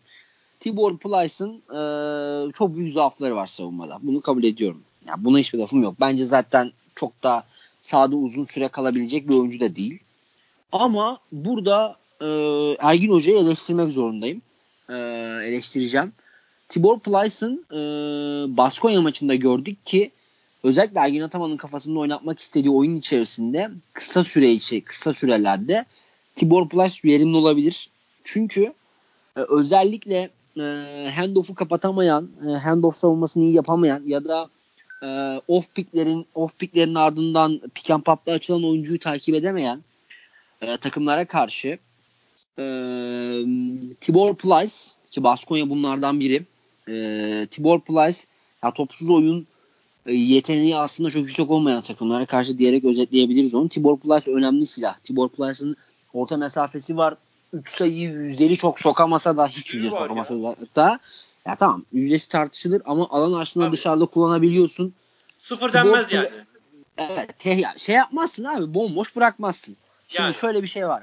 Tibor 0.61 0.99
Plyce'ın 0.99 1.62
eee, 1.72 2.53
çok 2.53 2.76
büyük 2.76 2.92
zaafları 2.92 3.36
var 3.36 3.47
savunmada. 3.47 3.99
Bunu 4.03 4.20
kabul 4.20 4.45
ediyorum. 4.45 4.82
Ya 5.09 5.14
buna 5.18 5.38
hiçbir 5.38 5.59
lafım 5.59 5.82
yok. 5.82 5.95
Bence 6.01 6.26
zaten 6.26 6.72
çok 6.95 7.22
da 7.22 7.45
sahada 7.80 8.16
uzun 8.16 8.45
süre 8.45 8.68
kalabilecek 8.68 9.28
bir 9.28 9.34
oyuncu 9.34 9.61
da 9.61 9.76
değil. 9.76 9.99
Ama 10.72 11.18
burada 11.32 11.97
e, 12.20 12.26
Ergin 12.80 13.11
Hoca'yı 13.11 13.38
eleştirmek 13.38 13.92
zorundayım. 13.92 14.42
E, 14.88 14.95
eleştireceğim. 15.45 16.12
Tibor 16.68 17.01
Plyce'ın 17.01 17.64
e, 17.72 17.76
Baskonya 18.57 19.03
maçında 19.03 19.34
gördük 19.34 19.86
ki 19.86 20.11
özellikle 20.65 21.01
Ergin 21.01 21.21
Ataman'ın 21.21 21.57
kafasında 21.57 21.99
oynatmak 21.99 22.39
istediği 22.39 22.71
oyun 22.71 22.97
içerisinde 22.97 23.71
kısa 23.93 24.25
süre 24.25 24.53
içi, 24.53 24.81
kısa 24.81 25.12
sürelerde 25.12 25.85
Tibor 26.37 26.69
Plyce 26.69 27.01
verimli 27.05 27.37
olabilir. 27.37 27.91
Çünkü 28.25 28.73
e, 29.37 29.41
özellikle 29.41 30.31
e, 30.57 30.62
handoff'u 31.17 31.55
kapatamayan, 31.55 32.31
e, 32.49 32.51
handoff 32.51 32.97
savunmasını 32.97 33.43
iyi 33.43 33.55
yapamayan 33.55 34.03
ya 34.07 34.25
da 34.25 34.49
e, 35.03 35.41
off 35.49 35.75
picklerin 35.75 36.27
off 36.35 36.59
picklerin 36.59 36.95
ardından 36.95 37.61
pick 37.75 37.91
and 37.91 38.03
pop'ta 38.03 38.33
açılan 38.33 38.65
oyuncuyu 38.65 38.99
takip 38.99 39.35
edemeyen 39.35 39.85
e, 40.62 40.77
takımlara 40.77 41.25
karşı 41.25 41.79
e, 42.59 42.65
Tibor 44.01 44.35
Plyce 44.35 44.75
ki 45.11 45.25
Baskonya 45.25 45.71
bunlardan 45.71 46.21
biri. 46.21 46.43
E, 46.89 47.47
Tibor 47.51 47.81
Plyce 47.81 48.19
ya 48.65 48.71
topsuz 48.71 49.11
oyun 49.11 49.47
yeteneği 50.07 50.76
aslında 50.76 51.11
çok 51.11 51.22
yüksek 51.22 51.50
olmayan 51.50 51.82
takımlara 51.82 52.26
karşı 52.26 52.59
diyerek 52.59 52.84
özetleyebiliriz 52.84 53.55
onu. 53.55 53.68
Tibor 53.68 53.98
Plyce 53.98 54.30
önemli 54.30 54.66
silah. 54.66 54.98
Tibor 54.98 55.28
Plyce'ın 55.28 55.76
orta 56.12 56.36
mesafesi 56.36 56.96
var. 56.96 57.16
3 57.52 57.70
sayıyı 57.70 58.11
yüzdeli 58.11 58.57
çok 58.57 58.80
sokamasa 58.80 59.36
da 59.36 59.46
hiç 59.46 59.74
yüzdeli 59.74 59.90
sokamasa 59.90 60.34
ya. 60.34 60.57
da 60.76 60.98
ya 61.46 61.57
tamam 61.57 61.84
yüzdesi 61.92 62.28
tartışılır 62.28 62.82
ama 62.84 63.09
alan 63.11 63.40
aslında 63.40 63.72
dışarıda 63.72 64.07
kullanabiliyorsun. 64.07 64.94
Sıfır 65.38 65.72
denmez 65.72 66.07
Tibor, 66.07 66.22
yani. 66.22 66.30
Evet 66.98 67.38
te, 67.38 67.62
şey 67.76 67.94
yapmazsın 67.94 68.44
abi 68.44 68.74
bomboş 68.74 69.16
bırakmazsın. 69.16 69.76
Şimdi 70.09 70.22
yani. 70.22 70.34
şöyle 70.34 70.62
bir 70.62 70.68
şey 70.68 70.88
var. 70.88 71.02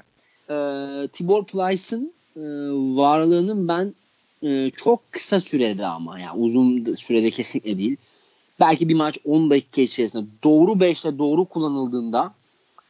Ee, 0.50 1.08
Tibor 1.08 1.44
Plyce'ın 1.44 2.12
e, 2.36 2.40
varlığının 2.96 3.68
ben 3.68 3.94
e, 4.42 4.70
çok 4.70 5.12
kısa 5.12 5.40
sürede 5.40 5.86
ama 5.86 6.20
yani 6.20 6.40
uzun 6.40 6.94
sürede 6.94 7.30
kesinlikle 7.30 7.78
değil. 7.78 7.96
Belki 8.62 8.88
bir 8.88 8.94
maç 8.94 9.18
10 9.24 9.50
dakika 9.50 9.80
içerisinde 9.80 10.26
doğru 10.44 10.72
5'te 10.72 11.18
doğru 11.18 11.44
kullanıldığında 11.44 12.34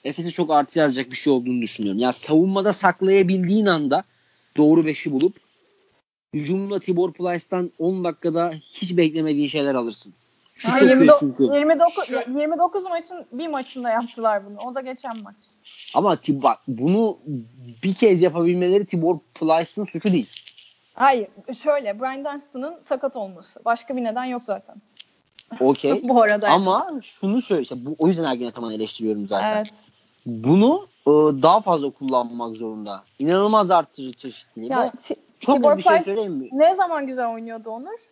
Efes'e 0.05 0.31
çok 0.31 0.51
artı 0.51 0.79
yazacak 0.79 1.11
bir 1.11 1.17
şey 1.17 1.33
olduğunu 1.33 1.63
düşünüyorum. 1.63 2.01
Yani 2.01 2.13
savunmada 2.13 2.73
saklayabildiğin 2.73 3.67
anda 3.67 4.05
doğru 4.57 4.81
5'i 4.81 5.13
bulup 5.13 5.37
hücumda 6.35 6.81
Tibor 6.81 7.13
Plyce'dan 7.13 7.71
10 7.79 8.05
dakikada 8.05 8.51
hiç 8.51 8.97
beklemediğin 8.97 9.49
şeyler 9.49 9.75
alırsın. 9.75 10.15
Şu 10.55 10.69
ha, 10.69 10.79
29, 10.79 11.21
çünkü. 11.21 11.43
29, 11.43 12.11
29 12.11 12.85
maçın 12.85 13.27
bir 13.33 13.49
maçında 13.49 13.91
yaptılar 13.91 14.47
bunu. 14.47 14.59
O 14.59 14.75
da 14.75 14.81
geçen 14.81 15.23
maç. 15.23 15.37
Ama 15.95 16.19
bak 16.29 16.59
bunu 16.69 17.19
bir 17.83 17.95
kez 17.95 18.23
yapabilmeleri 18.23 18.87
Tibor 18.87 19.19
Plyce'ın 19.35 19.87
suçu 19.87 20.13
değil. 20.13 20.29
Hayır. 20.95 21.29
Şöyle 21.63 22.01
Brian 22.01 22.25
Dunstan'ın 22.25 22.75
sakat 22.83 23.17
olması. 23.17 23.61
Başka 23.65 23.97
bir 23.97 24.05
neden 24.05 24.25
yok 24.25 24.45
zaten. 24.45 24.77
Okey. 25.61 26.09
bu 26.09 26.23
arada. 26.23 26.49
Ama 26.49 26.89
şunu 27.03 27.43
söyle. 27.43 27.63
Işte 27.63 27.87
bu, 27.87 27.97
o 27.99 28.09
yüzden 28.09 28.25
Ergin 28.25 28.47
Ataman'ı 28.47 28.75
eleştiriyorum 28.75 29.29
zaten. 29.29 29.57
Evet. 29.57 29.73
Bunu 30.27 30.87
e, 31.07 31.11
daha 31.43 31.61
fazla 31.61 31.91
kullanmak 31.91 32.57
zorunda. 32.57 33.03
İnanılmaz 33.19 33.71
arttırıcı 33.71 34.17
çeşitliliği. 34.17 34.71
Ya, 34.71 34.93
çok 35.41 35.57
Tibor 35.57 35.79
bir 35.79 35.83
şey 35.83 36.03
söyleyeyim 36.03 36.33
mi? 36.33 36.49
Ne 36.53 36.75
zaman 36.75 37.07
güzel 37.07 37.29
oynuyordu 37.29 37.71
Onur? 37.71 38.09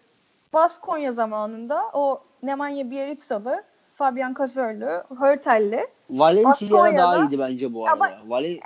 Baskonya 0.53 1.13
zamanında 1.13 1.83
o 1.93 2.21
Nemanja 2.43 2.91
Bjelicalı, 2.91 3.65
Fabian 3.95 4.35
Kazörlü, 4.35 5.03
Hörtel'li. 5.19 5.87
Valencia'da 6.11 6.99
daha 6.99 7.17
iyiydi 7.17 7.39
bence 7.39 7.75
bu 7.75 7.87
arada. 7.87 8.05
Ama, 8.05 8.11
Vale... 8.27 8.53
eh, 8.53 8.61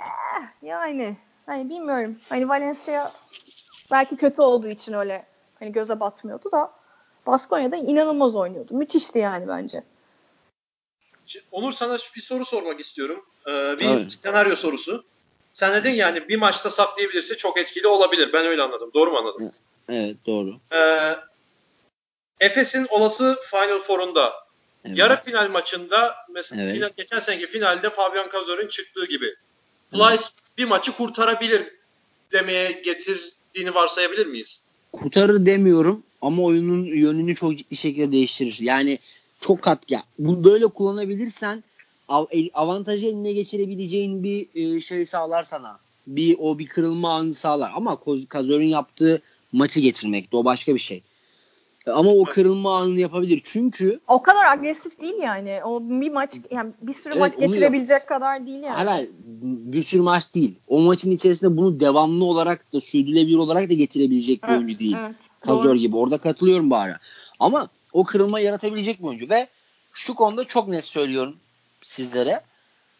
yani 0.61 1.17
hani 1.45 1.69
bilmiyorum. 1.69 2.17
Hani 2.29 2.49
Valencia 2.49 3.11
belki 3.91 4.15
kötü 4.15 4.41
olduğu 4.41 4.67
için 4.67 4.93
öyle 4.93 5.25
hani 5.59 5.71
göze 5.71 5.99
batmıyordu 5.99 6.51
da 6.51 6.71
Baskonya'da 7.25 7.75
inanılmaz 7.75 8.35
oynuyordu. 8.35 8.73
Müthişti 8.73 9.19
yani 9.19 9.47
bence. 9.47 9.83
Onur 11.51 11.71
sana 11.71 11.97
bir 12.15 12.21
soru 12.21 12.45
sormak 12.45 12.79
istiyorum. 12.79 13.25
Ee, 13.47 13.51
bir 13.51 13.89
evet. 13.89 14.13
senaryo 14.13 14.55
sorusu. 14.55 15.03
Sen 15.53 15.73
dedin 15.73 15.91
yani 15.91 16.29
bir 16.29 16.37
maçta 16.37 16.69
saklayabilirse 16.69 17.37
çok 17.37 17.57
etkili 17.57 17.87
olabilir. 17.87 18.33
Ben 18.33 18.45
öyle 18.45 18.61
anladım. 18.61 18.91
Doğru 18.93 19.11
mu 19.11 19.17
anladım? 19.17 19.51
Evet 19.89 20.15
doğru. 20.25 20.55
Ee, 20.73 21.15
Efes'in 22.39 22.87
olası 22.89 23.39
Final 23.49 23.79
Four'unda 23.79 24.33
evet. 24.85 24.97
yarı 24.97 25.23
final 25.23 25.49
maçında 25.49 26.15
mesela 26.29 26.61
evet. 26.61 26.73
final, 26.73 26.89
geçen 26.97 27.19
seneki 27.19 27.47
finalde 27.47 27.89
Fabian 27.89 28.29
Cazor'un 28.33 28.67
çıktığı 28.67 29.05
gibi 29.05 29.35
Plyce 29.91 30.05
evet. 30.09 30.31
bir 30.57 30.65
maçı 30.65 30.91
kurtarabilir 30.91 31.73
demeye 32.31 32.71
getirdiğini 32.71 33.75
varsayabilir 33.75 34.25
miyiz? 34.25 34.61
Kurtarır 34.91 35.45
demiyorum 35.45 36.03
ama 36.25 36.43
oyunun 36.43 36.83
yönünü 36.83 37.35
çok 37.35 37.57
ciddi 37.57 37.75
şekilde 37.75 38.11
değiştirir. 38.11 38.57
Yani 38.61 38.99
çok 39.39 39.61
kat 39.61 39.91
ya. 39.91 40.03
Bunu 40.19 40.43
böyle 40.43 40.67
kullanabilirsen 40.67 41.63
av, 42.07 42.25
avantajı 42.53 43.07
eline 43.07 43.33
geçirebileceğin 43.33 44.23
bir 44.23 44.47
e, 44.55 44.81
şey 44.81 45.05
sağlar 45.05 45.43
sana. 45.43 45.79
Bir 46.07 46.35
o 46.39 46.59
bir 46.59 46.67
kırılma 46.67 47.13
anı 47.13 47.33
sağlar. 47.33 47.71
Ama 47.75 47.97
Kazör'ün 48.29 48.65
yaptığı 48.65 49.21
maçı 49.51 49.79
getirmek 49.79 50.27
o 50.31 50.45
başka 50.45 50.73
bir 50.75 50.79
şey. 50.79 51.01
Ama 51.87 52.11
o 52.11 52.23
kırılma 52.23 52.77
anını 52.77 52.99
yapabilir. 52.99 53.41
Çünkü 53.43 53.99
o 54.07 54.21
kadar 54.21 54.45
agresif 54.45 55.01
değil 55.01 55.17
yani. 55.21 55.63
O 55.63 55.81
bir 55.89 56.11
maç 56.11 56.31
yani 56.51 56.71
bir 56.81 56.93
sürü 56.93 57.13
evet, 57.13 57.19
maç 57.19 57.39
getirebilecek 57.39 57.89
yap- 57.89 58.07
kadar 58.07 58.45
değil 58.47 58.63
yani. 58.63 58.85
Hayır, 58.87 59.09
bir 59.41 59.83
sürü 59.83 60.01
maç 60.01 60.35
değil. 60.35 60.55
O 60.67 60.79
maçın 60.79 61.11
içerisinde 61.11 61.57
bunu 61.57 61.79
devamlı 61.79 62.25
olarak 62.25 62.73
da 62.73 62.81
sürdürülebilir 62.81 63.37
olarak 63.37 63.69
da 63.69 63.73
getirebilecek 63.73 64.43
bir 64.43 64.47
evet, 64.47 64.57
oyuncu 64.57 64.79
değil. 64.79 64.97
Evet, 64.99 65.15
Kazor 65.45 65.75
gibi. 65.75 65.95
Orada 65.95 66.17
katılıyorum 66.17 66.71
bari. 66.71 66.95
Ama 67.39 67.67
o 67.93 68.03
kırılma 68.03 68.39
yaratabilecek 68.39 68.99
bir 68.99 69.07
oyuncu 69.07 69.29
ve 69.29 69.47
şu 69.93 70.15
konuda 70.15 70.43
çok 70.43 70.67
net 70.67 70.85
söylüyorum 70.85 71.37
sizlere. 71.81 72.41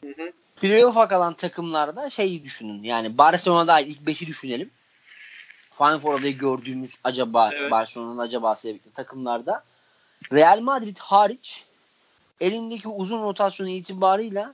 Hı 0.01 0.07
hı. 0.07 0.31
Playoff'a 0.61 1.07
kalan 1.07 1.33
takımlarda 1.33 2.09
şeyi 2.09 2.43
düşünün. 2.43 2.83
Yani 2.83 3.17
Barcelona'da 3.17 3.79
ilk 3.79 3.99
5'i 3.99 4.27
düşünelim. 4.27 4.69
Final 5.71 5.99
Four'da 5.99 6.29
gördüğümüz 6.29 6.95
acaba 7.03 7.49
evet. 7.53 7.71
Barcelona'nın 7.71 8.17
acaba 8.17 8.55
sevdikleri 8.55 8.93
takımlarda 8.93 9.63
Real 10.33 10.59
Madrid 10.59 10.97
hariç 10.97 11.63
elindeki 12.41 12.87
uzun 12.87 13.23
rotasyonu 13.23 13.69
itibarıyla 13.69 14.53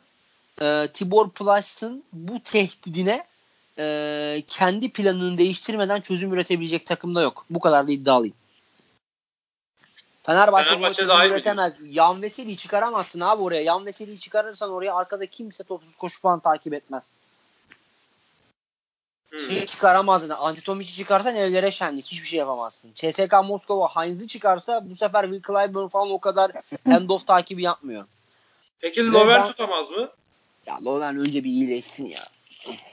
e, 0.61 0.87
Tibor 0.93 1.29
Plyce'ın 1.29 2.03
bu 2.13 2.39
tehdidine 2.43 3.25
e, 3.81 4.43
kendi 4.47 4.91
planını 4.91 5.37
değiştirmeden 5.37 6.01
çözüm 6.01 6.33
üretebilecek 6.33 6.87
takımda 6.87 7.21
yok. 7.21 7.45
Bu 7.49 7.59
kadar 7.59 7.87
da 7.87 7.91
iddialıyım. 7.91 8.35
Fenerbahçe, 10.23 10.69
Fenerbahçe 10.69 11.07
bunu 11.07 11.25
üretemez. 11.25 11.75
Yan 11.83 12.21
Veseli'yi 12.21 12.57
çıkaramazsın 12.57 13.19
abi 13.19 13.41
oraya. 13.41 13.61
Yan 13.61 13.85
Veseli'yi 13.85 14.19
çıkarırsan 14.19 14.71
oraya 14.71 14.95
arkada 14.95 15.25
kimse 15.25 15.63
topsuz 15.63 15.95
koşu 15.95 16.21
falan 16.21 16.39
takip 16.39 16.73
etmez. 16.73 17.11
Hmm. 19.29 19.39
Şey 19.39 19.65
çıkaramaz 19.65 20.21
yani. 20.21 20.33
Antitomic'i 20.33 20.93
çıkarsan 20.93 21.35
evlere 21.35 21.71
şenlik. 21.71 22.07
Hiçbir 22.07 22.27
şey 22.27 22.39
yapamazsın. 22.39 22.91
CSK 22.95 23.33
Moskova 23.45 23.87
Heinz'i 23.95 24.27
çıkarsa 24.27 24.89
bu 24.89 24.95
sefer 24.95 25.23
Will 25.23 25.41
Clyburn 25.47 25.87
falan 25.87 26.11
o 26.11 26.19
kadar 26.19 26.51
handoff 26.85 27.27
takibi 27.27 27.63
yapmıyor. 27.63 28.05
Peki 28.79 29.11
Loven 29.11 29.45
tutamaz 29.45 29.89
mı? 29.89 30.09
Ya 30.65 30.79
Loven 30.85 31.17
önce 31.17 31.43
bir 31.43 31.49
iyileşsin 31.49 32.05
ya. 32.05 32.23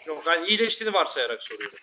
Yok 0.07 0.23
ben 0.27 0.45
iyileştiğini 0.45 0.95
varsayarak 0.95 1.43
soruyorum. 1.43 1.79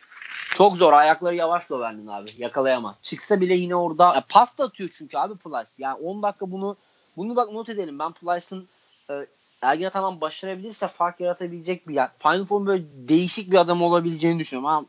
Çok 0.55 0.77
zor. 0.77 0.93
Ayakları 0.93 1.35
yavaş 1.35 1.71
Lovern'in 1.71 2.07
abi. 2.07 2.29
Yakalayamaz. 2.37 2.99
Çıksa 3.03 3.41
bile 3.41 3.55
yine 3.55 3.75
orada 3.75 4.15
ya, 4.15 4.23
pas 4.29 4.57
da 4.57 4.63
atıyor 4.63 4.89
çünkü 4.93 5.17
abi 5.17 5.35
Plyce. 5.35 5.71
Yani 5.77 5.97
10 5.97 6.23
dakika 6.23 6.51
bunu 6.51 6.77
bunu 7.17 7.35
bak 7.35 7.51
not 7.51 7.69
edelim. 7.69 7.99
Ben 7.99 8.11
Plyce'ın 8.11 8.67
e, 9.09 9.13
Ergin 9.61 9.85
Ataman 9.85 10.21
başarabilirse 10.21 10.87
fark 10.87 11.19
yaratabilecek 11.19 11.87
bir 11.87 11.95
yer. 11.95 12.09
Final 12.19 12.45
Four'un 12.45 12.67
böyle 12.67 12.83
değişik 12.95 13.51
bir 13.51 13.57
adam 13.57 13.81
olabileceğini 13.81 14.39
düşünüyorum 14.39 14.69
ama 14.69 14.85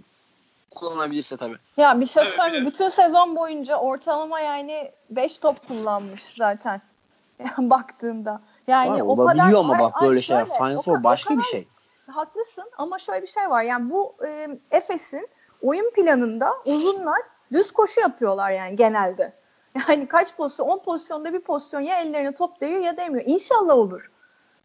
kullanabilirse 0.71 1.37
tabii. 1.37 1.57
Ya 1.77 2.01
bir 2.01 2.07
şey 2.07 2.23
evet, 2.23 2.35
söyleyeyim. 2.35 2.65
Evet. 2.65 2.75
Bütün 2.75 2.89
sezon 2.89 3.37
boyunca 3.37 3.77
ortalama 3.77 4.41
yani 4.41 4.91
5 5.11 5.39
top 5.39 5.69
kullanmış 5.69 6.23
zaten. 6.39 6.83
Yani 7.39 7.71
baktığında. 7.71 8.41
Yani 8.67 8.91
var, 8.91 9.01
o 9.01 9.27
kadar 9.27 9.53
ama 9.53 9.79
bak 9.79 10.03
böyle 10.03 10.23
şeyler. 10.23 10.47
Final 10.47 10.83
Four 10.83 11.05
başka 11.05 11.29
kadar, 11.29 11.45
bir 11.45 11.49
şey. 11.49 11.67
Haklısın 12.07 12.65
ama 12.79 12.99
şöyle 12.99 13.23
bir 13.23 13.27
şey 13.27 13.51
var. 13.51 13.63
Yani 13.63 13.91
bu 13.91 14.15
e, 14.27 14.49
Efes'in 14.71 15.29
oyun 15.63 15.91
planında 15.91 16.53
uzunlar 16.65 17.19
düz 17.53 17.73
koşu 17.73 18.01
yapıyorlar 18.01 18.51
yani 18.51 18.77
genelde. 18.77 19.33
Yani 19.89 20.09
kaç 20.09 20.37
pozisyon? 20.37 20.69
10 20.69 20.79
pozisyonda 20.79 21.33
bir 21.33 21.41
pozisyon 21.41 21.81
ya 21.81 22.01
ellerine 22.01 22.35
top 22.35 22.61
değiyor 22.61 22.81
ya 22.81 22.97
değmiyor. 22.97 23.25
İnşallah 23.27 23.75
olur. 23.75 24.11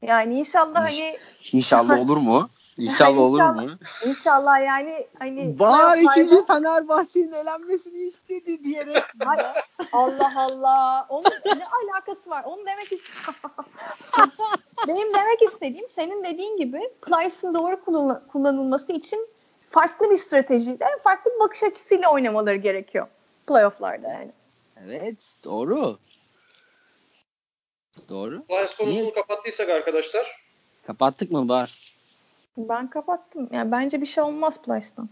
Yani 0.01 0.33
inşallah 0.39 0.89
İnş, 0.89 0.99
hani 0.99 1.17
İnşallah 1.53 1.99
olur 2.05 2.17
mu? 2.17 2.49
İnşallah 2.77 3.19
olur 3.19 3.37
İnşallah. 3.39 3.63
mu? 3.63 3.77
İnşallah 4.05 4.65
yani 4.65 5.07
hani 5.19 5.59
Var 5.59 5.97
ikinci 5.97 6.45
Fenerbahçe'nin 6.45 7.31
elenmesini 7.31 7.97
istedi 7.97 8.63
diyerek. 8.63 9.03
Allah 9.93 10.31
Allah. 10.35 11.05
Onun 11.09 11.31
ne 11.45 11.65
alakası 11.65 12.29
var? 12.29 12.43
Onu 12.43 12.65
demek 12.65 12.91
istiyorum. 12.91 13.51
Benim 14.87 15.13
demek 15.13 15.41
istediğim 15.41 15.89
senin 15.89 16.23
dediğin 16.23 16.57
gibi 16.57 16.89
Plyce'ın 17.01 17.53
doğru 17.53 17.83
kullan- 17.85 18.27
kullanılması 18.27 18.93
için 18.93 19.27
farklı 19.69 20.09
bir 20.11 20.17
stratejiyle, 20.17 20.87
farklı 21.03 21.31
bir 21.35 21.39
bakış 21.39 21.63
açısıyla 21.63 22.11
oynamaları 22.13 22.55
gerekiyor 22.55 23.07
playoff'larda 23.47 24.07
yani. 24.07 24.31
evet 24.87 25.15
doğru. 25.43 25.97
Doğru. 28.09 28.43
Lions 28.51 28.75
konusunu 28.77 29.01
Niye? 29.03 29.13
kapattıysak 29.13 29.69
arkadaşlar. 29.69 30.41
Kapattık 30.87 31.31
mı 31.31 31.49
Bahar? 31.49 31.93
Ben 32.57 32.89
kapattım. 32.89 33.49
Yani 33.51 33.71
bence 33.71 34.01
bir 34.01 34.05
şey 34.05 34.23
olmaz 34.23 34.61
Plyce'dan. 34.61 35.09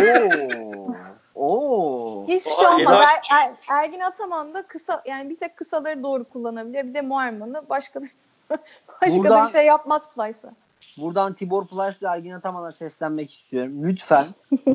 Oo. 0.00 0.94
Oo. 1.34 2.24
Hiçbir 2.28 2.50
şey 2.50 2.66
olmaz. 2.66 3.08
Er. 3.30 3.36
Er- 3.36 3.54
Ergin 3.68 4.00
Ataman 4.00 4.54
da 4.54 4.62
kısa 4.66 5.02
yani 5.06 5.30
bir 5.30 5.36
tek 5.36 5.56
kısaları 5.56 6.02
doğru 6.02 6.24
kullanabiliyor. 6.24 6.84
Bir 6.84 6.94
de 6.94 7.00
Muarman'ı 7.00 7.68
başka 7.68 8.00
başka 9.02 9.14
da 9.14 9.18
Buradan- 9.18 9.46
bir 9.46 9.52
şey 9.52 9.66
yapmaz 9.66 10.02
Plyce'a. 10.14 10.52
Buradan 10.96 11.32
Tibor 11.32 11.66
Plyce 11.66 11.98
ve 12.02 12.06
Ergin 12.06 12.30
Ataman'a 12.30 12.72
seslenmek 12.72 13.32
istiyorum. 13.32 13.72
Lütfen. 13.82 14.26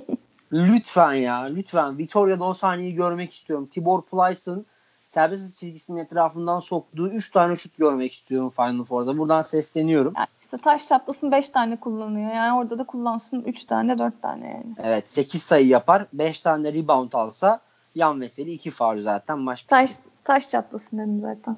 lütfen 0.52 1.14
ya. 1.14 1.42
Lütfen. 1.42 1.98
Vitoria'da 1.98 2.44
o 2.44 2.54
sahneyi 2.54 2.96
görmek 2.96 3.34
istiyorum. 3.34 3.66
Tibor 3.66 4.02
Plyce'ın 4.02 4.66
serbest 5.08 5.58
çizgisinin 5.58 5.98
etrafından 5.98 6.60
soktuğu 6.60 7.08
3 7.08 7.32
tane 7.32 7.56
şut 7.56 7.78
görmek 7.78 8.14
istiyorum 8.14 8.50
Final 8.50 8.84
Four'da. 8.86 9.18
Buradan 9.18 9.42
sesleniyorum. 9.42 10.14
Yani 10.18 10.28
işte 10.42 10.58
taş 10.58 10.88
çatlasın 10.88 11.32
5 11.32 11.50
tane 11.50 11.76
kullanıyor. 11.80 12.34
Yani 12.34 12.58
orada 12.58 12.80
da 12.80 12.84
kullansın 12.84 13.42
3 13.42 13.64
tane 13.64 14.00
4 14.00 14.22
tane 14.22 14.48
yani. 14.48 14.76
Evet 14.84 15.08
8 15.08 15.44
sayı 15.44 15.68
yapar. 15.68 16.06
5 16.14 16.40
tane 16.40 16.74
rebound 16.74 17.14
alsa 17.14 17.60
yan 17.96 18.22
veseli 18.22 18.52
2 18.52 18.72
faul 18.72 19.00
zaten 19.00 19.40
maç. 19.40 19.64
Taş 19.64 19.92
taş 20.24 20.50
çatlasın 20.50 20.98
dedim 20.98 21.20
zaten. 21.20 21.58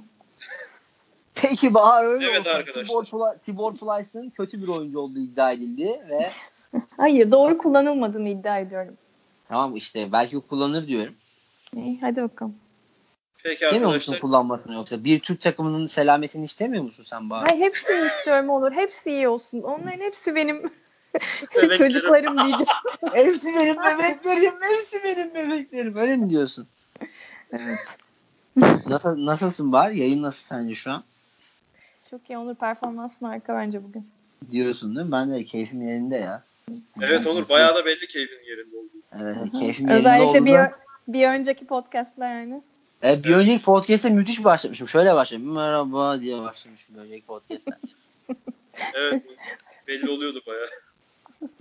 Peki 1.42 1.74
Bahar 1.74 2.06
öyle 2.06 2.26
Evet 2.28 2.40
olsun. 2.40 2.50
arkadaşlar. 2.50 2.84
Tibor, 2.84 3.04
Ply- 3.06 3.40
Tibor 3.46 3.74
Plyce'ın 3.76 4.30
kötü 4.30 4.62
bir 4.62 4.68
oyuncu 4.68 5.00
olduğu 5.00 5.20
iddia 5.20 5.52
edildi 5.52 6.06
ve 6.10 6.30
Hayır 6.98 7.32
doğru 7.32 7.58
kullanılmadığını 7.58 8.30
iddia 8.30 8.60
ediyorum. 8.60 8.98
tamam 9.48 9.76
işte 9.76 10.12
belki 10.12 10.38
o 10.38 10.42
kullanır 10.42 10.88
diyorum. 10.88 11.16
İyi 11.76 12.02
hadi 12.02 12.22
bakalım. 12.22 12.56
Peki 13.44 13.54
İstemiyor 13.54 13.82
musun 13.86 13.98
arkadaşlar. 14.00 14.20
kullanmasını 14.20 14.74
yoksa? 14.74 15.04
Bir 15.04 15.20
Türk 15.20 15.42
takımının 15.42 15.86
selametini 15.86 16.46
istemiyor 16.46 16.84
musun 16.84 17.04
sen 17.04 17.30
Bahar? 17.30 17.48
Hayır 17.50 17.62
hepsini 17.62 18.06
istiyorum 18.08 18.50
olur. 18.50 18.72
Hepsi 18.72 19.10
iyi 19.10 19.28
olsun. 19.28 19.62
Onların 19.62 20.00
hepsi 20.02 20.36
benim 20.36 20.72
çocuklarım 21.78 22.38
diyeceğim. 22.38 22.66
hepsi 23.14 23.56
benim 23.56 23.76
bebeklerim, 23.78 24.54
hepsi 24.62 25.04
benim 25.04 25.34
bebeklerim. 25.34 25.98
Öyle 25.98 26.16
mi 26.18 26.30
diyorsun? 26.30 26.68
Evet. 27.52 27.78
Nasıl, 28.88 29.26
nasılsın 29.26 29.72
Bahar? 29.72 29.92
Yayın 29.92 30.22
nasıl 30.22 30.44
sence 30.46 30.76
şu 30.76 30.92
an? 30.92 31.04
Çok 32.10 32.30
iyi 32.30 32.38
Onur 32.38 32.56
performansın 32.56 33.26
harika 33.26 33.56
bence 33.56 33.84
bugün. 33.84 34.10
Diyorsun 34.52 34.96
değil 34.96 35.06
mi? 35.06 35.12
Ben 35.12 35.32
de 35.32 35.46
keyfim 35.46 35.88
yerinde 35.88 36.16
ya. 36.16 36.44
Evet 37.02 37.28
Onur 37.28 37.50
bayağı 37.50 37.76
da 37.76 37.86
belli 37.86 38.08
keyfin 38.08 38.44
yerinde 38.50 38.78
oldu. 38.78 38.90
Evet 39.14 39.52
keyfim 39.60 39.88
yerinde 39.88 40.00
Özellikle 40.00 40.46
bir, 40.46 40.60
bir 41.08 41.28
önceki 41.28 41.66
podcastler 41.66 42.40
yani. 42.42 42.62
Evet, 43.02 43.26
bir 43.26 43.36
önceki 43.36 43.64
podcast'e 43.64 44.10
müthiş 44.10 44.44
başlamışım. 44.44 44.88
Şöyle 44.88 45.16
başladım. 45.16 45.56
Merhaba 45.56 46.20
diye 46.20 46.42
başlamışım 46.42 46.96
bir 46.96 47.02
önceki 47.02 47.26
podcast'te. 47.26 47.72
Evet 48.94 49.24
belli 49.88 50.10
oluyordu 50.10 50.42
bayağı. 50.48 50.68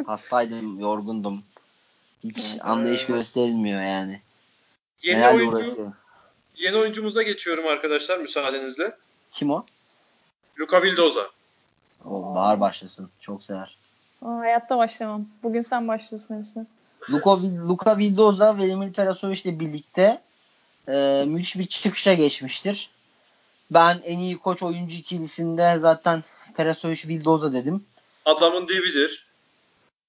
Hastaydım, 0.07 0.81
yorgundum. 0.81 1.43
Hiç 2.25 2.57
anlayış 2.61 3.07
gösterilmiyor 3.07 3.83
yani. 3.83 4.21
Yeni 5.03 5.19
Nelerle 5.19 5.37
oyuncu, 5.37 5.57
uğraşıyorum. 5.57 5.95
yeni 6.57 6.77
oyuncumuza 6.77 7.23
geçiyorum 7.23 7.67
arkadaşlar 7.67 8.19
müsaadenizle. 8.19 8.97
Kim 9.33 9.51
o? 9.51 9.67
Luka 10.61 10.83
Vildoza. 10.83 11.31
O 12.05 12.35
Bahar 12.35 12.61
başlasın. 12.61 13.11
Çok 13.21 13.43
sever. 13.45 13.77
Aa, 14.23 14.39
hayatta 14.39 14.79
başlamam. 14.79 15.27
Bugün 15.43 15.61
sen 15.61 15.89
başlıyorsun 15.89 16.39
hepsine. 16.39 16.67
Luka, 17.11 17.43
Luka 17.43 17.99
Vildoza 17.99 18.59
ve 18.59 18.65
Emil 18.65 18.93
Perasovic 18.93 19.41
ile 19.45 19.61
birlikte 19.61 20.23
e, 20.89 21.25
müthiş 21.27 21.57
bir 21.57 21.67
çıkışa 21.67 22.15
geçmiştir. 22.15 22.91
Ben 23.71 23.99
en 24.05 24.19
iyi 24.19 24.39
koç 24.39 24.63
oyuncu 24.63 24.97
ikilisinde 24.97 25.79
zaten 25.79 26.25
Perasovic 26.57 27.09
Vildoza 27.09 27.53
dedim. 27.53 27.85
Adamın 28.25 28.69
dibidir. 28.69 29.27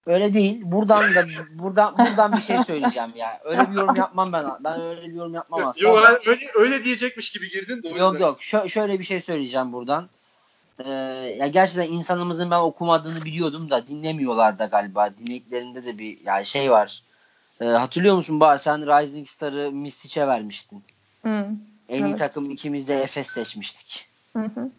Öyle 0.06 0.34
değil. 0.34 0.62
Buradan 0.64 1.16
da 1.16 1.26
buradan 1.54 1.98
buradan 1.98 2.38
bir 2.38 2.42
şey 2.42 2.64
söyleyeceğim 2.64 3.10
ya. 3.16 3.40
Öyle 3.44 3.72
bir 3.72 3.76
yorum 3.76 3.96
yapmam 3.96 4.34
ben. 4.34 4.46
Ben 4.60 4.82
öyle 4.82 5.02
bir 5.02 5.14
yorum 5.14 5.34
yapmam 5.34 5.68
aslında. 5.68 5.88
Yok 5.88 6.20
öyle, 6.26 6.40
öyle 6.56 6.84
diyecekmiş 6.84 7.30
gibi 7.30 7.50
girdin 7.50 7.84
de 7.84 7.90
Yok 7.90 8.20
yok. 8.20 8.42
Şö- 8.42 8.70
şöyle 8.70 9.00
bir 9.00 9.04
şey 9.04 9.22
söyleyeceğim 9.22 9.74
buradan. 9.74 10.10
Ee, 10.80 10.90
ya 11.40 11.48
gerçekten 11.48 11.92
insanımızın 11.92 12.52
ben 12.52 12.60
okumadığını 12.60 13.26
biliyordum 13.26 13.70
da 13.70 13.88
dinlemiyorlar 13.88 14.60
da 14.60 14.66
galiba. 14.66 15.10
Dinlediklerinde 15.20 15.86
de 15.86 15.98
bir 15.98 16.18
yani 16.26 16.46
şey 16.46 16.72
var. 16.72 17.04
Ee, 17.62 17.66
hatırlıyor 17.66 18.16
musun 18.16 18.40
Bahar 18.40 18.58
sen 18.58 18.82
Rising 19.02 19.28
Star'ı 19.28 19.72
Mistic'e 19.72 20.28
vermiştin. 20.28 20.84
Hı. 21.24 21.48
En 21.90 22.06
iyi 22.06 22.10
Evet. 22.10 22.20
takım 22.20 22.52
ikimiz 22.52 22.88
de 22.88 23.02
Efes 23.02 23.28
seçmiştik. 23.28 24.08
Hı 24.34 24.44
hı. 24.44 24.70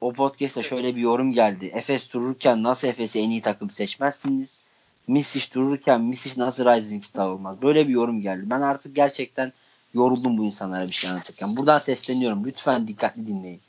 O 0.00 0.12
podcast'ta 0.12 0.62
şöyle 0.62 0.96
bir 0.96 1.00
yorum 1.00 1.32
geldi. 1.32 1.70
Efes 1.74 2.12
dururken 2.12 2.62
nasıl 2.62 2.88
Efes'i 2.88 3.20
en 3.20 3.30
iyi 3.30 3.42
takım 3.42 3.70
seçmezsiniz? 3.70 4.62
Mistic 5.08 5.54
dururken 5.54 6.00
Mistic 6.00 6.40
nasıl 6.40 6.64
Rising 6.64 7.04
Star 7.04 7.28
olmaz? 7.28 7.62
Böyle 7.62 7.88
bir 7.88 7.92
yorum 7.92 8.20
geldi. 8.20 8.42
Ben 8.50 8.60
artık 8.60 8.96
gerçekten 8.96 9.52
yoruldum 9.94 10.38
bu 10.38 10.44
insanlara 10.44 10.86
bir 10.86 10.92
şey 10.92 11.10
anlatırken. 11.10 11.56
Buradan 11.56 11.78
sesleniyorum. 11.78 12.44
Lütfen 12.44 12.88
dikkatli 12.88 13.26
dinleyin. 13.26 13.60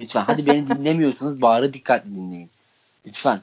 Lütfen. 0.00 0.22
Hadi 0.22 0.46
beni 0.46 0.68
dinlemiyorsunuz. 0.68 1.42
Bağırı 1.42 1.72
dikkatli 1.72 2.14
dinleyin. 2.14 2.50
Lütfen. 3.06 3.40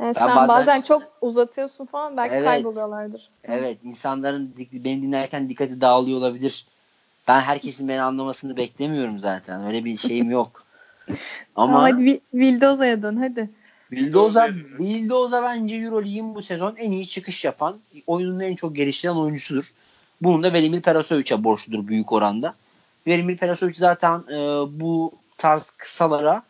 Yani 0.00 0.08
Ben 0.08 0.12
sen 0.12 0.28
bazen- 0.36 0.48
bazen... 0.48 0.80
çok 0.80 1.02
uzatıyorsun 1.20 1.86
falan 1.86 2.16
belki 2.16 2.34
Evet. 2.34 2.44
kayboluyorlardır. 2.44 3.30
Evet. 3.44 3.78
insanların 3.84 4.54
beni 4.72 5.02
dinlerken 5.02 5.48
dikkati 5.48 5.80
dağılıyor 5.80 6.18
olabilir. 6.18 6.66
Ben 7.28 7.40
herkesin 7.40 7.88
beni 7.88 8.02
anlamasını 8.02 8.56
beklemiyorum 8.56 9.18
zaten. 9.18 9.66
Öyle 9.66 9.84
bir 9.84 9.96
şeyim 9.96 10.30
yok. 10.30 10.62
Ama 11.56 11.82
hadi 11.82 12.02
Vi- 12.02 12.20
Vildoza'ya 12.34 13.02
dön 13.02 13.16
hadi. 13.16 13.50
Vildoza, 13.92 14.48
Vildoza 14.80 15.42
bence 15.42 15.76
Euroleague'in 15.76 16.34
bu 16.34 16.42
sezon 16.42 16.76
en 16.76 16.92
iyi 16.92 17.06
çıkış 17.06 17.44
yapan, 17.44 17.76
oyunun 18.06 18.40
en 18.40 18.54
çok 18.54 18.76
geliştiren 18.76 19.14
oyuncusudur. 19.14 19.64
Bunun 20.22 20.42
da 20.42 20.52
Velimir 20.52 20.82
Perasovic'e 20.82 21.44
borçludur 21.44 21.86
büyük 21.86 22.12
oranda. 22.12 22.54
Velimir 23.06 23.36
Perasovic 23.36 23.74
zaten 23.74 24.18
e, 24.18 24.36
bu 24.80 25.12
tarz 25.38 25.70
kısalara 25.70 26.42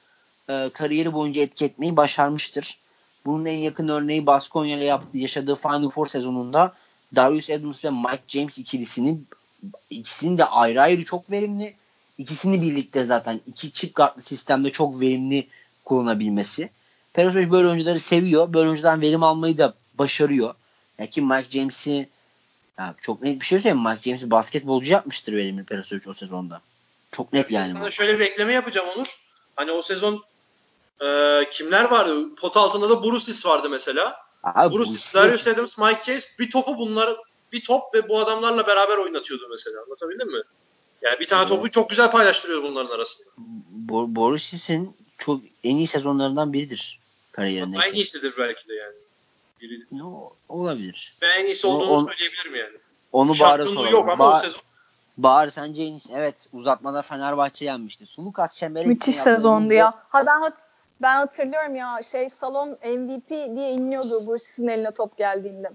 e, 0.49 0.70
kariyeri 0.74 1.12
boyunca 1.12 1.43
etki 1.43 1.64
etmeyi 1.64 1.97
başarmıştır. 1.97 2.78
Bunun 3.26 3.45
en 3.45 3.59
yakın 3.59 3.89
örneği 3.89 4.26
Baskonya 4.26 4.76
ile 4.76 4.84
yaptığı, 4.84 5.18
yaşadığı 5.18 5.57
Final 5.57 5.91
Four 5.91 6.07
sezonunda 6.07 6.74
Darius 7.16 7.51
Adams 7.51 7.84
ve 7.84 7.91
Mike 7.91 8.22
James 8.28 8.59
ikilisinin 8.59 9.28
ikisinin 9.91 10.39
de 10.39 10.45
ayrı 10.45 10.82
ayrı 10.82 11.05
çok 11.05 11.30
verimli. 11.30 11.74
İkisini 12.18 12.62
birlikte 12.62 13.05
zaten 13.05 13.41
iki 13.47 13.72
çift 13.72 13.95
kartlı 13.95 14.22
sistemde 14.22 14.72
çok 14.72 15.01
verimli 15.01 15.49
kullanabilmesi. 15.84 16.70
Perosovic 17.12 17.51
böyle 17.51 17.68
oyuncuları 17.68 18.01
seviyor. 18.01 18.53
Böyle 18.53 18.68
oyuncudan 18.68 19.01
verim 19.01 19.22
almayı 19.22 19.59
da 19.59 19.74
başarıyor. 19.99 20.55
Yani 20.99 21.11
Mike 21.16 21.51
James'i 21.51 22.09
çok 23.01 23.22
net 23.22 23.41
bir 23.41 23.47
şey 23.47 23.59
söyleyeyim. 23.59 23.82
mi? 23.82 23.89
Mike 23.89 24.03
James'i 24.03 24.30
basketbolcu 24.30 24.93
yapmıştır 24.93 25.32
Velimir 25.32 25.64
Perosovic 25.64 26.03
o 26.11 26.14
sezonda. 26.14 26.61
Çok 27.13 27.33
net 27.33 27.51
yani. 27.51 27.69
Sana 27.71 27.87
bu. 27.87 27.91
şöyle 27.91 28.19
bir 28.19 28.25
ekleme 28.25 28.53
yapacağım 28.53 28.89
Onur. 28.97 29.07
Hani 29.57 29.73
o 29.73 29.83
sezon 29.83 30.25
e, 31.05 31.41
kimler 31.51 31.85
vardı? 31.91 32.35
Pot 32.35 32.57
altında 32.57 32.91
da 32.91 33.03
Brusis 33.05 33.47
vardı 33.47 33.71
mesela. 33.71 34.17
Abi, 34.43 34.75
Brusis, 34.75 34.95
ikisi- 34.95 35.15
Darius 35.15 35.49
Adams, 35.49 35.79
Mike 35.79 36.01
James 36.05 36.27
bir 36.39 36.51
topu 36.51 36.79
bunlar 36.79 37.17
bir 37.53 37.65
top 37.65 37.95
ve 37.95 38.09
bu 38.09 38.19
adamlarla 38.19 38.67
beraber 38.67 38.97
oynatıyordu 38.97 39.49
mesela. 39.51 39.83
Anlatabildim 39.83 40.33
mi? 40.33 40.43
Yani 41.03 41.21
bir 41.21 41.27
tane 41.27 41.41
Evet. 41.41 41.49
topu 41.49 41.71
çok 41.71 41.91
güzel 41.91 42.11
paylaştırıyor 42.11 42.63
bunların 42.63 42.95
arasında. 42.95 43.29
Bo- 43.89 44.15
Borisis'in 44.17 44.97
çok 45.19 45.41
en 45.65 45.77
iyi 45.77 45.87
sezonlarından 45.87 46.53
biridir 46.53 47.01
kariyerindeki. 47.33 47.83
En 47.89 47.93
iyisidir 47.95 48.35
belki 48.39 48.69
de 48.69 48.75
yani. 48.75 48.95
Biri. 49.61 49.81
No, 49.93 50.33
olabilir. 50.49 51.17
Ve 51.23 51.27
en 51.27 51.47
iyisi 51.47 51.67
O- 51.67 51.71
olduğunu 51.71 51.91
on- 51.91 52.05
söyleyebilirim 52.07 52.55
yani. 52.55 52.77
Onu 53.13 53.35
Şampiyonluğu 53.35 53.91
yok 53.91 54.09
ama 54.09 54.29
o 54.29 54.31
Bahar, 54.31 54.43
sezon 54.45 54.61
Bahar 55.17 55.49
sence 55.49 55.83
en 55.83 55.89
iyisi? 55.89 56.12
Evet 56.14 56.47
uzatmada 56.53 57.03
Fenerbahçe 57.03 57.64
yenmişti. 57.64 58.07
Sulukas 58.07 58.57
Çember'e 58.57 58.87
Müthiş 58.87 59.17
sezondu 59.17 59.73
ya. 59.73 59.95
Ha 60.09 60.23
ben 60.27 60.41
hat- 60.41 60.59
ben 61.03 61.17
hatırlıyorum 61.17 61.77
ya 61.77 62.01
şey 62.11 62.29
salon 62.29 62.69
MVP 62.71 63.31
diye 63.31 63.71
inliyordu 63.71 64.27
bu 64.27 64.39
sizin 64.39 64.69
eline 64.69 64.91
top 64.91 65.19
geldiğinde. 65.19 65.71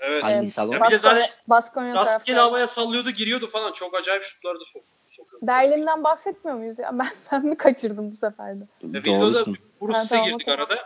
evet. 0.00 0.24
Hangi 0.24 0.46
Ee, 0.46 0.50
salon? 0.50 0.72
Ya 0.72 0.86
bir 0.86 0.90
de 0.90 0.98
zaten 0.98 1.28
Baskonya 1.46 1.94
rastgele 1.94 2.38
havaya 2.38 2.66
sallıyordu 2.66 3.10
giriyordu 3.10 3.50
falan. 3.50 3.72
Çok 3.72 3.98
acayip 3.98 4.22
şutlardı 4.22 4.64
sok. 4.64 4.82
Berlin'den 5.42 6.04
bahsetmiyor 6.04 6.58
muyuz 6.58 6.78
ya? 6.78 6.90
Ben, 6.98 7.08
ben 7.32 7.44
mi 7.46 7.56
kaçırdım 7.56 8.10
bu 8.10 8.14
sefer 8.14 8.60
de? 8.60 8.64
Brucis'e 8.82 9.92
Ha, 9.92 10.04
tamam, 10.08 10.28
girdik 10.28 10.48
arada. 10.48 10.76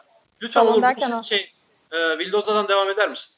Lütfen 0.43 0.61
Salon 0.61 0.73
Onur 0.73 0.83
derken 0.83 1.21
şey 1.21 1.53
e, 1.93 2.19
Vildoza'dan 2.19 2.69
devam 2.69 2.91
eder 2.91 3.11
misin? 3.11 3.35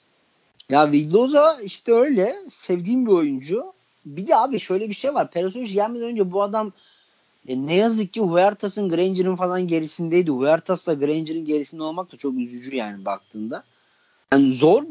Ya 0.69 0.93
Vildoza 0.93 1.61
işte 1.63 1.93
öyle. 1.93 2.37
Sevdiğim 2.51 3.07
bir 3.07 3.13
oyuncu. 3.13 3.73
Bir 4.07 4.27
de 4.27 4.37
abi 4.37 4.61
şöyle 4.61 4.89
bir 4.89 4.95
şey 4.95 5.15
var. 5.15 5.31
Perisic 5.31 5.75
gelmeden 5.75 6.07
önce 6.07 6.33
bu 6.33 6.43
adam 6.43 6.73
e, 7.49 7.67
ne 7.67 7.75
yazık 7.75 8.13
ki 8.13 8.21
Huertas'ın 8.21 8.89
Granger'ın 8.89 9.37
falan 9.37 9.69
gerisindeydi. 9.69 10.31
Huertas'la 10.31 10.95
Granger'ın 10.95 11.45
gerisinde 11.45 11.83
olmak 11.83 12.13
da 12.13 12.17
çok 12.17 12.35
üzücü 12.35 12.77
yani 12.77 13.05
baktığında. 13.05 13.65
Yani 14.33 14.53
zor 14.53 14.83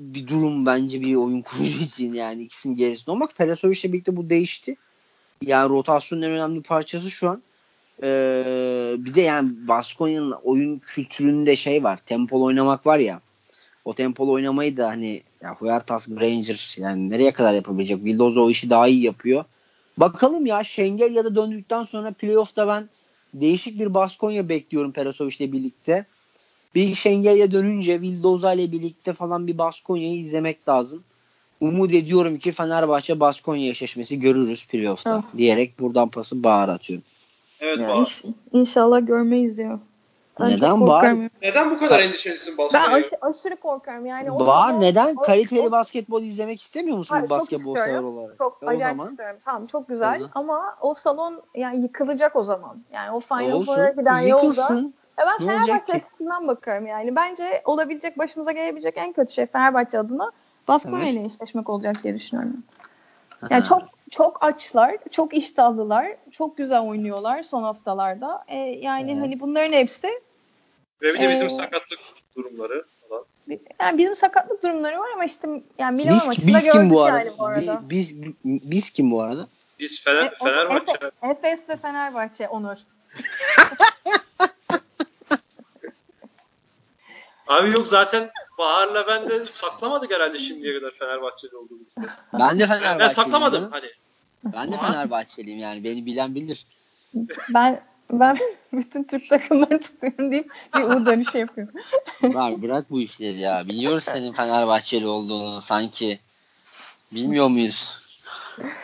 bir 0.00 0.26
durum 0.26 0.66
bence 0.66 1.00
bir 1.00 1.14
oyun 1.14 1.42
kurucu 1.42 1.78
için 1.80 2.12
yani 2.12 2.42
ikisinin 2.42 2.76
gerisinde 2.76 3.10
olmak. 3.10 3.36
Perisic'le 3.36 3.92
birlikte 3.92 4.16
bu 4.16 4.30
değişti. 4.30 4.76
Yani 5.42 5.70
rotasyonun 5.70 6.22
en 6.22 6.30
önemli 6.30 6.62
parçası 6.62 7.10
şu 7.10 7.28
an. 7.28 7.42
Ee, 8.02 8.94
bir 8.98 9.14
de 9.14 9.20
yani 9.20 9.68
Baskonya'nın 9.68 10.32
oyun 10.32 10.78
kültüründe 10.78 11.56
şey 11.56 11.84
var. 11.84 11.96
Tempol 12.06 12.42
oynamak 12.42 12.86
var 12.86 12.98
ya. 12.98 13.20
O 13.84 13.94
tempolu 13.94 14.32
oynamayı 14.32 14.76
da 14.76 14.88
hani 14.88 15.22
ya 15.42 15.54
Huertas 15.54 16.08
Granger 16.08 16.74
yani 16.78 17.10
nereye 17.10 17.30
kadar 17.32 17.54
yapabilecek? 17.54 18.04
Vildoza 18.04 18.40
o 18.40 18.50
işi 18.50 18.70
daha 18.70 18.88
iyi 18.88 19.02
yapıyor. 19.02 19.44
Bakalım 19.96 20.46
ya 20.46 20.64
Şengel 20.64 21.14
ya 21.14 21.24
da 21.24 21.34
döndükten 21.34 21.84
sonra 21.84 22.12
playoff'ta 22.12 22.68
ben 22.68 22.88
değişik 23.34 23.80
bir 23.80 23.94
Baskonya 23.94 24.48
bekliyorum 24.48 24.92
Perasovic'le 24.92 25.52
birlikte. 25.52 26.06
Bir 26.74 26.94
Şengel'e 26.94 27.52
dönünce 27.52 28.00
Vildoza 28.00 28.52
ile 28.52 28.72
birlikte 28.72 29.12
falan 29.12 29.46
bir 29.46 29.58
Baskonya'yı 29.58 30.20
izlemek 30.20 30.68
lazım. 30.68 31.02
Umut 31.60 31.94
ediyorum 31.94 32.38
ki 32.38 32.52
Fenerbahçe 32.52 33.20
Baskonya 33.20 33.70
eşleşmesi 33.70 34.20
görürüz 34.20 34.66
playoff'ta 34.66 35.14
Ah. 35.14 35.38
diyerek 35.38 35.80
buradan 35.80 36.08
pası 36.08 36.42
Bahar 36.44 36.68
atıyorum. 36.68 37.04
Evet 37.60 37.78
Ya 37.78 37.88
Bahar. 37.88 38.02
inş- 38.04 38.32
inşallah 38.52 39.06
görmeyiz 39.06 39.58
ya. 39.58 39.80
Ben 40.40 40.48
Neden 40.48 40.80
ya. 41.16 41.28
Neden 41.42 41.70
bu 41.70 41.78
kadar 41.78 42.00
endişelisin 42.00 42.58
Ben 42.58 42.64
Baskonya'ya? 42.64 42.96
aş- 42.96 43.12
aşırı 43.20 43.56
korkarım 43.56 44.06
yani. 44.06 44.30
o 44.30 44.46
Bahar 44.46 44.68
sezon- 44.68 44.80
neden? 44.80 45.14
o- 45.16 45.22
Kaliteli 45.22 45.68
o- 45.68 45.70
basketbol 45.70 46.22
izlemek 46.22 46.60
istemiyor 46.62 46.96
musun 46.98 47.14
Hayır, 47.16 47.30
basketbol 47.30 47.76
sever 47.76 48.02
olarak? 48.02 48.38
Çok 48.38 48.58
E 48.62 48.66
o 48.66 48.68
acayip 48.68 48.96
zaman 48.96 49.06
istiyorum. 49.10 49.36
Tamam 49.44 49.66
çok 49.66 49.88
güzel 49.88 50.14
zaman. 50.14 50.30
ama 50.34 50.76
o 50.80 50.94
salon 50.94 51.42
yani 51.54 51.82
yıkılacak 51.82 52.36
o 52.36 52.42
zaman. 52.42 52.76
Yani 52.92 53.10
o 53.10 53.20
Final. 53.20 53.64
Four'a 53.64 53.88
giden 53.90 54.18
yolda. 54.20 54.44
Yıkılsın. 54.46 54.94
Ya 55.18 55.26
ben 55.26 55.46
Ne 55.46 55.50
Fenerbahçe 55.52 55.92
açısından 55.92 56.48
bakıyorum 56.48 56.86
yani. 56.86 57.16
Bence 57.16 57.62
olabilecek 57.64 58.18
başımıza 58.18 58.52
gelebilecek 58.52 58.96
en 58.96 59.12
kötü 59.12 59.32
şey 59.32 59.46
Fenerbahçe 59.46 59.98
adına 59.98 60.30
Baskonya 60.68 61.08
ile 61.08 61.24
eşleşmek 61.24 61.70
olacak 61.70 61.96
diye 62.02 62.14
düşünüyorum. 62.14 62.62
Yani 63.50 63.64
çok 63.64 63.82
çok 64.10 64.44
açlar, 64.44 64.96
çok 65.10 65.34
iştahlılar, 65.34 66.06
çok 66.30 66.56
güzel 66.56 66.80
oynuyorlar 66.80 67.42
son 67.42 67.62
haftalarda. 67.62 68.44
Ee, 68.48 68.56
yani 68.58 69.12
Evet. 69.12 69.22
hani 69.22 69.40
bunların 69.40 69.72
hepsi 69.72 70.08
Ve 71.02 71.14
bir 71.14 71.20
de 71.20 71.30
bizim 71.30 71.46
Ee, 71.46 71.50
sakatlık 71.50 71.98
durumları 72.36 72.84
falan. 73.08 73.24
yani 73.80 73.98
bizim 73.98 74.14
sakatlık 74.14 74.62
durumları 74.62 74.98
var 74.98 75.08
ama 75.14 75.24
işte 75.24 75.48
yani 75.78 75.96
Milano 75.96 76.16
Biz, 76.20 76.26
maçında 76.26 76.46
biz 76.46 76.64
gördük 76.64 76.72
kim 76.72 76.90
bu 76.90 77.02
arada? 77.02 77.18
yani 77.18 77.30
bu 77.38 77.46
arada. 77.46 77.80
Biz, 77.90 78.22
biz, 78.22 78.32
biz 78.44 78.90
kim 78.90 79.10
bu 79.10 79.22
arada? 79.22 79.46
Biz 79.78 80.04
Fener, 80.04 80.24
E, 80.26 80.30
o- 80.40 80.44
Fenerbahçe 80.44 80.92
Efe- 80.92 81.30
Efes 81.30 81.68
ve 81.68 81.76
Fenerbahçe 81.76 82.48
Onur. 82.48 82.76
Abi 87.46 87.70
yok 87.70 87.88
zaten 87.88 88.30
Bahar'la 88.58 89.06
ben 89.06 89.28
de 89.28 89.46
saklamadık 89.46 90.10
herhalde 90.14 90.38
şimdiye 90.38 90.72
kadar 90.80 90.90
Fenerbahçeli 90.90 91.56
olduğumuzu. 91.56 92.00
Ben 92.32 92.58
de 92.58 92.66
Fenerbahçeliyim. 92.66 92.98
ben 92.98 93.08
saklamadım 93.08 93.68
hani. 93.70 93.86
Ben 94.44 94.72
de 94.72 94.76
Fenerbahçeliyim 94.78 95.58
yani. 95.58 95.84
Beni 95.84 96.06
bilen 96.06 96.34
bilir. 96.34 96.66
Ben 97.54 97.80
ben 98.12 98.36
bütün 98.72 99.04
Türk 99.04 99.28
takımları 99.28 99.80
tutuyorum 99.80 100.30
deyip 100.30 100.50
bir 100.76 100.82
U 100.82 101.06
dönüşü 101.06 101.38
yapıyorum. 101.38 101.74
Var 102.22 102.62
bırak 102.62 102.90
bu 102.90 103.00
işleri 103.00 103.38
ya. 103.40 103.68
Biliyoruz 103.68 104.04
senin 104.04 104.32
Fenerbahçeli 104.32 105.06
olduğunu 105.06 105.60
sanki. 105.60 106.18
Bilmiyor 107.12 107.48
muyuz? 107.48 108.00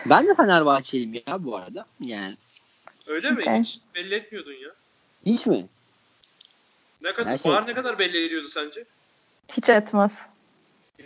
Ben 0.06 0.26
de 0.26 0.34
Fenerbahçeliyim 0.34 1.22
ya 1.26 1.44
bu 1.44 1.56
arada. 1.56 1.86
Yani 2.00 2.36
Öyle 3.06 3.30
mi? 3.30 3.42
Okay. 3.42 3.60
Hiç 3.60 3.80
belli 3.94 4.14
etmiyordun 4.14 4.52
ya. 4.52 4.70
hiç 5.26 5.46
mi? 5.46 5.66
Ne 7.02 7.12
kadar, 7.12 7.32
Her 7.32 7.38
şey- 7.38 7.52
Bahar 7.52 7.66
ne 7.66 7.74
kadar 7.74 7.98
belli 7.98 8.26
ediyordu 8.26 8.48
sence? 8.48 8.84
Hiç 9.52 9.68
etmez. 9.68 10.26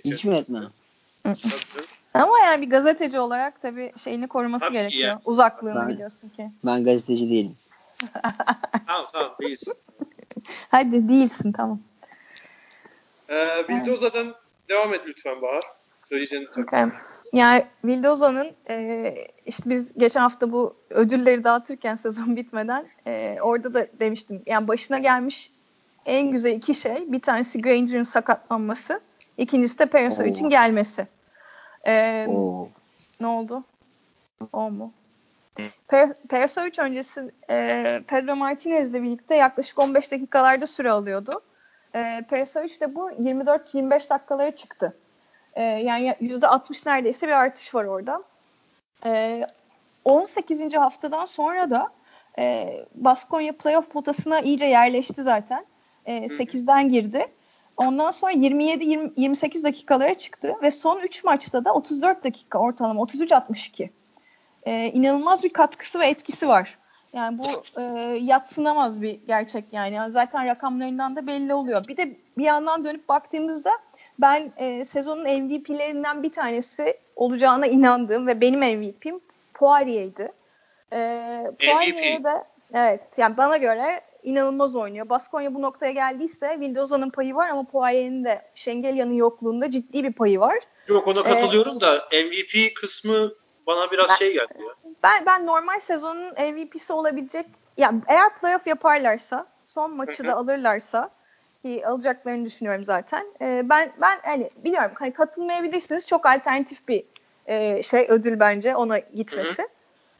Hiç 0.05 0.25
mi 0.25 0.35
etme? 0.35 0.61
Tabii 1.23 1.39
canım. 1.41 1.59
Ama 2.15 2.39
yani 2.39 2.63
bir 2.63 2.71
gazeteci 2.71 3.19
olarak 3.21 3.63
tabii 3.63 3.93
şeyini 4.05 4.29
koruması 4.29 4.65
Tabii 4.65 4.73
gerekiyor. 4.73 5.09
ya. 5.09 5.21
Uzaklığını 5.25 5.75
Ben- 5.81 5.89
biliyorsun 5.89 6.29
ki. 6.29 6.51
Ben 6.65 6.85
gazeteci 6.85 7.31
değilim. 7.31 7.57
Tamam 8.87 9.07
tamam 9.13 9.35
değilsin. 9.41 9.75
Hadi 10.71 11.09
değilsin 11.09 11.53
tamam. 11.53 11.81
Ee, 13.29 13.69
Vildoza'dan 13.69 14.35
devam 14.69 14.95
et 14.95 15.01
lütfen 15.07 15.43
Bahar. 15.43 15.65
Söyleyeceğin 16.09 16.49
tabii. 16.55 16.65
Okay. 16.65 16.89
Yani 17.33 17.65
Vildoza'nın 17.85 18.53
e, 18.69 19.15
işte 19.47 19.71
biz 19.71 19.99
geçen 19.99 20.21
hafta 20.21 20.53
bu 20.53 20.77
ödülleri 20.91 21.45
dağıtırken 21.45 21.95
sezon 21.95 22.37
bitmeden 22.37 22.87
e, 23.07 23.37
orada 23.43 23.75
da 23.75 23.87
demiştim. 24.01 24.43
Yani 24.47 24.69
başına 24.69 24.99
gelmiş 24.99 25.53
en 26.07 26.31
güzel 26.31 26.53
iki 26.53 26.75
şey. 26.75 27.13
Bir 27.13 27.21
tanesi 27.21 27.63
Granger'ın 27.63 28.03
sakatlanması. 28.03 29.01
ikincisi 29.39 29.79
de 29.79 29.87
Perasovic'in 29.87 30.45
Oo. 30.47 30.51
gelmesi. 30.51 31.07
E, 31.87 32.27
Oo. 32.29 32.69
ne 33.21 33.27
oldu? 33.27 33.65
O 34.53 34.71
mu? 34.71 34.93
Per- 35.89 36.15
Perisic 36.29 36.83
öncesi 36.83 37.31
e, 37.51 38.01
Pedro 38.07 38.37
Martinez'le 38.37 38.95
birlikte 38.95 39.35
yaklaşık 39.35 39.79
15 39.79 40.13
dakikalarda 40.13 40.67
süre 40.67 40.91
alıyordu. 40.91 41.43
E, 41.95 42.25
Perisic 42.31 42.81
de 42.81 42.95
bu 42.95 43.11
24-25 43.11 44.11
dakikalara 44.11 44.51
çıktı. 44.51 44.97
E, 45.55 45.63
yani 45.63 46.17
%60 46.21 46.89
neredeyse 46.89 47.27
bir 47.27 47.33
artış 47.33 47.75
var 47.75 47.85
orada. 47.85 48.23
E, 49.05 49.47
18. 50.05 50.75
haftadan 50.75 51.25
sonra 51.25 51.71
da 51.71 51.89
e, 52.39 52.73
Baskonya 52.95 53.57
playoff 53.57 53.91
potasına 53.91 54.41
iyice 54.41 54.67
yerleşti 54.67 55.23
zaten. 55.23 55.67
E, 56.07 56.27
8'den 56.27 56.89
girdi. 56.89 57.27
Ondan 57.77 58.11
sonra 58.11 58.33
27-28 58.33 59.65
dakikalara 59.65 60.15
çıktı 60.15 60.55
ve 60.63 60.71
son 60.71 61.01
3 61.01 61.25
maçta 61.25 61.65
da 61.65 61.75
34 61.75 62.25
dakika 62.25 62.59
ortalama 62.59 63.03
33-62 63.03 63.89
e, 64.67 64.87
inanılmaz 64.87 65.45
bir 65.45 65.53
katkısı 65.53 66.01
ve 66.01 66.07
etkisi 66.07 66.49
var. 66.49 66.79
Yani 67.13 67.39
bu 67.39 67.81
e, 67.81 67.83
yatsınamaz 68.21 69.03
bir 69.03 69.21
gerçek 69.27 69.65
yani. 69.73 69.95
yani. 69.95 70.13
Zaten 70.13 70.47
rakamlarından 70.47 71.17
da 71.17 71.27
belli 71.27 71.55
oluyor. 71.55 71.89
Bir 71.89 71.97
de 71.97 72.17
bir 72.39 72.45
yandan 72.45 72.85
dönüp 72.85 73.09
baktığımızda 73.09 73.71
ben 74.19 74.53
e, 74.57 74.85
sezonun 74.85 75.23
MVP'lerinden 75.23 76.23
bir 76.23 76.33
tanesi 76.33 76.99
olacağına 77.17 77.67
inandığım 77.67 78.27
ve 78.27 78.41
benim 78.41 78.61
MVP'm 78.61 79.21
Poirier'di. 79.55 80.33
E, 80.93 80.99
Poirier 81.61 82.25
de 82.25 82.45
evet 82.75 83.01
yani 83.17 83.37
bana 83.37 83.57
göre 83.57 84.01
inanılmaz 84.23 84.77
oynuyor. 84.77 85.09
Baskonya 85.09 85.55
bu 85.55 85.63
noktaya 85.63 85.93
geldiyse 85.93 86.51
Windows'un 86.53 87.11
payı 87.11 87.35
var 87.35 87.49
ama 87.49 87.65
Poirier'in 87.65 88.25
de 88.25 88.43
Şengelya'nın 88.55 89.13
yokluğunda 89.13 89.71
ciddi 89.71 90.05
bir 90.05 90.13
payı 90.13 90.41
var. 90.41 90.59
Yok 90.87 91.09
ona 91.09 91.21
Ee, 91.21 91.23
katılıyorum 91.23 91.81
da 91.81 92.09
MVP 92.13 92.75
kısmı 92.75 93.33
bana 93.67 93.91
biraz 93.91 94.09
Ben- 94.09 94.15
şey 94.15 94.33
geldi 94.33 94.55
ya. 94.59 94.93
Ben 95.03 95.27
ben 95.27 95.47
normal 95.47 95.81
sezonun 95.81 96.33
MVP'si 96.33 96.93
olabilecek 96.93 97.47
ya 97.77 97.93
eğer 98.09 98.35
playoff 98.35 98.67
yaparlarsa 98.67 99.47
son 99.65 99.97
maçı 99.97 100.23
Hı 100.23 100.27
da 100.27 100.37
alırlarsa 100.37 101.11
ki 101.63 101.87
alacaklarını 101.87 102.45
düşünüyorum 102.45 102.85
zaten. 102.85 103.27
e, 103.41 103.63
ben 103.65 103.93
ben 104.01 104.19
hani 104.23 104.51
biliyorum 104.57 104.91
hani 104.95 105.13
katılmayabilirsiniz. 105.13 106.07
Çok 106.07 106.27
alternatif 106.27 106.89
bir 106.89 107.05
e, 107.47 107.83
şey 107.83 108.07
ödül 108.09 108.41
bence 108.41 108.77
ona 108.77 108.99
gitmesi. 108.99 109.69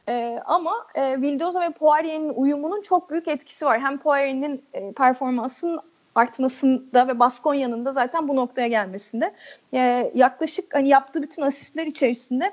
E, 0.09 0.43
ama 0.45 0.87
e, 0.95 1.21
Vildoza 1.21 1.61
ve 1.61 1.71
Poirier'in 1.71 2.29
uyumunun 2.29 2.83
çok 2.83 3.11
büyük 3.11 3.29
etkisi 3.29 3.67
var. 3.67 3.81
Hem 3.81 3.99
Poirier'in 3.99 4.65
e, 4.73 4.93
performansının 4.93 5.81
artmasında 6.15 7.09
ve 7.09 7.19
Baskonya'nın 7.19 7.85
da 7.85 7.93
zaten 7.93 8.29
bu 8.29 8.37
noktaya 8.37 8.69
gelmesinde. 8.69 9.35
E, 9.75 10.11
yaklaşık 10.15 10.75
hani 10.75 10.89
yaptığı 10.89 11.23
bütün 11.23 11.43
asistler 11.43 11.87
içerisinde 11.87 12.53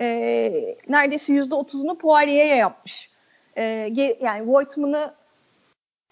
e, 0.00 0.76
neredeyse 0.88 1.32
%30'unu 1.32 1.98
Poirier'e 1.98 2.56
yapmış. 2.56 3.10
E, 3.56 3.62
yani 4.20 4.48
Voigtman'ı 4.48 5.14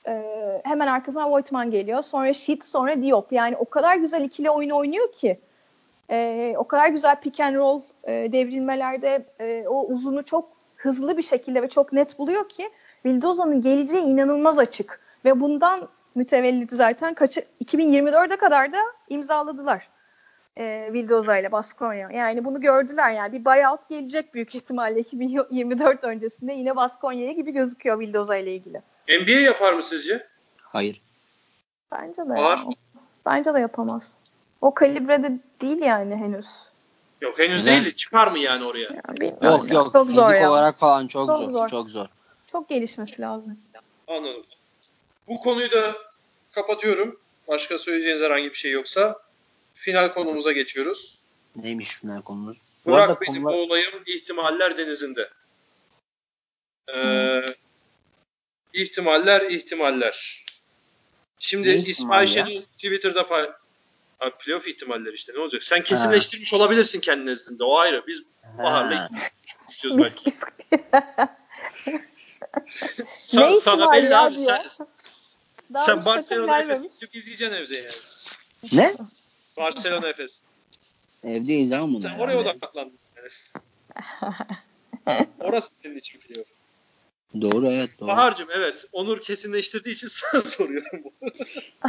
e, 0.06 0.22
hemen 0.64 0.86
arkasından 0.86 1.30
Voigtman 1.30 1.70
geliyor. 1.70 2.02
Sonra 2.02 2.32
Sheet, 2.32 2.64
sonra 2.64 3.02
Diop. 3.02 3.32
Yani 3.32 3.56
o 3.56 3.64
kadar 3.64 3.96
güzel 3.96 4.24
ikili 4.24 4.50
oyun 4.50 4.70
oynuyor 4.70 5.12
ki 5.12 5.40
e, 6.10 6.54
o 6.58 6.64
kadar 6.64 6.88
güzel 6.88 7.20
pick 7.20 7.40
and 7.40 7.56
roll 7.56 7.80
e, 8.04 8.32
devrilmelerde 8.32 9.26
e, 9.40 9.64
o 9.68 9.86
uzunu 9.86 10.24
çok 10.24 10.48
hızlı 10.76 11.16
bir 11.16 11.22
şekilde 11.22 11.62
ve 11.62 11.68
çok 11.68 11.92
net 11.92 12.18
buluyor 12.18 12.48
ki 12.48 12.70
Vildoza'nın 13.04 13.62
geleceği 13.62 14.02
inanılmaz 14.02 14.58
açık. 14.58 15.00
Ve 15.24 15.40
bundan 15.40 15.88
mütevellit 16.14 16.72
zaten 16.72 17.14
kaçı 17.14 17.44
2024'e 17.64 18.36
kadar 18.36 18.72
da 18.72 18.78
imzaladılar 19.08 19.88
e, 20.56 20.92
Vildoza 20.92 21.38
ile 21.38 21.52
Baskonya. 21.52 22.10
Yani 22.10 22.44
bunu 22.44 22.60
gördüler 22.60 23.10
yani 23.10 23.32
bir 23.32 23.44
buyout 23.44 23.88
gelecek 23.88 24.34
büyük 24.34 24.54
ihtimalle 24.54 25.00
2024 25.00 26.04
öncesinde 26.04 26.52
yine 26.52 26.76
Baskonya'ya 26.76 27.32
gibi 27.32 27.52
gözüküyor 27.52 28.00
Vildoza 28.00 28.36
ile 28.36 28.54
ilgili. 28.54 28.82
NBA 29.08 29.40
yapar 29.40 29.72
mı 29.72 29.82
sizce? 29.82 30.26
Hayır. 30.62 31.02
Bence 31.92 32.22
de. 32.22 32.28
Var. 32.28 32.58
ya. 32.58 32.64
Bence 33.26 33.54
de 33.54 33.60
yapamaz. 33.60 34.18
O 34.60 34.74
kalibrede 34.74 35.32
değil 35.60 35.78
yani 35.78 36.16
henüz. 36.16 36.46
Yok 37.20 37.38
henüz 37.38 37.64
Neden? 37.64 37.82
değil. 37.84 37.94
Çıkar 37.94 38.28
mı 38.28 38.38
yani 38.38 38.64
oraya? 38.64 38.80
Ya, 38.82 39.02
bilmiyorum 39.20 39.38
Yok 39.42 39.68
ya. 39.68 39.74
yok 39.74 39.92
Çok 39.92 40.02
fizik 40.02 40.16
zor 40.16 40.34
ya. 40.34 40.50
olarak 40.50 40.78
falan 40.78 41.06
çok, 41.06 41.28
Çok 41.28 41.38
zor, 41.38 41.50
zor. 41.50 41.68
Çok 41.68 41.90
zor. 41.90 42.06
Çok 42.52 42.68
gelişmesi 42.68 43.22
lazım. 43.22 43.58
Anladım. 44.08 44.42
Bu 45.28 45.40
konuyu 45.40 45.70
da 45.70 45.92
kapatıyorum. 46.52 47.20
Başka 47.48 47.78
söyleyeceğiniz 47.78 48.22
herhangi 48.22 48.50
bir 48.50 48.54
şey 48.54 48.72
yoksa 48.72 49.18
final 49.82 50.08
konumuza 50.14 50.52
geçiyoruz. 50.52 51.18
Neymiş 51.56 51.94
final 51.94 52.22
konumuz? 52.22 52.56
Bu 52.86 52.94
arada 52.94 53.08
Bırak 53.08 53.22
bizi 53.22 53.32
konular- 53.42 53.54
boğulayım 53.54 53.92
ihtimaller 54.06 54.78
denizinde. 54.78 55.30
Ee, 56.94 57.42
ihtimaller 58.72 59.40
ihtimaller. 59.50 60.44
Şimdi 61.38 61.68
Ne 61.68 61.74
İsmail 61.76 62.28
ya? 62.28 62.34
Şen'in 62.34 62.56
Twitter'da 62.56 63.28
pay... 63.28 63.50
Abi 64.20 64.30
playoff 64.38 64.68
ihtimaller 64.68 65.12
işte 65.12 65.32
ne 65.34 65.38
olacak? 65.38 65.62
Sen 65.62 65.82
kesinleştirmiş 65.82 66.54
olabilirsin 66.54 67.00
kendi 67.00 67.26
nezdinde 67.26 67.64
o 67.64 67.76
ayrı. 67.78 68.04
Biz 68.06 68.22
Bahar'la 68.58 69.00
Ha. 69.00 69.08
istiyoruz 69.68 69.98
belki. 70.04 70.32
Sa- 73.26 73.40
ne 73.52 73.60
sana 73.60 73.92
belli 73.92 74.10
ya 74.12 74.22
abi. 74.22 74.36
diyor. 74.38 74.58
Sen, 74.68 74.86
Daha 75.74 75.86
sen 75.86 75.92
üç 75.98 76.04
takım 76.04 76.04
Barcelona 76.04 76.58
gelmemiş. 76.58 76.80
Efes'i 76.80 77.00
Türk 77.00 77.14
izleyeceksin 77.14 77.54
evde 77.56 77.76
yani. 77.78 77.92
Ne? 78.72 78.94
Barcelona 79.56 80.08
Efes. 80.08 80.42
Evdeyiz 81.24 81.72
ama. 81.72 82.00
Sen 82.00 82.18
oraya 82.18 82.38
odaklandın. 82.38 82.98
Yani. 83.16 83.28
Orası 85.40 85.74
senin 85.74 85.96
için 85.96 86.18
playoff. 86.18 86.48
Doğru 87.40 87.66
evet 87.70 87.90
doğru. 88.00 88.08
Bahar'cığım 88.08 88.48
evet. 88.56 88.84
Onur 88.92 89.20
kesinleştirdiği 89.22 89.94
için 89.94 90.08
sana 90.10 90.42
soruyorum 90.42 91.02
bunu. 91.04 91.30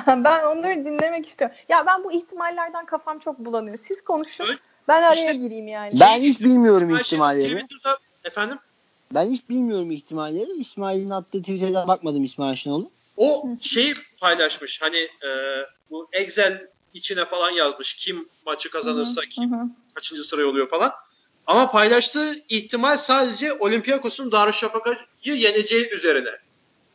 ben 0.23 0.43
onları 0.43 0.85
dinlemek 0.85 1.27
istiyorum. 1.27 1.57
Ya 1.69 1.85
ben 1.85 2.03
bu 2.03 2.11
ihtimallerden 2.11 2.85
kafam 2.85 3.19
çok 3.19 3.39
bulanıyor. 3.39 3.77
Siz 3.87 4.03
konuşun. 4.03 4.45
Evet. 4.47 4.59
Ben 4.87 5.03
araya 5.03 5.13
İşte- 5.31 5.33
gireyim 5.33 5.67
yani. 5.67 5.93
Ben 5.99 6.19
hiç 6.21 6.39
bilmiyorum 6.41 6.95
ihtimalleri. 6.97 7.59
Twitter'da 7.59 7.97
efendim 8.23 8.57
Ben 9.13 9.29
hiç 9.29 9.49
bilmiyorum 9.49 9.91
ihtimalleri. 9.91 10.51
İsmail'in 10.51 11.09
attığı 11.09 11.39
Twitter'da 11.39 11.87
bakmadım 11.87 12.23
İsmail 12.23 12.55
Şenol'u. 12.55 12.91
o 13.17 13.45
şeyi 13.61 13.93
paylaşmış. 14.21 14.81
Hani 14.81 14.97
e, 14.97 15.29
bu 15.89 16.07
Excel 16.11 16.67
içine 16.93 17.25
falan 17.25 17.51
yazmış. 17.51 17.93
Kim 17.93 18.29
maçı 18.45 18.69
kazanırsa 18.71 19.21
Hı 19.21 19.25
kim 19.29 19.51
hı. 19.51 19.67
kaçıncı 19.93 20.23
sıraya 20.23 20.47
oluyor 20.47 20.69
falan. 20.69 20.91
Ama 21.47 21.71
paylaştığı 21.71 22.35
ihtimal 22.49 22.97
sadece 22.97 23.53
Olympiakos'un 23.53 24.31
Darüşşafaka'yı 24.31 25.35
yeneceği 25.35 25.89
üzerine. 25.89 26.29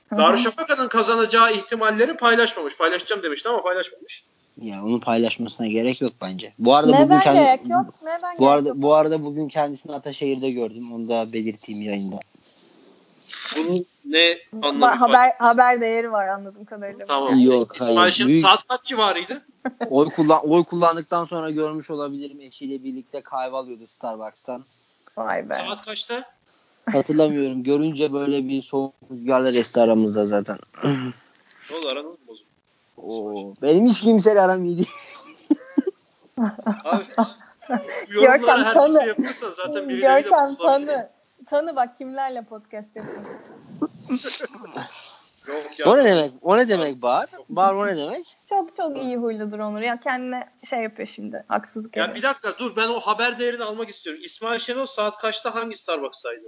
Hı 0.09 0.14
hı. 0.14 0.18
Darüşşafaka'nın 0.18 0.88
kazanacağı 0.88 1.55
ihtimalleri 1.55 2.16
paylaşmamış. 2.16 2.76
Paylaşacağım 2.76 3.22
demişti 3.22 3.49
ama 3.49 3.62
paylaşmamış. 3.62 4.24
Ya 4.62 4.84
onu 4.84 5.01
paylaşmasına 5.01 5.66
gerek 5.66 6.01
yok 6.01 6.12
bence. 6.20 6.53
Bu 6.59 6.74
arada 6.74 6.90
Neden 6.90 7.09
bugün 7.09 7.20
kendi, 7.20 7.38
gerek 7.38 7.61
yok? 7.70 7.94
Neden 8.03 8.34
Bu 8.38 8.38
gerek 8.38 8.53
arada 8.53 8.68
yok? 8.68 8.76
bu 8.76 8.94
arada 8.94 9.24
bugün 9.24 9.49
kendisini 9.49 9.92
Ataşehir'de 9.92 10.51
gördüm. 10.51 10.92
Onu 10.92 11.09
da 11.09 11.32
belirteyim 11.32 11.82
yayında. 11.82 12.18
Bunun 13.57 13.87
ne 14.05 14.39
anlamı 14.62 14.97
ifade 14.97 14.99
haber 14.99 15.33
haber 15.39 15.81
değeri 15.81 16.12
var 16.12 16.29
anladığım 16.29 16.64
kadarıyla. 16.64 17.07
Tamam. 17.07 17.41
Yok, 17.41 17.76
İsmail 17.76 17.97
hayır. 17.97 18.12
Şen 18.12 18.26
Büyük- 18.26 18.41
saat 18.41 18.68
kaç 18.68 18.85
civarıydı? 18.85 19.43
Oy 19.91 20.11
kullan 20.11 20.51
oy 20.51 20.64
kullandıktan 20.64 21.24
sonra 21.24 21.51
görmüş 21.51 21.91
olabilirim. 21.91 22.41
Eşiyle 22.41 22.85
birlikte 22.85 23.20
kahve 23.20 23.57
alıyordu 23.57 23.87
Starbucks'tan. 23.87 24.64
Vay 25.16 25.49
be. 25.51 25.55
Saat 25.55 25.85
kaçta? 25.85 26.24
Hatırlamıyorum. 26.93 27.62
Görünce 27.62 28.12
böyle 28.12 28.49
bir 28.49 28.62
soğuk 28.62 28.95
rüzgarlar 29.11 29.55
esti 29.55 29.81
aramızda 29.81 30.26
zaten. 30.26 30.59
Ne 30.85 31.76
oldu 31.76 31.89
aranız 31.93 32.16
bozuldu? 32.29 32.49
Oo, 32.97 33.55
benim 33.62 33.87
hiç 33.87 34.01
kimseyle 34.01 34.41
aram 34.41 34.64
iyi 34.64 34.76
değil. 34.76 34.91
Abi 36.85 37.05
bu 38.09 38.20
Görkem, 38.20 38.64
her 38.64 38.74
tanı. 38.74 38.99
şey 38.99 39.09
yapıyorsan 39.09 39.51
zaten 39.51 39.89
birileriyle 39.89 40.20
Görkem 40.20 40.55
tanı. 40.55 41.11
Tanı 41.51 41.76
bak 41.76 41.99
kimlerle 41.99 42.42
podcast 42.44 42.96
yapıyorsun. 42.96 43.36
Yok 45.49 45.78
ya. 45.78 45.86
O 45.86 45.96
ne 45.96 46.05
demek? 46.05 46.32
O 46.42 46.59
ne 46.59 46.68
demek 46.68 47.03
Bahar? 47.03 47.28
Bahar 47.49 47.74
o 47.74 47.86
ne 47.86 47.96
demek? 47.96 48.36
Çok 48.49 48.76
çok 48.76 49.03
iyi 49.03 49.16
huyludur 49.16 49.59
Onur. 49.59 49.80
Ya 49.80 50.01
kendine 50.01 50.49
şey 50.70 50.82
yapıyor 50.82 51.09
şimdi. 51.14 51.44
Haksızlık 51.49 51.96
Ya 51.96 52.14
bir 52.14 52.22
dakika 52.22 52.59
dur 52.59 52.76
ben 52.76 52.88
o 52.88 53.01
haber 53.01 53.38
değerini 53.38 53.64
almak 53.64 53.88
istiyorum. 53.88 54.22
İsmail 54.24 54.59
Şenol 54.59 54.86
saat 54.86 55.18
kaçta 55.18 55.55
hangi 55.55 55.76
Starbucks'taydı? 55.76 56.44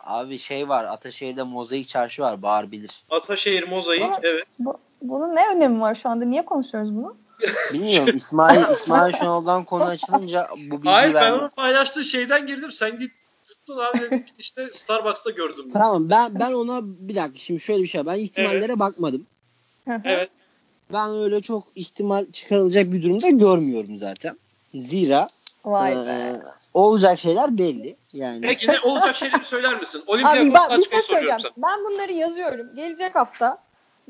Abi 0.00 0.38
şey 0.38 0.68
var. 0.68 0.84
Ataşehir'de 0.84 1.42
mozaik 1.42 1.88
çarşı 1.88 2.22
var. 2.22 2.42
Bahar 2.42 2.70
bilir. 2.70 3.04
Ataşehir 3.10 3.68
Mozaik 3.68 4.02
Aa. 4.02 4.20
evet. 4.22 4.44
Bu, 4.58 4.78
bunun 5.02 5.34
ne 5.34 5.48
önemi 5.48 5.80
var 5.80 5.94
şu 5.94 6.08
anda? 6.08 6.24
Niye 6.24 6.44
konuşuyoruz 6.44 6.96
bunu? 6.96 7.16
Bilmiyorum. 7.72 8.16
İsmail 8.16 8.70
İsmail 8.70 9.12
Şenol'dan 9.18 9.64
konu 9.64 9.84
açılınca 9.84 10.48
bu 10.50 10.56
bilgiyi 10.76 10.90
Hayır 10.92 11.14
ben 11.14 11.22
verdim. 11.22 11.38
onun 11.38 11.48
paylaştığı 11.48 12.04
şeyden 12.04 12.46
girdim. 12.46 12.72
Sen 12.72 12.98
git 12.98 13.12
tuttun 13.66 13.78
abi 13.82 14.00
dedim 14.00 14.24
ki 14.24 14.32
işte 14.38 14.68
Starbucks'ta 14.72 15.30
gördüm. 15.30 15.64
dedi. 15.64 15.72
Tamam 15.72 16.10
ben 16.10 16.40
ben 16.40 16.52
ona 16.52 16.80
bir 16.82 17.16
dakika 17.16 17.38
şimdi 17.38 17.60
şöyle 17.60 17.82
bir 17.82 17.88
şey. 17.88 18.06
Ben 18.06 18.18
ihtimallere 18.18 18.78
bakmadım. 18.78 19.26
Hı 19.88 19.94
hı. 19.94 20.00
Evet. 20.04 20.30
Ben 20.92 21.10
öyle 21.10 21.40
çok 21.40 21.64
ihtimal 21.74 22.26
çıkarılacak 22.32 22.92
bir 22.92 23.02
durumda 23.02 23.28
görmüyorum 23.28 23.96
zaten. 23.96 24.36
Zira 24.74 25.28
Vay 25.64 25.92
e, 25.92 25.96
be. 26.06 26.40
olacak 26.74 27.18
şeyler 27.18 27.58
belli. 27.58 27.96
Yani 28.12 28.40
Peki 28.40 28.68
ne 28.68 28.80
olacak 28.80 29.16
şeyleri 29.16 29.44
söyler 29.44 29.80
misin? 29.80 30.02
Abi 30.06 30.10
Olympiakos 30.10 30.54
bak 30.54 30.70
bir 30.78 30.84
kaç 30.84 30.90
şey 30.90 31.02
söyleyeceğim. 31.02 31.40
sana. 31.40 31.52
Ben 31.56 31.84
bunları 31.84 32.12
yazıyorum. 32.12 32.74
Gelecek 32.76 33.14
hafta 33.14 33.58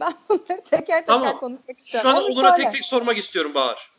ben 0.00 0.14
bunları 0.28 0.42
teker 0.46 0.64
teker 0.64 1.06
Tamam. 1.06 1.38
konuşmak 1.40 1.78
Şu 1.78 1.84
istiyorum. 1.84 2.10
an 2.10 2.16
Onu 2.16 2.24
Onur'a 2.32 2.54
söyle. 2.54 2.64
tek 2.64 2.72
tek 2.72 2.84
sormak 2.84 3.18
istiyorum 3.18 3.54
Bahar. 3.54 3.90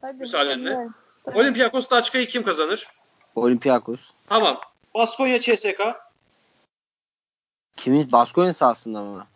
Hadi, 0.00 0.16
müsaadenle. 0.18 0.88
Tamam. 1.24 1.40
Olympiakos 1.40 1.90
Daçka'yı 1.90 2.26
kim 2.26 2.42
kazanır? 2.42 2.88
Olympiakos. 3.34 4.00
Tamam. 4.26 4.58
Baskonya 4.94 5.40
CSK. 5.40 5.80
Kimin? 7.76 8.12
Baskonya 8.12 8.54
sahasında 8.54 9.02
mı? 9.02 9.26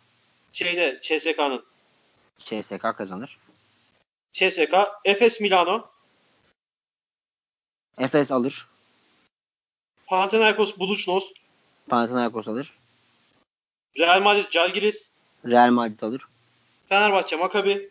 Şeyde 0.51 0.99
CSK'nın. 1.01 1.65
CSK 2.39 2.81
kazanır. 2.97 3.39
CSK. 4.33 4.73
Efes 5.05 5.41
Milano. 5.41 5.89
Efes 7.97 8.31
alır. 8.31 8.67
Panathinaikos 10.05 10.77
Budućnost. 10.77 11.33
Panathinaikos 11.89 12.47
alır. 12.47 12.73
Real 13.97 14.21
Madrid 14.21 14.51
Žalgiris. 14.51 15.11
Real 15.45 15.71
Madrid 15.71 16.01
alır. 16.01 16.21
Fenerbahçe 16.89 17.35
Maccabi. 17.35 17.89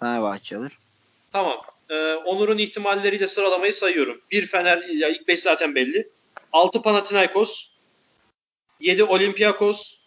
Fenerbahçe 0.00 0.56
alır. 0.56 0.78
Tamam. 1.32 1.62
Ee, 1.90 2.14
Onur'un 2.14 2.58
ihtimalleriyle 2.58 3.28
sıralamayı 3.28 3.72
sayıyorum. 3.72 4.20
1 4.30 4.46
Fener, 4.46 4.82
ya 4.88 5.08
ilk 5.08 5.28
5 5.28 5.40
zaten 5.40 5.74
belli. 5.74 6.08
6 6.52 6.82
Panathinaikos. 6.82 7.68
7 8.80 9.04
Olympiakos. 9.04 9.98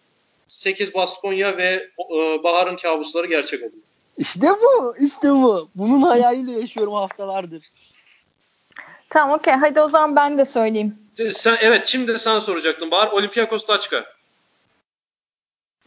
8 0.47 0.93
Baskonya 0.95 1.57
ve 1.57 1.89
e, 2.15 2.43
Bahar'ın 2.43 2.77
kabusları 2.77 3.27
gerçek 3.27 3.63
oldu. 3.63 3.75
İşte 4.17 4.47
bu. 4.61 4.95
işte 4.99 5.31
bu. 5.31 5.69
Bunun 5.75 6.01
hayaliyle 6.01 6.51
yaşıyorum 6.51 6.93
haftalardır. 6.93 7.71
Tamam 9.09 9.39
okey. 9.39 9.53
Hadi 9.53 9.81
o 9.81 9.89
zaman 9.89 10.15
ben 10.15 10.37
de 10.37 10.45
söyleyeyim. 10.45 10.95
Sen, 11.31 11.57
evet 11.61 11.87
şimdi 11.87 12.13
de 12.13 12.17
sana 12.17 12.41
soracaktım. 12.41 12.91
Bahar 12.91 13.11
Olympiakos 13.11 13.67
Daçka. 13.67 14.05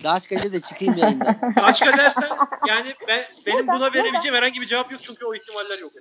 Daşka'ya 0.05 0.53
da 0.53 0.61
çıkayım 0.61 0.99
yayından. 0.99 1.55
Daçka 1.57 1.99
dersen 1.99 2.29
yani 2.67 2.95
ben, 3.09 3.25
benim 3.47 3.69
buna 3.69 3.93
verebileceğim 3.95 4.35
herhangi 4.35 4.61
bir 4.61 4.67
cevap 4.67 4.93
yok 4.93 5.03
çünkü 5.03 5.25
o 5.27 5.35
ihtimaller 5.35 5.79
yok. 5.79 5.93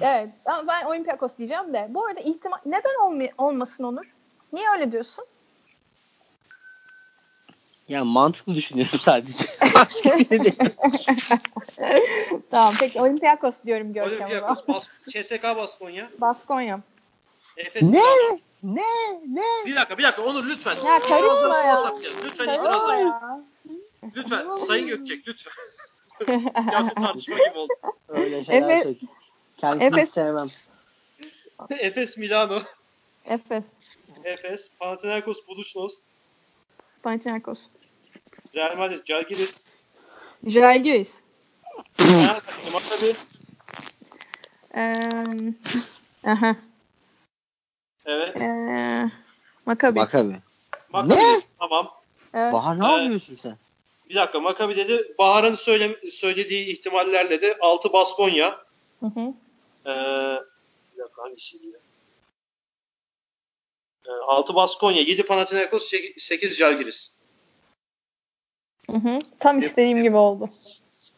Evet. 0.00 0.28
Ama 0.44 0.66
ben 0.66 0.84
Olympiakos 0.84 1.36
diyeceğim 1.38 1.72
de. 1.74 1.86
Bu 1.90 2.06
arada 2.06 2.20
ihtimal 2.20 2.58
neden 2.66 2.94
olmay- 3.00 3.32
olmasın 3.38 3.84
Onur? 3.84 4.04
Niye 4.52 4.70
öyle 4.70 4.92
diyorsun? 4.92 5.24
ya 7.88 8.04
mantıklı 8.04 8.54
düşünüyorum 8.54 8.98
sadece. 9.00 9.46
Şey 10.02 10.28
tamam 12.50 12.74
peki 12.80 13.00
Olympiakos 13.00 13.56
diyorum 13.66 13.92
Görkem'e. 13.92 14.24
Olympiakos, 14.26 14.68
Bas 14.68 14.88
CSK 15.08 15.42
Baskonya. 15.42 16.10
Baskonya. 16.20 16.80
Efes 17.56 17.82
ne? 17.82 17.88
Milano. 17.88 18.38
Ne? 18.62 18.82
Ne? 19.28 19.66
Bir 19.66 19.76
dakika 19.76 19.98
bir 19.98 20.02
dakika 20.02 20.22
Onur 20.22 20.44
lütfen. 20.44 20.76
Ya 20.86 20.98
karışma 20.98 21.58
ya. 21.58 21.76
Lütfen 22.24 22.44
itirazları. 22.44 23.00
ya. 23.00 23.40
Lütfen 24.16 24.56
Sayın 24.56 24.86
Gökçek 24.88 25.28
lütfen. 25.28 25.52
Siyasi 26.70 26.94
tartışma 26.94 27.38
gibi 27.38 27.58
oldu. 27.58 27.72
Öyle 28.08 28.44
şeyler 28.44 28.68
Efe-. 28.68 28.94
Kendisini 29.64 29.90
Efe- 30.00 30.02
hiç 30.02 30.10
sevmem. 30.10 30.48
Efes 31.78 32.16
Milano. 32.18 32.62
Efes. 33.24 33.64
Efes. 34.24 34.70
Panathinaikos 34.80 35.48
Budućnost. 35.48 36.02
Panathinaikos. 37.02 37.66
Real 38.54 38.76
Madrid 38.76 39.06
Žalgiris. 39.06 39.64
Žalgiris. 40.46 41.20
Fenerbahçe 41.92 42.70
Maccabi. 42.72 43.14
Eee 44.76 45.54
aha. 46.24 46.56
Evet. 48.06 48.36
Eee 48.36 49.10
Maccabi. 49.66 49.96
Bak 49.96 50.14
abi. 50.14 50.36
Maccabi. 50.92 51.14
Ne? 51.20 51.40
Tamam. 51.58 51.90
Evet. 52.34 52.52
Bahar 52.52 52.80
ne 52.80 52.84
Evet. 52.86 53.00
yapıyorsun 53.02 53.34
sen? 53.34 53.56
Bir 54.08 54.14
dakika 54.14 54.40
Maccabi 54.40 54.76
dedi. 54.76 55.14
Bahar'ın 55.18 55.54
söyle, 55.54 56.10
söylediği 56.10 56.66
ihtimallerle 56.66 57.40
de 57.40 57.58
6 57.60 57.92
Baskonya. 57.92 58.58
Hı 59.00 59.06
hı. 59.06 59.32
Ee, 59.86 59.90
bir 60.94 60.98
dakika 61.02 61.22
hangisiydi 61.22 61.66
ya? 61.66 61.78
Ee, 64.06 64.10
6 64.26 64.54
Baskonya, 64.54 65.00
7 65.00 65.22
Panathinaikos, 65.26 65.92
8 66.18 66.56
Jalgiris. 66.56 67.10
Hı 68.90 68.96
hı. 68.96 69.18
Tam 69.40 69.58
istediğim 69.58 70.02
gibi 70.02 70.16
oldu. 70.16 70.48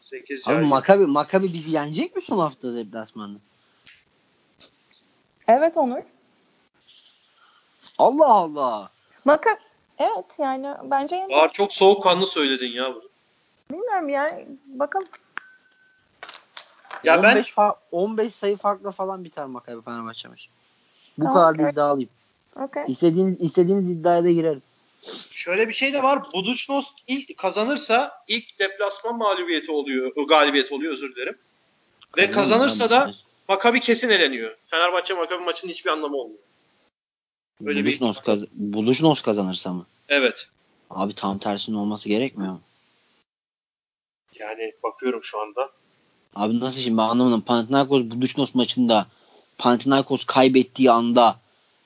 8 0.01 0.47
Abi 0.47 0.53
Jalgiris. 0.53 0.69
Makabi, 0.69 1.05
Makabi 1.05 1.53
bizi 1.53 1.75
yenecek 1.75 2.15
mi 2.15 2.21
son 2.21 2.37
hafta 2.37 2.75
deplasmanda? 2.75 3.39
Evet 5.47 5.77
Onur. 5.77 6.01
Allah 7.97 8.33
Allah. 8.33 8.91
Maka 9.25 9.59
evet 9.99 10.25
yani 10.39 10.67
bence 10.83 11.15
yenecek. 11.15 11.37
Bahar 11.37 11.51
çok 11.51 11.73
soğukkanlı 11.73 12.27
söyledin 12.27 12.71
ya 12.71 12.95
bunu. 12.95 13.09
Bilmiyorum 13.71 14.09
yani 14.09 14.47
bakalım. 14.65 15.07
Ya 17.07 17.19
15, 17.19 17.33
ben 17.57 17.63
fa- 17.63 17.75
15 17.91 18.35
sayı 18.35 18.57
farkla 18.57 18.91
falan 18.91 19.23
biter 19.23 19.45
Makabi 19.45 19.81
Fenerbahçe 19.81 20.27
maçı. 20.27 20.49
Bu 21.17 21.23
Tamam, 21.25 21.35
kadar 21.53 21.63
evet. 21.63 21.73
iddialıyım. 21.73 22.09
Okey. 22.55 22.83
İstediğiniz, 22.87 23.41
istediğiniz 23.41 23.91
iddiaya 23.91 24.23
da 24.23 24.31
girerim. 24.31 24.61
şöyle 25.31 25.67
bir 25.67 25.73
şey 25.73 25.93
de 25.93 26.03
var. 26.03 26.19
Budućnost 26.33 26.93
ilk 27.07 27.37
kazanırsa 27.37 28.21
ilk 28.27 28.59
deplasman 28.59 29.17
mağlubiyeti 29.17 29.71
oluyor. 29.71 30.11
Galibiyet 30.27 30.71
oluyor 30.71 30.93
özür 30.93 31.15
dilerim. 31.15 31.37
Ve 32.17 32.31
kazanırsa 32.31 32.89
da 32.89 33.13
Maccabi 33.47 33.79
kesin 33.79 34.09
eleniyor. 34.09 34.57
Fenerbahçe 34.65 35.13
Maccabi 35.13 35.43
maçının 35.43 35.71
hiçbir 35.71 35.89
anlamı 35.89 36.17
olmuyor. 36.17 36.39
Öyle 37.65 37.79
bir 37.79 37.85
Buluşnos, 37.85 38.21
kaz 38.21 38.45
Buluşnos 38.51 39.21
kazanırsa 39.21 39.73
mı? 39.73 39.85
Evet. 40.09 40.47
Abi 40.89 41.13
tam 41.15 41.39
tersinin 41.39 41.77
olması 41.77 42.09
gerekmiyor 42.09 42.53
mu? 42.53 42.61
Yani 44.39 44.73
bakıyorum 44.83 45.23
şu 45.23 45.39
anda. 45.39 45.69
Abi 46.37 46.59
nasıl 46.59 46.79
şimdi 46.79 47.01
anlamadım. 47.01 47.41
Panathinaikos 47.41 48.01
Buluşnos 48.03 48.55
maçında 48.55 49.07
Panathinaikos 49.57 50.25
kaybettiği 50.25 50.91
anda 50.91 51.35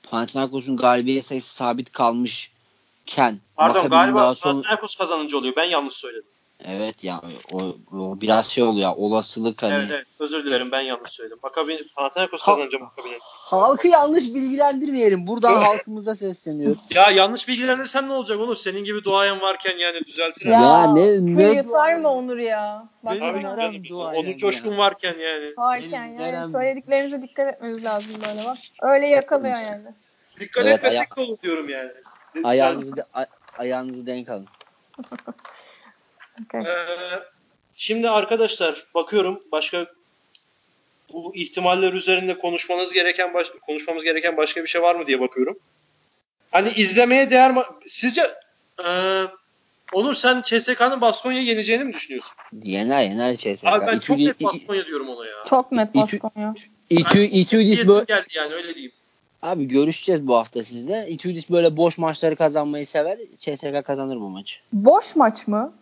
Panathinaikos'un 0.09 0.77
galibiyet 0.77 1.25
sayısı 1.25 1.53
sabit 1.53 1.91
kalmışken 1.91 3.39
Pardon 3.55 3.75
Maccabi'nin 3.77 3.89
galiba 3.89 4.35
sonra- 4.35 4.53
Panathinaikos 4.53 4.95
kazanınca 4.95 5.37
oluyor. 5.37 5.53
Ben 5.55 5.63
yanlış 5.63 5.93
söyledim. 5.95 6.25
Evet 6.65 7.03
ya 7.03 7.21
o, 7.51 7.61
o 7.97 8.21
biraz 8.21 8.45
şey 8.49 8.63
oluyor 8.63 8.91
olasılık 8.97 9.63
hani. 9.63 9.73
Evet 9.73 9.87
evet. 9.91 10.05
Özür 10.19 10.45
dilerim 10.45 10.71
ben 10.71 10.81
yanlış 10.81 11.11
söyledim. 11.11 11.37
Maccabi 11.43 11.87
Panathinaikos 11.95 12.41
Ha- 12.41 12.51
kazanınca 12.51 12.79
Maccabi'nin. 12.79 13.19
Halkı 13.23 13.87
yanlış 13.87 14.23
bilgilendirmeyelim. 14.23 15.27
Buradan 15.27 15.55
halkımıza 15.55 16.15
sesleniyorum. 16.15 16.79
Ya 16.95 17.11
yanlış 17.11 17.47
bilgilenirsem 17.47 18.07
ne 18.07 18.13
olacak 18.13 18.39
Onur? 18.39 18.55
Senin 18.55 18.83
gibi 18.83 19.03
duayen 19.03 19.41
varken 19.41 19.77
yani 19.77 19.99
düzeltirim. 20.05 20.51
Ya, 20.51 20.61
Ya 20.61 20.93
ne- 20.93 21.35
ne- 21.37 21.51
yutar 21.51 21.95
mı 21.95 22.09
Onur 22.09 22.37
ya? 22.37 22.87
Bak 23.03 23.13
Benim 23.21 23.41
canım. 23.41 23.83
dua 23.89 24.11
Onur 24.13 24.23
yani 24.25 24.37
Coşkun 24.37 24.71
ya. 24.71 24.77
varken 24.77 25.15
yani. 25.19 25.53
Varken 25.57 25.91
Benim 25.91 25.93
yani 25.93 26.17
nerem- 26.17 26.47
söylediklerimize 26.49 27.21
dikkat 27.21 27.53
etmemiz 27.53 27.83
lazım 27.85 28.13
böyle 28.27 28.45
bak. 28.45 28.57
Öyle 28.81 29.07
yakalıyor 29.07 29.57
yani. 29.57 29.95
Dikkat 30.39 30.65
Evet, 30.65 30.77
etmesek 30.77 31.17
aya- 31.17 31.25
olur 31.27 31.37
diyorum 31.43 31.69
yani. 31.69 31.91
ayağınızı 32.43 32.95
de, 32.97 33.03
ay- 33.13 33.25
ayağınızı 33.57 34.07
denk 34.07 34.29
alın. 34.29 34.47
Okay. 36.45 36.61
Ee, 36.61 36.75
şimdi 37.75 38.09
arkadaşlar 38.09 38.87
bakıyorum 38.95 39.39
başka 39.51 39.85
bu 41.13 41.35
ihtimaller 41.35 41.93
üzerinde 41.93 42.37
konuşmanız 42.37 42.93
gereken 42.93 43.33
baş- 43.33 43.51
konuşmamız 43.65 44.03
gereken 44.03 44.37
başka 44.37 44.63
bir 44.63 44.67
şey 44.67 44.81
var 44.81 44.95
mı 44.95 45.07
diye 45.07 45.19
bakıyorum. 45.19 45.59
Hani 46.51 46.71
izlemeye 46.71 47.29
değer 47.29 47.51
mi? 47.53 47.61
Sizce 47.85 48.21
ee, 48.85 49.23
Onur 49.93 50.13
sen 50.13 50.41
CSK'nın 50.41 51.01
Baskonya'yı 51.01 51.45
yeneceğini 51.45 51.83
mi 51.83 51.93
düşünüyorsun? 51.93 52.31
Yener 52.63 53.03
yener 53.03 53.35
CSK. 53.35 53.65
Abi 53.67 53.87
ben 53.87 53.95
İTÜ- 53.95 53.99
çok 53.99 54.17
net 54.17 54.43
Baskonya 54.43 54.85
diyorum 54.85 55.09
ona 55.09 55.25
ya. 55.25 55.33
Çok 55.49 55.71
net 55.71 55.89
İTÜ- 55.95 56.23
Baskonya. 56.23 56.53
İTÜ, 56.89 57.21
İTÜdis 57.21 57.65
diyesim 57.67 57.87
böyle, 57.95 58.05
geldi 58.05 58.27
yani 58.35 58.53
öyle 58.53 58.75
diyeyim. 58.75 58.91
abi 59.41 59.67
görüşeceğiz 59.67 60.27
bu 60.27 60.35
hafta 60.35 60.63
sizle. 60.63 61.05
İTÜdis 61.09 61.49
böyle 61.49 61.77
boş 61.77 61.97
maçları 61.97 62.35
kazanmayı 62.35 62.87
sever. 62.87 63.17
CSK 63.39 63.83
kazanır 63.85 64.15
bu 64.15 64.29
maçı. 64.29 64.59
Boş 64.73 65.15
maç 65.15 65.47
mı? 65.47 65.73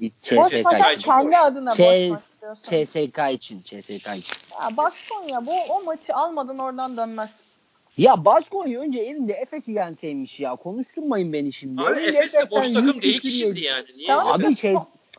CSK 0.00 0.96
için. 0.96 1.04
kendi 1.04 1.36
adına 1.36 1.70
maç 1.70 1.78
diyorsun. 1.78 2.20
CSK 2.62 3.18
için. 3.32 3.62
CSK 3.62 4.16
için. 4.16 4.36
Ya 4.62 4.76
Baskonya 4.76 5.46
bu 5.46 5.52
o 5.68 5.82
maçı 5.84 6.14
almadan 6.14 6.58
oradan 6.58 6.96
dönmez. 6.96 7.42
Ya 7.96 8.24
Baskonya 8.24 8.80
önce 8.80 8.98
evinde 9.00 9.32
Efes'i 9.32 9.72
yenseymiş 9.72 10.40
ya. 10.40 10.56
Konuşturmayın 10.56 11.32
beni 11.32 11.52
şimdi. 11.52 11.82
Abi 11.82 12.00
Efes 12.00 12.34
de 12.34 12.50
boş 12.50 12.72
takım 12.72 13.02
değil 13.02 13.20
ki 13.20 13.30
şimdi 13.30 13.60
yani. 13.60 13.86
Niye? 13.96 14.06
Tamam. 14.06 14.32
Abi 14.32 14.44
Efes 14.44 14.58
şey, 14.60 14.74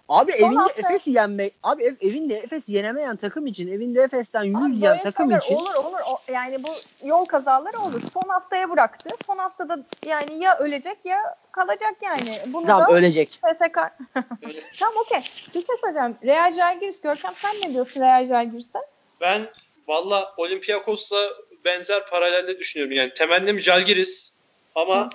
abi 0.09 0.31
son 0.31 0.47
evinde 0.47 0.59
hafta- 0.59 0.81
Efes'i 0.81 1.11
yenmek 1.11 1.53
abi 1.63 1.83
ev, 1.83 1.93
evinde 2.01 2.35
Efes'i 2.35 2.73
yenemeyen 2.73 3.15
takım 3.15 3.47
için 3.47 3.67
evinde 3.67 4.01
Efes'ten 4.01 4.43
100 4.43 4.55
Abi 4.55 4.63
yen 4.63 4.91
böyle 4.91 5.03
takım 5.03 5.35
için 5.37 5.55
olur 5.55 5.75
olur. 5.75 5.99
O, 6.07 6.31
yani 6.31 6.63
bu 6.63 6.67
yol 7.07 7.25
kazaları 7.25 7.79
olur. 7.79 8.01
Son 8.13 8.29
haftaya 8.29 8.69
bıraktı. 8.71 9.09
Son 9.25 9.37
haftada 9.37 9.79
yani 10.05 10.43
ya 10.43 10.57
ölecek 10.57 10.97
ya 11.05 11.35
kalacak 11.51 11.95
yani. 12.01 12.39
Bunu 12.47 12.65
tamam 12.65 12.89
da 12.89 12.93
ölecek. 12.97 13.29
FSK. 13.41 13.77
Tamam 14.79 14.95
okey. 15.05 15.19
Bir 15.55 15.65
şey 15.65 15.75
söyleyeceğim. 15.81 16.17
Real 16.23 16.53
Jalgiris 16.53 17.01
Görkem 17.01 17.31
sen 17.35 17.51
ne 17.63 17.73
diyorsun 17.73 18.01
Real 18.01 18.27
Jalgiris'e? 18.27 18.79
Ben 19.21 19.47
valla 19.87 20.33
Olympiakos'la 20.37 21.29
benzer 21.65 22.07
paralelde 22.09 22.59
düşünüyorum. 22.59 22.95
Yani 22.95 23.13
temennim 23.13 23.59
Jalgiris 23.61 24.31
ama 24.75 25.09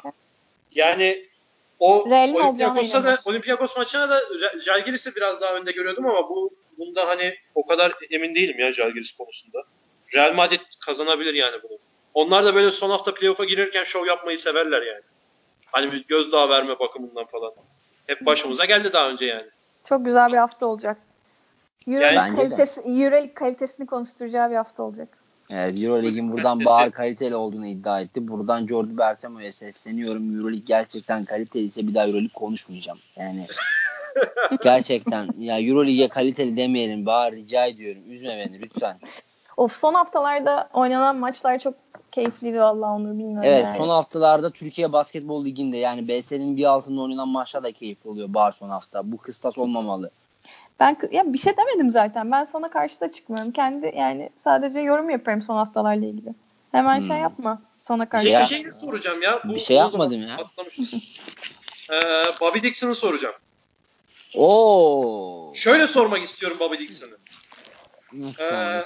yani 0.73 1.30
o 1.81 2.11
Real'in 2.11 2.35
olacağına 2.35 2.49
Olympiakos'ta 2.49 3.05
da. 3.05 3.19
Olympiakos 3.25 3.77
maçına 3.77 4.11
da 4.11 4.19
Ja- 4.19 4.59
Jalgiris'i 4.59 5.17
biraz 5.17 5.41
daha 5.41 5.55
önde 5.55 5.73
görüyordum 5.73 6.07
ama 6.07 6.29
bu 6.29 6.55
bunda 6.79 7.09
hani 7.09 7.35
o 7.55 7.67
kadar 7.67 7.93
emin 8.11 8.35
değilim 8.35 8.59
ya 8.59 8.73
Jalgiris 8.73 9.13
konusunda. 9.13 9.59
Real 10.15 10.35
Madrid 10.35 10.61
kazanabilir 10.87 11.35
yani 11.35 11.63
bunu. 11.63 11.79
Onlar 12.15 12.45
da 12.45 12.55
böyle 12.55 12.71
son 12.71 12.91
hafta 12.91 13.15
playoff'a 13.15 13.45
girerken 13.45 13.85
şov 13.85 14.07
yapmayı 14.07 14.39
severler 14.39 14.83
yani. 14.83 15.03
Hani 15.67 15.93
bir 15.93 16.05
gözdağı 16.09 16.49
verme 16.49 16.79
bakımından 16.79 17.27
falan. 17.27 17.53
Hep 18.07 18.27
başımıza 18.27 18.65
geldi 18.65 18.93
daha 18.93 19.11
önce 19.11 19.27
yani. 19.27 19.47
Çok 19.85 20.05
güzel 20.05 20.33
bir 20.33 20.37
hafta 20.37 20.67
olacak. 20.67 20.97
Euroleague, 21.87 22.33
de. 22.33 22.37
kalitesi, 22.37 22.81
Euroleague 22.81 23.35
kalitesini 23.35 23.87
konuşturacağı 23.87 24.51
bir 24.51 24.57
hafta 24.57 24.83
olacak. 24.83 25.09
Evet, 25.51 25.75
Euroleague'in 25.83 26.33
buradan 26.33 26.65
bahar 26.65 26.91
kaliteli 26.91 27.37
olduğunu 27.37 27.67
iddia 27.67 28.01
etti. 28.01 28.29
Buradan 28.29 28.67
Jordi 28.67 28.99
Bertemo'ya 28.99 29.53
sesleniyorum. 29.53 30.37
Euroleague 30.37 30.65
gerçekten 30.67 31.25
kaliteli 31.25 31.65
ise 31.65 31.87
bir 31.87 31.95
daha 31.95 32.07
Euroleague 32.07 32.35
konuşmayacağım. 32.35 32.99
Yani 33.17 33.47
gerçekten 34.63 35.29
ya 35.39 35.61
Euroleague'e 35.61 36.09
kaliteli 36.09 36.57
demeyelim. 36.57 37.07
Bahar 37.07 37.33
rica 37.33 37.67
ediyorum. 37.67 38.03
Üzme 38.09 38.39
beni 38.39 38.61
lütfen. 38.63 38.99
Of 39.57 39.77
son 39.77 39.95
haftalarda 39.95 40.69
oynanan 40.73 41.17
maçlar 41.17 41.59
çok 41.59 41.75
keyifliydi 42.13 42.61
vallahi 42.61 42.91
onu 42.91 43.11
bilmiyorum. 43.11 43.43
Evet 43.45 43.65
yani. 43.67 43.77
son 43.77 43.89
haftalarda 43.89 44.51
Türkiye 44.51 44.93
Basketbol 44.93 45.45
Ligi'nde 45.45 45.77
yani 45.77 46.09
BS'nin 46.09 46.57
bir 46.57 46.65
altında 46.65 47.01
oynanan 47.01 47.29
maçlar 47.29 47.63
da 47.63 47.73
keyifli 47.73 48.11
oluyor 48.11 48.35
bahar 48.35 48.53
son 48.53 48.69
hafta. 48.69 49.13
Bu 49.13 49.17
kıstas 49.17 49.59
olmamalı. 49.59 50.11
Ben 50.81 50.97
ya 51.13 51.33
bir 51.33 51.39
şey 51.39 51.57
demedim 51.57 51.91
zaten. 51.91 52.33
Ben 52.33 52.45
sana 52.45 52.71
karşı 52.71 53.01
da 53.01 53.13
çıkmıyorum. 53.13 53.53
Kendi 53.53 53.93
yani 53.97 54.31
sadece 54.39 54.81
yorum 54.81 55.11
yaparım 55.11 55.43
son 55.43 55.57
haftalarla 55.57 56.07
ilgili. 56.07 56.35
Hemen 56.73 57.01
Hmm. 57.01 57.07
şey 57.07 57.17
yapma. 57.17 57.63
Sana 57.81 58.09
karşı. 58.09 58.27
Bir 58.27 58.31
Ya- 58.31 58.45
şey 58.45 58.73
soracağım 58.73 59.23
ya. 59.23 59.41
Bu, 59.45 59.55
Bir 59.55 59.61
şey 59.61 59.77
yapmadım 59.77 60.23
ya. 60.29 60.35
atlamışız. 60.37 60.95
Ee, 61.93 62.01
Bobby 62.41 62.59
Dixon'ı 62.63 62.95
soracağım. 62.95 63.35
Oo. 64.35 65.53
Şöyle 65.55 65.87
sormak 65.87 66.23
istiyorum 66.23 66.57
Bobby 66.61 66.77
Dixon'ı. 66.79 67.19
Ee? 68.41 68.83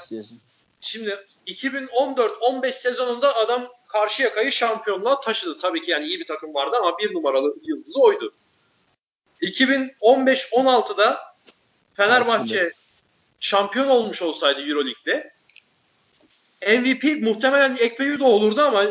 Şimdi 0.80 1.18
2014-15 1.46 2.72
sezonunda 2.74 3.36
adam 3.36 3.66
Karşıyaka'yı 3.88 4.52
şampiyonluğa 4.52 5.20
taşıdı. 5.20 5.58
Tabii 5.58 5.82
ki 5.82 5.90
yani 5.90 6.04
iyi 6.06 6.20
bir 6.20 6.26
takım 6.26 6.54
vardı 6.54 6.76
ama 6.82 6.98
bir 6.98 7.14
numaralı 7.14 7.54
yıldızı 7.62 8.00
oydu. 8.00 8.34
2015-16'da 9.42 11.33
Fenerbahçe 11.94 12.58
Karşıda. 12.58 12.74
şampiyon 13.40 13.88
olmuş 13.88 14.22
olsaydı 14.22 14.68
Euroleague'de 14.68 15.34
MVP 16.62 17.22
muhtemelen 17.22 17.76
Ekpeyu 17.80 18.20
da 18.20 18.24
olurdu 18.24 18.62
ama 18.62 18.84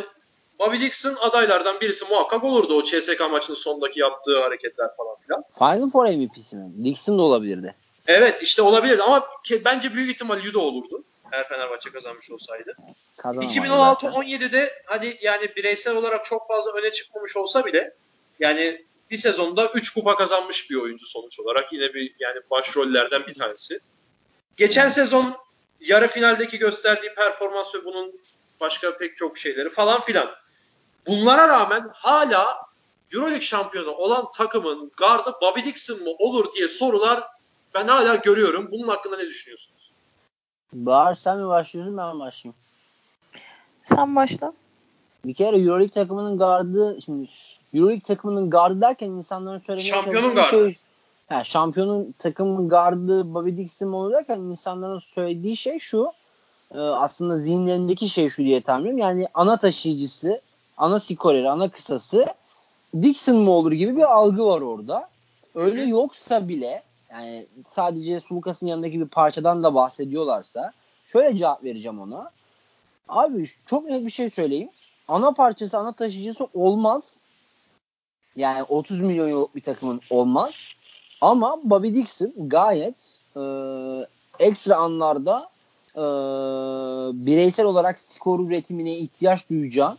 Bobby 0.59 0.79
Dixon 0.79 1.15
adaylardan 1.21 1.81
birisi 1.81 2.05
muhakkak 2.05 2.43
olurdu 2.43 2.77
o 2.77 2.83
CSK 2.83 3.19
maçının 3.31 3.57
sondaki 3.57 3.99
yaptığı 3.99 4.41
hareketler 4.41 4.89
falan 4.97 5.15
filan. 5.27 5.43
Final 5.57 5.89
Four 5.89 6.05
MVP'si 6.05 6.55
mi? 6.55 6.83
Dixon 6.83 7.19
da 7.19 7.21
olabilirdi. 7.21 7.75
Evet 8.07 8.43
işte 8.43 8.61
olabilirdi 8.61 9.03
ama 9.03 9.27
bence 9.65 9.93
büyük 9.93 10.09
ihtimal 10.09 10.45
Yudo 10.45 10.59
olurdu 10.59 11.03
eğer 11.33 11.47
Fenerbahçe 11.47 11.89
kazanmış 11.89 12.31
olsaydı. 12.31 12.75
Kazanamadı 13.17 13.53
zaten. 13.53 14.11
2016-17'de 14.11 14.73
hadi 14.85 15.17
yani 15.21 15.55
bireysel 15.55 15.95
olarak 15.95 16.25
çok 16.25 16.47
fazla 16.47 16.71
öne 16.71 16.91
çıkmamış 16.91 17.37
olsa 17.37 17.65
bile 17.65 17.93
yani 18.39 18.85
bir 19.13 19.17
sezonda 19.17 19.67
3 19.67 19.93
kupa 19.93 20.15
kazanmış 20.15 20.69
bir 20.69 20.75
oyuncu 20.75 21.07
sonuç 21.07 21.39
olarak. 21.39 21.73
Yine 21.73 21.93
bir 21.93 22.15
yani 22.19 22.39
başrollerden 22.51 23.27
bir 23.27 23.33
tanesi. 23.33 23.79
Geçen 24.57 24.89
sezon 24.89 25.35
yarı 25.79 26.07
finaldeki 26.07 26.57
gösterdiği 26.57 27.15
performans 27.15 27.75
ve 27.75 27.85
bunun 27.85 28.19
başka 28.61 28.97
pek 28.97 29.17
çok 29.17 29.37
şeyleri 29.37 29.69
falan 29.69 30.01
filan. 30.01 30.29
Bunlara 31.07 31.47
rağmen 31.47 31.89
hala 31.93 32.45
Euroleague 33.13 33.41
şampiyonu 33.41 33.91
olan 33.91 34.25
takımın 34.37 34.91
gardı 34.97 35.33
Bobby 35.41 35.59
Dixon 35.59 36.03
mı 36.03 36.09
olur 36.19 36.53
diye 36.53 36.67
sorular 36.67 37.23
ben 37.73 37.87
hala 37.87 38.15
görüyorum. 38.15 38.69
Bunun 38.71 38.87
hakkında 38.87 39.17
ne 39.17 39.27
düşünüyorsunuz? 39.27 39.91
Bahar 40.73 41.13
sen 41.13 41.37
mi 41.37 41.47
başlıyorsun 41.47 41.97
ben 41.97 42.15
mi 42.15 42.19
başlayayım? 42.19 42.55
Sen 43.83 44.15
başla. 44.15 44.53
Bir 45.25 45.33
kere 45.33 45.57
Euroleague 45.57 45.93
takımının 45.93 46.37
gardı 46.37 46.97
şimdi 47.05 47.29
Euroleague 47.73 48.01
takımının 48.01 48.49
gardı 48.49 48.81
derken 48.81 49.09
insanların 49.09 49.59
söylemeye 49.59 49.89
Şampiyonun 49.89 50.35
gardı. 50.35 50.49
Şey, 50.49 50.77
ha, 51.29 51.43
şampiyonun 51.43 52.15
takımın 52.19 52.69
gardı 52.69 53.33
Bobby 53.33 53.57
Dixon 53.57 53.93
olur 53.93 54.13
derken 54.13 54.39
insanların 54.39 54.99
söylediği 54.99 55.57
şey 55.57 55.79
şu 55.79 56.11
e, 56.73 56.79
aslında 56.79 57.37
zihinlerindeki 57.37 58.09
şey 58.09 58.29
şu 58.29 58.43
diye 58.43 58.61
tahmin 58.61 58.83
ediyorum. 58.83 58.99
Yani 58.99 59.27
ana 59.33 59.57
taşıyıcısı, 59.57 60.41
ana 60.77 60.99
skoreri, 60.99 61.49
ana 61.49 61.69
kısası 61.69 62.25
Dixon 63.01 63.35
mu 63.35 63.51
olur 63.51 63.71
gibi 63.71 63.97
bir 63.97 64.13
algı 64.13 64.45
var 64.45 64.61
orada. 64.61 65.09
Öyle 65.55 65.83
yoksa 65.83 66.47
bile 66.47 66.83
yani 67.11 67.45
sadece 67.71 68.19
Sulukas'ın 68.19 68.67
yanındaki 68.67 68.99
bir 68.99 69.07
parçadan 69.07 69.63
da 69.63 69.75
bahsediyorlarsa 69.75 70.73
şöyle 71.07 71.37
cevap 71.37 71.63
vereceğim 71.63 72.01
ona. 72.01 72.31
Abi 73.09 73.49
çok 73.65 73.85
net 73.85 74.05
bir 74.05 74.11
şey 74.11 74.29
söyleyeyim. 74.29 74.69
Ana 75.07 75.31
parçası, 75.31 75.77
ana 75.77 75.91
taşıyıcısı 75.91 76.47
olmaz. 76.53 77.17
Yani 78.35 78.63
30 78.63 78.99
milyon 78.99 79.29
euroluk 79.29 79.55
bir 79.55 79.61
takımın 79.61 80.01
olmaz. 80.09 80.73
Ama 81.21 81.59
Bobby 81.63 81.87
Dixon 81.87 82.33
gayet 82.37 82.95
e, 83.35 83.41
ekstra 84.39 84.75
anlarda 84.75 85.49
e, 85.95 86.01
bireysel 87.25 87.65
olarak 87.65 87.99
skor 87.99 88.39
üretimine 88.39 88.97
ihtiyaç 88.97 89.49
duyacağın 89.49 89.97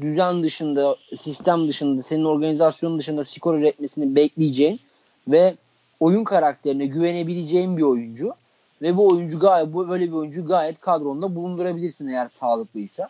düzen 0.00 0.42
dışında, 0.42 0.96
sistem 1.16 1.68
dışında, 1.68 2.02
senin 2.02 2.24
organizasyonun 2.24 2.98
dışında 2.98 3.24
skor 3.24 3.58
üretmesini 3.58 4.16
bekleyeceğin 4.16 4.80
ve 5.28 5.54
oyun 6.00 6.24
karakterine 6.24 6.86
güvenebileceğin 6.86 7.76
bir 7.76 7.82
oyuncu 7.82 8.34
ve 8.82 8.96
bu 8.96 9.08
oyuncu 9.08 9.38
gayet 9.38 9.74
böyle 9.74 10.06
bir 10.06 10.12
oyuncu 10.12 10.46
gayet 10.46 10.80
kadronda 10.80 11.34
bulundurabilirsin 11.34 12.08
eğer 12.08 12.28
sağlıklıysa. 12.28 13.08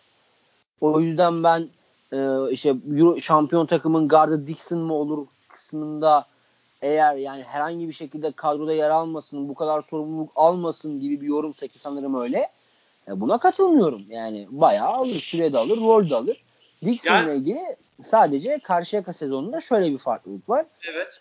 O 0.80 1.00
yüzden 1.00 1.44
ben 1.44 1.68
e, 2.12 2.50
işte 2.50 2.74
Euro, 2.96 3.20
şampiyon 3.20 3.66
takımın 3.66 4.08
gardı 4.08 4.46
Dixon 4.46 4.78
mı 4.78 4.94
olur 4.94 5.26
kısmında 5.48 6.26
eğer 6.82 7.16
yani 7.16 7.42
herhangi 7.42 7.88
bir 7.88 7.92
şekilde 7.92 8.32
kadroda 8.32 8.72
yer 8.72 8.90
almasın, 8.90 9.48
bu 9.48 9.54
kadar 9.54 9.82
sorumluluk 9.82 10.32
almasın 10.36 11.00
gibi 11.00 11.20
bir 11.20 11.26
yorumsa 11.26 11.66
ki 11.66 11.78
sanırım 11.78 12.20
öyle. 12.20 12.48
E, 13.08 13.20
buna 13.20 13.38
katılmıyorum. 13.38 14.02
Yani 14.10 14.46
bayağı 14.50 14.88
alır, 14.88 15.14
süre 15.20 15.52
de 15.52 15.58
alır, 15.58 15.76
rol 15.80 16.10
de 16.10 16.16
alır. 16.16 16.44
Dixon'la 16.84 17.16
Yani- 17.16 17.38
ilgili 17.38 17.60
sadece 18.02 18.58
Karşıyaka 18.58 19.12
sezonunda 19.12 19.60
şöyle 19.60 19.92
bir 19.92 19.98
farklılık 19.98 20.48
var. 20.48 20.66
Evet. 20.92 21.20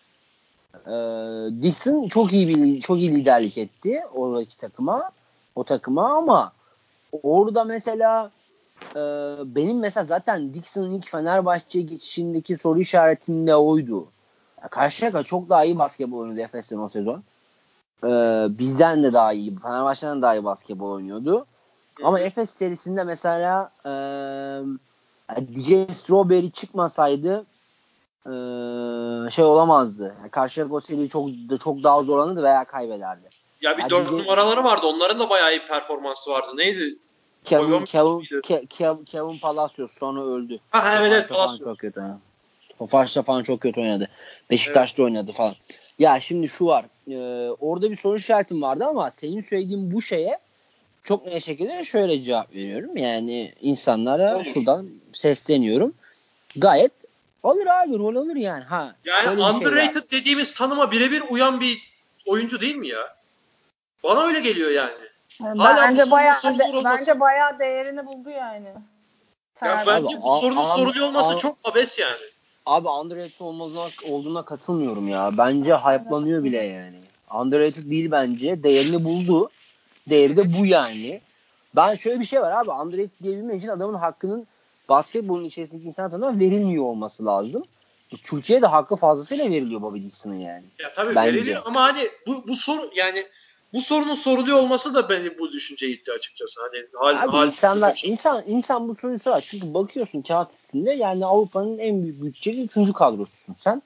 Ee, 0.87 1.61
Dixon 1.63 2.07
çok 2.07 2.33
iyi 2.33 2.47
bir 2.47 2.81
çok 2.81 2.99
iyi 2.99 3.15
liderlik 3.15 3.57
etti 3.57 4.03
oradaki 4.13 4.57
takıma 4.57 5.11
o 5.55 5.63
takıma 5.63 6.17
ama 6.17 6.51
orada 7.23 7.63
mesela 7.63 8.31
e, 8.95 8.99
benim 9.55 9.79
mesela 9.79 10.03
zaten 10.03 10.53
Dixon'ın 10.53 10.91
ilk 10.91 11.09
Fenerbahçe 11.09 11.81
geçişindeki 11.81 12.57
soru 12.57 12.79
işaretim 12.79 13.47
de 13.47 13.55
oydu. 13.55 14.07
Ya 14.63 14.67
Karşıyaka 14.67 15.23
çok 15.23 15.49
daha 15.49 15.65
iyi 15.65 15.79
basketbol 15.79 16.17
oynuyordu 16.17 16.41
Efes'ten 16.41 16.77
o 16.77 16.89
sezon. 16.89 17.23
Ee, 18.03 18.07
bizden 18.49 19.03
de 19.03 19.13
daha 19.13 19.33
iyi, 19.33 19.59
Fenerbahçe'den 19.59 20.21
daha 20.21 20.35
iyi 20.35 20.43
basketbol 20.43 20.91
oynuyordu. 20.91 21.45
Ama 22.03 22.19
Efes 22.19 22.49
serisinde 22.49 23.03
mesela 23.03 23.71
e, 23.85 23.91
DJ 25.41 25.95
Strawberry 25.95 26.51
çıkmasaydı 26.51 27.45
e, 28.25 28.31
şey 29.29 29.45
olamazdı. 29.45 30.15
Yani 30.19 30.29
Karşıyaka 30.31 30.73
o 30.73 30.79
seriyi 30.79 31.09
çok 31.09 31.29
çok 31.63 31.83
daha 31.83 32.03
zorlanırdı 32.03 32.43
veya 32.43 32.63
kaybederdi. 32.63 33.29
Ya 33.61 33.77
bir 33.77 33.89
dört 33.89 34.11
numaraları 34.11 34.63
vardı. 34.63 34.87
Onların 34.87 35.19
da 35.19 35.29
bayağı 35.29 35.51
iyi 35.51 35.67
performansı 35.67 36.31
vardı. 36.31 36.47
Neydi? 36.57 36.97
Kevin 37.43 37.85
Kevin, 37.85 38.11
muydu? 38.11 38.39
Ke- 38.39 38.67
Ke- 38.67 39.05
Kevin 39.05 39.37
Palacios 39.37 39.91
sonra 39.99 40.23
öldü. 40.23 40.59
Ha 40.69 40.95
evet 40.99 41.11
evet. 41.11 41.27
Tofaş'ta 41.27 41.33
falan 41.33 41.47
Palacio. 41.47 41.65
çok 41.65 41.79
kötü 41.79 43.23
falan 43.23 43.43
çok 43.43 43.61
kötü 43.61 43.81
oynadı. 43.81 44.09
Beşiktaş'ta 44.51 45.03
oynadı 45.03 45.31
falan. 45.31 45.55
Ya 45.99 46.19
şimdi 46.19 46.47
şu 46.47 46.65
var. 46.65 46.85
e, 47.11 47.49
orada 47.59 47.91
bir 47.91 47.95
soru 47.95 48.17
işaretim 48.17 48.61
vardı 48.61 48.85
ama 48.85 49.11
senin 49.11 49.41
söylediğin 49.41 49.91
bu 49.91 50.01
şeye 50.01 50.39
çok 51.03 51.25
net 51.25 51.43
şekilde 51.43 51.83
şöyle 51.83 52.23
cevap 52.23 52.55
veriyorum. 52.55 52.97
Yani 52.97 53.53
insanlara 53.61 54.35
Olur. 54.35 54.43
şuradan 54.43 54.89
sesleniyorum. 55.13 55.93
Gayet 56.55 56.91
alır 57.43 57.65
abi 57.67 57.99
rol 57.99 58.15
alır 58.15 58.35
yani. 58.35 58.63
Ha, 58.63 58.95
Yani 59.05 59.23
şey 59.23 59.37
var. 59.37 59.53
underrated 59.53 60.11
dediğimiz 60.11 60.53
tanıma 60.53 60.91
birebir 60.91 61.23
uyan 61.29 61.61
bir 61.61 61.77
oyuncu 62.25 62.61
değil 62.61 62.75
mi 62.75 62.87
ya? 62.87 63.17
Bana 64.03 64.23
öyle 64.23 64.39
geliyor 64.39 64.71
yani. 64.71 65.06
Hala 65.41 65.55
bu 65.55 65.81
bence 65.81 66.01
sorunun 66.01 66.11
bayağı 66.11 66.43
de- 66.59 66.63
olması- 66.63 66.99
bence 66.99 67.19
bayağı 67.19 67.59
değerini 67.59 68.05
buldu 68.05 68.29
yani. 68.29 68.67
Ya 69.65 69.83
bence 69.87 70.17
Abi, 70.17 70.23
bu 70.23 70.31
sorunun 70.31 70.61
a- 70.61 70.65
soruluyor 70.65 71.07
olması 71.07 71.33
a- 71.33 71.37
çok 71.37 71.57
abes 71.63 71.99
yani. 71.99 72.17
Abi 72.65 72.87
underrated 72.87 73.39
olmazına, 73.39 73.85
olduğuna 74.05 74.45
katılmıyorum 74.45 75.07
ya. 75.07 75.37
Bence 75.37 75.73
hype'lanıyor 75.75 76.43
bile 76.43 76.63
yani. 76.63 76.99
Underrated 77.33 77.91
değil 77.91 78.11
bence. 78.11 78.63
Değerini 78.63 79.03
buldu. 79.05 79.49
Değeri 80.09 80.37
de 80.37 80.59
bu 80.59 80.65
yani. 80.65 81.21
Ben 81.75 81.95
şöyle 81.95 82.19
bir 82.19 82.25
şey 82.25 82.41
var 82.41 82.51
abi. 82.51 82.71
Underrated 82.71 83.23
diyebilmek 83.23 83.57
için 83.57 83.69
adamın 83.69 83.93
hakkının 83.93 84.47
basketbolun 84.89 85.43
içerisindeki 85.43 85.87
insan 85.87 86.09
tarafından 86.09 86.39
verilmiyor 86.39 86.83
olması 86.83 87.25
lazım. 87.25 87.63
Türkiye'de 88.23 88.67
hakkı 88.67 88.95
fazlasıyla 88.95 89.49
veriliyor 89.49 89.81
Bobby 89.81 89.99
Dixon'ın 90.01 90.35
yani. 90.35 90.63
Ya 90.79 90.93
tabii 90.93 91.15
Bence. 91.15 91.33
veriliyor 91.37 91.61
ama 91.65 91.81
hani 91.83 92.07
bu 92.27 92.47
bu 92.47 92.55
soru 92.55 92.89
yani 92.95 93.27
bu 93.73 93.81
sorunun 93.81 94.13
soruluyor 94.13 94.57
olması 94.57 94.93
da 94.93 95.09
beni 95.09 95.39
bu 95.39 95.51
düşünceye 95.51 95.91
itti 95.91 96.11
açıkçası. 96.11 96.61
Hani 96.61 96.85
hal, 96.95 97.23
Abi 97.23 97.31
hal 97.31 97.47
insanlar, 97.47 98.01
insan, 98.05 98.43
insan 98.47 98.87
bu 98.87 98.95
soruyu 98.95 99.19
sorar. 99.19 99.41
Çünkü 99.41 99.73
bakıyorsun 99.73 100.21
kağıt 100.21 100.53
üstünde 100.53 100.91
yani 100.91 101.25
Avrupa'nın 101.25 101.77
en 101.77 102.03
büyük 102.03 102.23
bütçeli 102.23 102.61
üçüncü 102.61 102.93
kadrosusun 102.93 103.55
sen. 103.57 103.81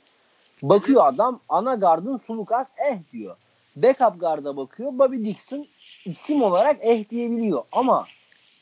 Bakıyor 0.61 1.07
adam 1.07 1.39
ana 1.49 1.75
gardın 1.75 2.17
Sulukas 2.17 2.67
eh 2.89 2.97
diyor. 3.13 3.35
Backup 3.75 4.19
garda 4.19 4.57
bakıyor 4.57 4.99
Bobby 4.99 5.29
Dixon 5.29 5.67
isim 6.05 6.43
olarak 6.43 6.77
eh 6.81 7.09
diyebiliyor. 7.09 7.63
Ama 7.71 8.05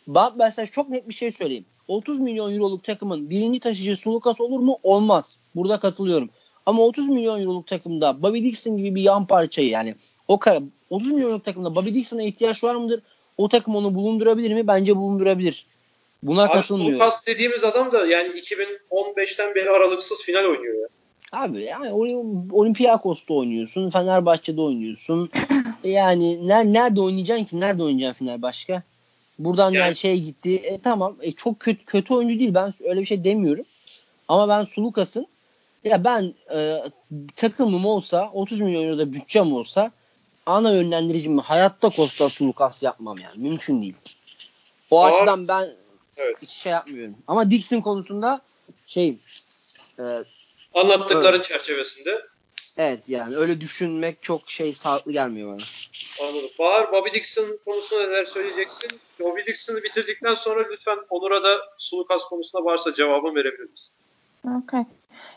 ben 0.08 0.32
mesela 0.38 0.66
çok 0.66 0.90
net 0.90 1.10
bir 1.10 1.14
şey 1.14 1.32
söyleyeyim. 1.32 1.66
30 1.88 2.20
milyon 2.20 2.54
euroluk 2.54 2.84
takımın 2.84 3.30
birinci 3.30 3.60
taşıyıcı 3.60 4.02
Sulukas 4.02 4.42
olur 4.42 4.60
mu? 4.60 4.80
Olmaz. 4.84 5.38
Burada 5.56 5.80
katılıyorum. 5.80 6.30
Ama 6.66 6.84
30 6.84 7.08
milyon 7.08 7.42
euroluk 7.42 7.68
takımda 7.68 8.22
Bobby 8.22 8.44
Dixon 8.44 8.78
gibi 8.78 8.96
bir 8.96 9.02
yan 9.02 9.26
parçayı 9.26 9.70
yani 9.70 9.96
o 10.30 10.40
kadar 10.40 10.64
30 10.90 11.12
milyon 11.12 11.22
euroluk 11.22 11.46
takımda 11.46 11.76
Bobby 11.76 11.94
Dixon'a 11.94 12.24
ihtiyaç 12.24 12.64
var 12.64 12.76
mıdır? 12.76 13.02
O 13.38 13.50
takım 13.50 13.76
onu 13.76 13.96
bulundurabilir 13.96 14.54
mi? 14.54 14.68
Bence 14.68 14.96
bulundurabilir. 14.96 15.66
Buna 16.24 16.44
Abi 16.44 16.54
katılmıyorum. 16.54 16.94
Sulukas 16.94 17.26
dediğimiz 17.28 17.64
adam 17.64 17.92
da 17.92 18.08
yani 18.08 18.30
2015'ten 18.30 19.56
beri 19.56 19.70
aralıksız 19.70 20.24
final 20.24 20.44
oynuyor 20.46 20.76
ya. 20.82 20.88
Abi 21.32 21.62
yani 21.62 21.92
Olympiakos'ta 22.52 23.34
oynuyorsun, 23.34 23.90
Fenerbahçe'de 23.90 24.62
oynuyorsun. 24.62 25.30
yani 25.84 26.36
ner- 26.36 26.74
nerede 26.74 27.02
oynayacaksın 27.02 27.46
ki? 27.46 27.60
Nerede 27.60 27.84
oynayacaksın 27.84 28.26
final 28.26 28.42
başka? 28.42 28.84
Buradan 29.40 29.66
yani, 29.66 29.78
Yani- 29.78 29.96
şey 29.96 30.20
gitti. 30.20 30.56
E, 30.56 30.78
tamam. 30.78 31.16
E, 31.22 31.32
çok 31.32 31.60
kötü 31.60 31.86
kötü 31.86 32.14
oyuncu 32.14 32.40
değil. 32.40 32.54
Ben 32.54 32.74
öyle 32.84 33.02
bir 33.02 33.06
şey 33.06 33.24
demiyorum. 33.24 33.66
Ama 34.28 34.50
ben 34.50 34.64
Sulukas'ın 34.64 35.28
ya 35.84 36.04
ben 36.04 36.34
e, 36.56 36.78
takımım 37.36 37.86
olsa 37.86 38.30
30 38.34 38.62
milyon 38.62 38.84
euro 38.84 38.98
da 38.98 39.14
bütçem 39.14 39.54
olsa 39.54 39.92
ana 40.50 40.72
yönlendiricimi 40.74 41.42
hayatta 41.42 41.90
Costa 41.90 42.30
Sulukas 42.30 42.84
yapmam 42.84 43.18
yani. 43.18 43.38
Mümkün 43.38 43.82
değil. 43.82 43.96
O 44.92 45.04
Ağır- 45.04 45.14
açıdan 45.14 45.48
ben 45.48 45.70
Evet. 46.18 46.38
hiç 46.42 46.50
şey 46.50 46.72
yapmıyorum. 46.72 47.16
Ama 47.28 47.52
Dixon 47.52 47.82
konusunda 47.82 48.42
şey 48.88 49.16
e, 50.00 50.04
Anlattıkların 50.74 51.42
çerçevesinde. 51.42 52.26
Evet 52.78 53.00
yani 53.08 53.36
öyle 53.36 53.62
düşünmek 53.62 54.24
çok 54.24 54.52
şey 54.52 54.74
sağlıklı 54.76 55.12
gelmiyor 55.12 55.50
bana. 55.54 55.64
Anladım. 56.30 56.50
Bahar, 56.60 56.92
Bobby 56.92 57.10
Dixon 57.14 57.60
konusunda 57.66 58.04
neler 58.08 58.26
söyleyeceksin? 58.26 58.92
Bobby 59.20 59.42
Dixon'ı 59.48 59.84
bitirdikten 59.84 60.34
sonra 60.34 60.68
lütfen 60.72 60.98
Onur'a 61.10 61.44
da 61.44 61.58
Sulukas 61.78 62.24
konusunda 62.24 62.66
varsa 62.66 62.94
cevabını 62.94 63.36
verebilir 63.36 63.70
misin? 63.70 63.96
Okay. 64.48 64.86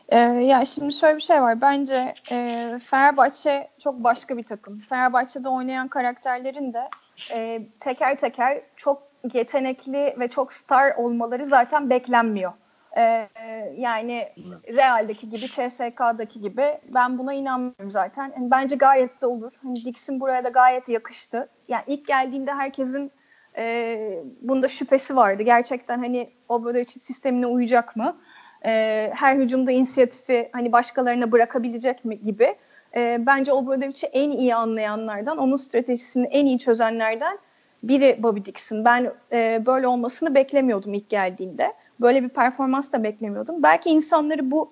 Ee, 0.09 0.19
ya 0.19 0.65
şimdi 0.65 0.93
şöyle 0.93 1.17
bir 1.17 1.23
şey 1.23 1.43
var. 1.43 1.61
Bence 1.61 2.15
e, 2.31 2.79
Fenerbahçe 2.91 3.69
çok 3.79 4.05
başka 4.05 4.37
bir 4.37 4.43
takım. 4.43 4.81
Fenerbahçe'de 4.89 5.49
oynayan 5.49 5.89
karakterlerin 5.89 6.73
de 6.73 6.89
e, 7.33 7.63
teker 7.81 8.17
teker 8.17 8.63
çok 8.77 9.03
yetenekli 9.33 10.17
ve 10.19 10.29
çok 10.29 10.53
star 10.53 10.95
olmaları 10.97 11.47
zaten 11.47 11.91
beklenmiyor. 11.91 12.53
Ee, 12.97 13.29
yani 13.77 14.29
Real'deki 14.69 15.29
gibi, 15.29 15.41
CSK'daki 15.41 16.41
gibi 16.41 16.79
ben 16.89 17.19
buna 17.19 17.35
inanmıyorum 17.35 17.91
zaten. 17.91 18.33
Yani 18.37 18.51
bence 18.51 18.77
gayet 18.77 19.23
de 19.23 19.27
olur. 19.27 19.53
Hani 19.63 19.85
Dixon 19.85 20.21
buraya 20.21 20.45
da 20.45 20.49
gayet 20.49 20.89
yakıştı. 20.89 21.49
Yani 21.69 21.83
ilk 21.87 22.07
geldiğinde 22.07 22.53
herkesin 22.53 23.13
e, 23.57 24.25
bunda 24.41 24.69
şüphesi 24.69 25.17
vardı. 25.17 25.43
Gerçekten 25.43 25.99
hani 25.99 26.31
Obradoviç'in 26.49 27.01
sistemine 27.01 27.47
uyacak 27.47 27.97
mı? 27.97 28.17
E, 28.65 29.11
her 29.15 29.37
hücumda 29.37 29.73
inisiyatifi 29.73 30.49
hani 30.53 30.73
başkalarına 30.73 31.33
bırakabilecek 31.33 32.05
mi 32.05 32.21
gibi. 32.21 32.55
E, 32.97 33.27
bence 33.27 33.53
Obradovic'i 33.53 34.07
en 34.07 34.31
iyi 34.31 34.55
anlayanlardan, 34.55 35.39
onun 35.39 35.57
stratejisini 35.57 36.27
en 36.27 36.47
iyi 36.47 36.59
çözenlerden 36.59 37.39
biri 37.83 38.17
Bobby 38.19 38.41
Dixon. 38.45 38.85
Ben 38.85 39.13
e, 39.33 39.63
böyle 39.67 39.87
olmasını 39.87 40.35
beklemiyordum 40.35 40.95
ilk 40.95 41.09
geldiğinde. 41.09 41.73
Böyle 42.01 42.23
bir 42.23 42.29
performans 42.29 42.93
da 42.93 43.03
beklemiyordum. 43.03 43.63
Belki 43.63 43.91
insanları 43.91 44.51
bu 44.51 44.71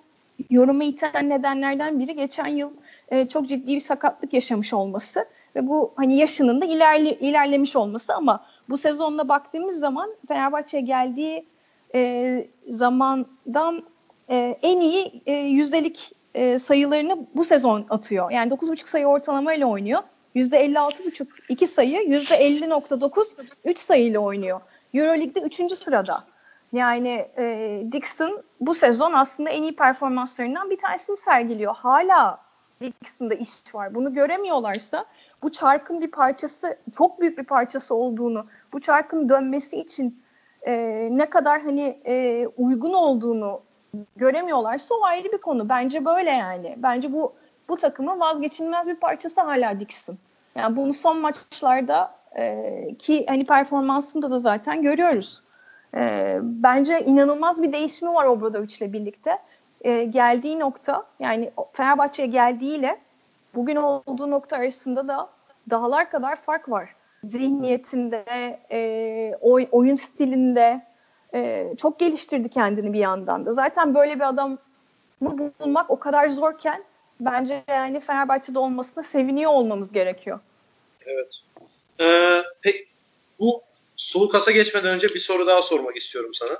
yoruma 0.50 0.84
iten 0.84 1.28
nedenlerden 1.28 1.98
biri 1.98 2.16
geçen 2.16 2.46
yıl 2.46 2.70
e, 3.08 3.28
çok 3.28 3.48
ciddi 3.48 3.74
bir 3.74 3.80
sakatlık 3.80 4.32
yaşamış 4.32 4.72
olması 4.72 5.24
ve 5.56 5.66
bu 5.66 5.92
hani 5.96 6.16
yaşının 6.16 6.60
da 6.60 6.64
ilerli, 6.64 7.08
ilerlemiş 7.08 7.76
olması 7.76 8.14
ama 8.14 8.44
bu 8.68 8.76
sezonla 8.76 9.28
baktığımız 9.28 9.78
zaman 9.78 10.10
Fenerbahçe'ye 10.28 10.82
geldiği 10.82 11.46
e, 11.94 12.46
zamandan 12.68 13.82
e, 14.30 14.58
en 14.62 14.80
iyi 14.80 15.22
e, 15.26 15.32
yüzdelik 15.32 16.12
e, 16.34 16.58
sayılarını 16.58 17.26
bu 17.34 17.44
sezon 17.44 17.86
atıyor. 17.90 18.30
Yani 18.30 18.52
9.5 18.52 18.86
sayı 18.86 19.06
ortalamayla 19.06 19.66
oynuyor. 19.66 20.02
%56.5 20.34 21.26
2 21.48 21.66
sayı, 21.66 22.00
%50.9 22.00 23.24
3 23.64 23.78
sayıyla 23.78 24.20
oynuyor. 24.20 24.60
Euroleague'de 24.94 25.40
3. 25.40 25.72
sırada. 25.72 26.24
Yani 26.72 27.28
e, 27.38 27.82
Dixon 27.92 28.42
bu 28.60 28.74
sezon 28.74 29.12
aslında 29.12 29.50
en 29.50 29.62
iyi 29.62 29.76
performanslarından 29.76 30.70
bir 30.70 30.78
tanesini 30.78 31.16
sergiliyor. 31.16 31.74
Hala 31.74 32.40
Dixon'da 32.80 33.34
iş 33.34 33.74
var. 33.74 33.94
Bunu 33.94 34.14
göremiyorlarsa 34.14 35.04
bu 35.42 35.52
çarkın 35.52 36.00
bir 36.00 36.10
parçası, 36.10 36.78
çok 36.96 37.20
büyük 37.20 37.38
bir 37.38 37.44
parçası 37.44 37.94
olduğunu, 37.94 38.46
bu 38.72 38.80
çarkın 38.80 39.28
dönmesi 39.28 39.76
için 39.76 40.22
e, 40.66 41.08
ne 41.10 41.30
kadar 41.30 41.62
hani 41.62 42.00
e, 42.06 42.46
uygun 42.46 42.92
olduğunu 42.92 43.60
göremiyorlarsa 44.16 44.94
o 44.94 45.04
ayrı 45.04 45.32
bir 45.32 45.38
konu. 45.38 45.68
Bence 45.68 46.04
böyle 46.04 46.30
yani. 46.30 46.74
Bence 46.78 47.12
bu 47.12 47.32
bu 47.68 47.76
takımın 47.76 48.20
vazgeçilmez 48.20 48.88
bir 48.88 48.96
parçası 48.96 49.40
hala 49.40 49.80
Dixon. 49.80 50.18
Yani 50.54 50.76
bunu 50.76 50.92
son 50.92 51.18
maçlarda 51.18 52.14
e, 52.36 52.94
ki 52.98 53.26
hani 53.28 53.46
performansında 53.46 54.30
da 54.30 54.38
zaten 54.38 54.82
görüyoruz. 54.82 55.42
E, 55.94 56.38
bence 56.42 57.04
inanılmaz 57.04 57.62
bir 57.62 57.72
değişimi 57.72 58.14
var 58.14 58.24
Obradovic 58.24 58.76
ile 58.78 58.92
birlikte. 58.92 59.38
E, 59.80 60.04
geldiği 60.04 60.58
nokta 60.58 61.04
yani 61.20 61.50
Fenerbahçe'ye 61.72 62.28
geldiğiyle 62.28 62.98
bugün 63.54 63.76
olduğu 63.76 64.30
nokta 64.30 64.56
arasında 64.56 65.08
da 65.08 65.28
dağlar 65.70 66.10
kadar 66.10 66.36
fark 66.36 66.70
var. 66.70 66.94
Zihniyetinde, 67.24 68.24
e, 68.70 69.34
oy, 69.40 69.66
oyun 69.70 69.94
stilinde 69.94 70.86
e, 71.34 71.72
çok 71.78 71.98
geliştirdi 71.98 72.48
kendini 72.48 72.92
bir 72.92 72.98
yandan 72.98 73.46
da. 73.46 73.52
Zaten 73.52 73.94
böyle 73.94 74.14
bir 74.14 74.28
adamı 74.28 74.58
bulmak 75.20 75.90
o 75.90 75.98
kadar 75.98 76.28
zorken 76.30 76.84
bence 77.20 77.64
yani 77.68 78.00
Fenerbahçe'de 78.00 78.58
olmasına 78.58 79.04
seviniyor 79.04 79.50
olmamız 79.50 79.92
gerekiyor. 79.92 80.40
Evet. 81.06 81.40
Ee, 82.00 82.42
peki 82.62 82.86
bu 83.40 83.62
Sulukas'a 83.96 84.50
geçmeden 84.50 84.94
önce 84.94 85.08
bir 85.08 85.20
soru 85.20 85.46
daha 85.46 85.62
sormak 85.62 85.96
istiyorum 85.96 86.30
sana. 86.34 86.58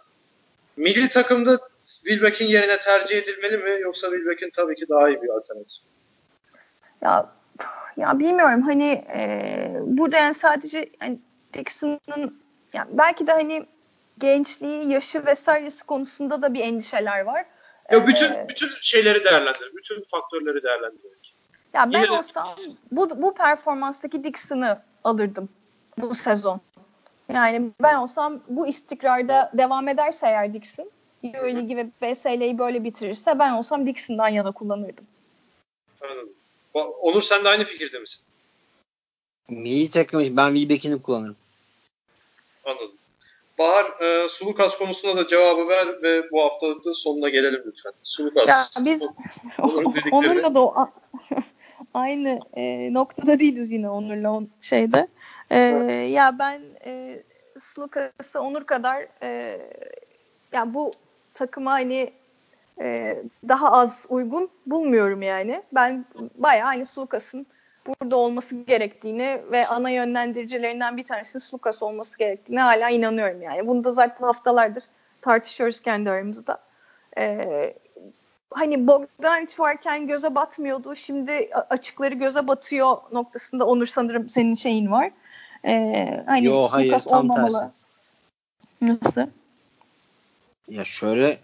Milli 0.76 1.08
takımda 1.08 1.58
Wilbeck'in 1.86 2.46
yerine 2.46 2.78
tercih 2.78 3.18
edilmeli 3.18 3.56
mi 3.56 3.80
yoksa 3.80 4.10
Wilbeck'in 4.10 4.50
tabii 4.50 4.74
ki 4.74 4.88
daha 4.88 5.08
iyi 5.08 5.22
bir 5.22 5.28
alternatif? 5.28 5.78
Ya 7.02 7.32
ya 7.96 8.18
bilmiyorum 8.18 8.62
hani 8.62 9.04
e, 9.14 9.72
burada 9.82 10.16
yani 10.16 10.34
sadece 10.34 10.90
yani 11.02 11.18
Dixon'ın 11.54 12.42
yani 12.72 12.88
belki 12.92 13.26
de 13.26 13.32
hani 13.32 13.66
gençliği, 14.18 14.90
yaşı 14.90 15.26
vesairesi 15.26 15.86
konusunda 15.86 16.42
da 16.42 16.54
bir 16.54 16.60
endişeler 16.60 17.20
var. 17.20 17.46
Ya 17.90 18.06
bütün 18.06 18.32
ee, 18.32 18.46
bütün 18.48 18.68
şeyleri 18.80 19.24
değerlendir, 19.24 19.72
bütün 19.76 20.04
faktörleri 20.04 20.62
değerlendirmek. 20.62 21.34
Ya 21.74 21.92
ben 21.92 22.02
Yine 22.02 22.10
olsam 22.10 22.48
bu 22.92 23.22
bu 23.22 23.34
performanstaki 23.34 24.24
Dixon'ı 24.24 24.82
alırdım 25.04 25.48
bu 25.98 26.14
sezon. 26.14 26.60
Yani 27.32 27.70
ben 27.82 27.94
olsam 27.94 28.40
bu 28.48 28.66
istikrarda 28.66 29.50
devam 29.54 29.88
ederse 29.88 30.26
eğer 30.26 30.54
Dixon, 30.54 30.90
Euroligi 31.22 31.76
ve 31.76 31.86
BSL'yi 32.02 32.58
böyle 32.58 32.84
bitirirse 32.84 33.38
ben 33.38 33.52
olsam 33.52 33.86
Dixon'dan 33.86 34.28
yana 34.28 34.52
kullanırdım. 34.52 35.06
Anladım. 36.02 36.39
Onur 36.74 37.22
sen 37.22 37.44
de 37.44 37.48
aynı 37.48 37.64
fikirde 37.64 37.98
misin? 37.98 38.22
Milli 39.48 39.90
takım 39.90 40.36
ben 40.36 40.54
Wilbeck'ini 40.54 41.02
kullanırım. 41.02 41.36
Anladım. 42.64 42.92
Bahar 43.58 44.00
e, 44.00 44.28
Sulukas 44.28 44.78
konusunda 44.78 45.16
da 45.16 45.26
cevabı 45.26 45.68
ver 45.68 46.02
ve 46.02 46.30
bu 46.30 46.42
haftalıkta 46.42 46.94
sonuna 46.94 47.28
gelelim 47.28 47.62
lütfen. 47.66 47.92
Sulukas. 48.04 48.76
Ya 48.76 48.84
biz 48.84 49.02
Onur'la 50.12 50.54
da 50.54 50.60
o, 50.60 50.74
aynı 51.94 52.40
e, 52.56 52.92
noktada 52.94 53.40
değiliz 53.40 53.72
yine 53.72 53.90
Onur'la 53.90 54.30
on, 54.30 54.48
şeyde. 54.60 55.08
E, 55.50 55.58
ya 56.10 56.38
ben 56.38 56.62
e, 56.84 57.22
Sulukas'ı 57.60 58.40
Onur 58.40 58.64
kadar 58.64 59.06
e, 59.22 59.60
ya 60.52 60.74
bu 60.74 60.92
takıma 61.34 61.70
hani 61.70 62.12
e, 62.80 63.18
daha 63.48 63.72
az 63.72 64.04
uygun 64.08 64.50
bulmuyorum 64.66 65.22
yani. 65.22 65.62
Ben 65.72 66.04
bayağı 66.34 66.66
hani 66.66 66.86
Sulukas'ın 66.86 67.46
burada 67.86 68.16
olması 68.16 68.54
gerektiğini 68.54 69.40
ve 69.52 69.66
ana 69.66 69.90
yönlendiricilerinden 69.90 70.96
bir 70.96 71.02
tanesinin 71.02 71.42
Lucas 71.54 71.82
olması 71.82 72.18
gerektiğini 72.18 72.60
hala 72.60 72.90
inanıyorum 72.90 73.42
yani. 73.42 73.66
Bunu 73.66 73.84
da 73.84 73.92
zaten 73.92 74.26
haftalardır 74.26 74.84
tartışıyoruz 75.22 75.80
kendi 75.80 76.10
aramızda. 76.10 76.58
Ee, 77.18 77.74
hani 78.50 78.86
Bogdanovic 78.86 79.54
varken 79.58 80.06
göze 80.06 80.34
batmıyordu. 80.34 80.96
Şimdi 80.96 81.50
açıkları 81.70 82.14
göze 82.14 82.46
batıyor 82.46 82.96
noktasında 83.12 83.66
Onur 83.66 83.86
sanırım 83.86 84.28
senin 84.28 84.54
şeyin 84.54 84.90
var. 84.90 85.10
Ee, 85.64 86.22
hani 86.26 86.44
Yo 86.44 86.68
hayır 86.70 86.98
tam 86.98 87.30
olmamalı. 87.30 87.70
tersi. 88.80 88.94
Nasıl? 89.04 89.26
Ya 90.68 90.84
şöyle 90.84 91.36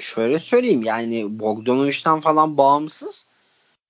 şöyle 0.00 0.40
söyleyeyim 0.40 0.82
yani 0.82 1.38
Bogdanovic'den 1.38 2.20
falan 2.20 2.56
bağımsız 2.56 3.26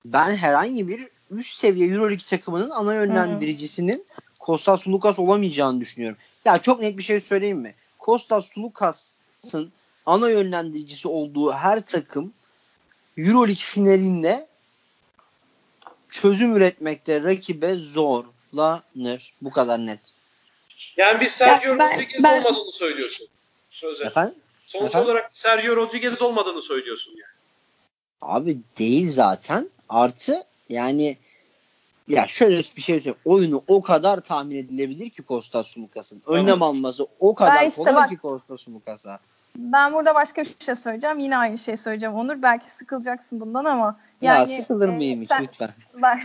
ben 0.05 0.37
herhangi 0.37 0.89
bir 0.89 1.09
üst 1.31 1.59
seviye 1.59 1.89
Euroleague 1.89 2.25
takımının 2.31 2.71
ana 2.71 2.95
yönlendiricisinin 2.95 4.07
Kostas 4.41 4.89
Lukas 4.89 5.19
olamayacağını 5.19 5.81
düşünüyorum. 5.81 6.19
Ya 6.45 6.59
çok 6.59 6.81
net 6.81 6.99
bir 6.99 7.03
şey 7.03 7.21
söyleyeyim 7.21 7.59
mi? 7.59 7.75
Kostas 7.99 8.59
Lukas'ın 8.59 9.73
ana 10.07 10.31
yönlendiricisi 10.31 11.09
olduğu 11.09 11.53
her 11.53 11.81
takım 11.81 12.33
Euroleague 13.17 13.55
finalinde 13.55 14.47
çözüm 16.11 16.57
üretmekte 16.57 17.23
rakibe 17.23 17.75
zorlanır. 17.75 19.35
Bu 19.43 19.51
kadar 19.51 19.87
net. 19.87 20.15
Yani 20.97 21.21
bir 21.21 21.27
Sergio 21.27 21.79
ben, 21.79 21.95
Rodriguez 21.95 22.25
olmadığını 22.25 22.73
söylüyorsun. 22.73 23.29
Sözler. 23.71 24.07
Efendim? 24.07 24.35
Sonuç 24.67 24.87
Efendim? 24.87 25.09
olarak 25.09 25.31
Sergio 25.33 25.77
Rodriguez 25.77 26.23
olmadığını 26.23 26.63
söylüyorsun 26.63 27.13
yani. 27.13 27.35
Abi 28.23 28.59
değil 28.79 29.11
zaten. 29.11 29.69
Artı 29.89 30.45
yani 30.69 31.17
ya 32.09 32.27
şöyle 32.27 32.59
bir 32.59 32.83
şey 32.83 32.95
söyleyeyim. 32.95 33.19
Oyunu 33.25 33.63
o 33.69 33.83
kadar 33.83 34.21
tahmin 34.21 34.57
edilebilir 34.57 35.11
ki 35.11 35.23
Kostas 35.23 35.67
Sumukas'ın. 35.67 36.23
Önlem 36.27 36.63
alması 36.63 37.07
o 37.21 37.35
kadar 37.35 37.67
işte 37.67 37.83
kolay 37.83 37.95
bak, 37.95 38.11
ki 38.11 38.17
Kostas 38.17 38.61
Sumukas'a. 38.61 39.19
Ben 39.57 39.93
burada 39.93 40.15
başka 40.15 40.43
bir 40.43 40.57
şey 40.59 40.77
söyleyeceğim. 40.77 41.19
Yine 41.19 41.37
aynı 41.37 41.59
şey 41.59 41.77
söyleyeceğim 41.77 42.15
Onur. 42.15 42.43
Belki 42.43 42.71
sıkılacaksın 42.71 43.41
bundan 43.41 43.65
ama 43.65 43.99
yani 44.23 44.53
ya 44.53 44.57
sıkılır 44.63 44.89
e, 44.89 44.93
mıyım 44.93 45.23
hiç 45.23 45.29
sen, 45.29 45.43
lütfen. 45.43 45.71
Bak, 46.03 46.19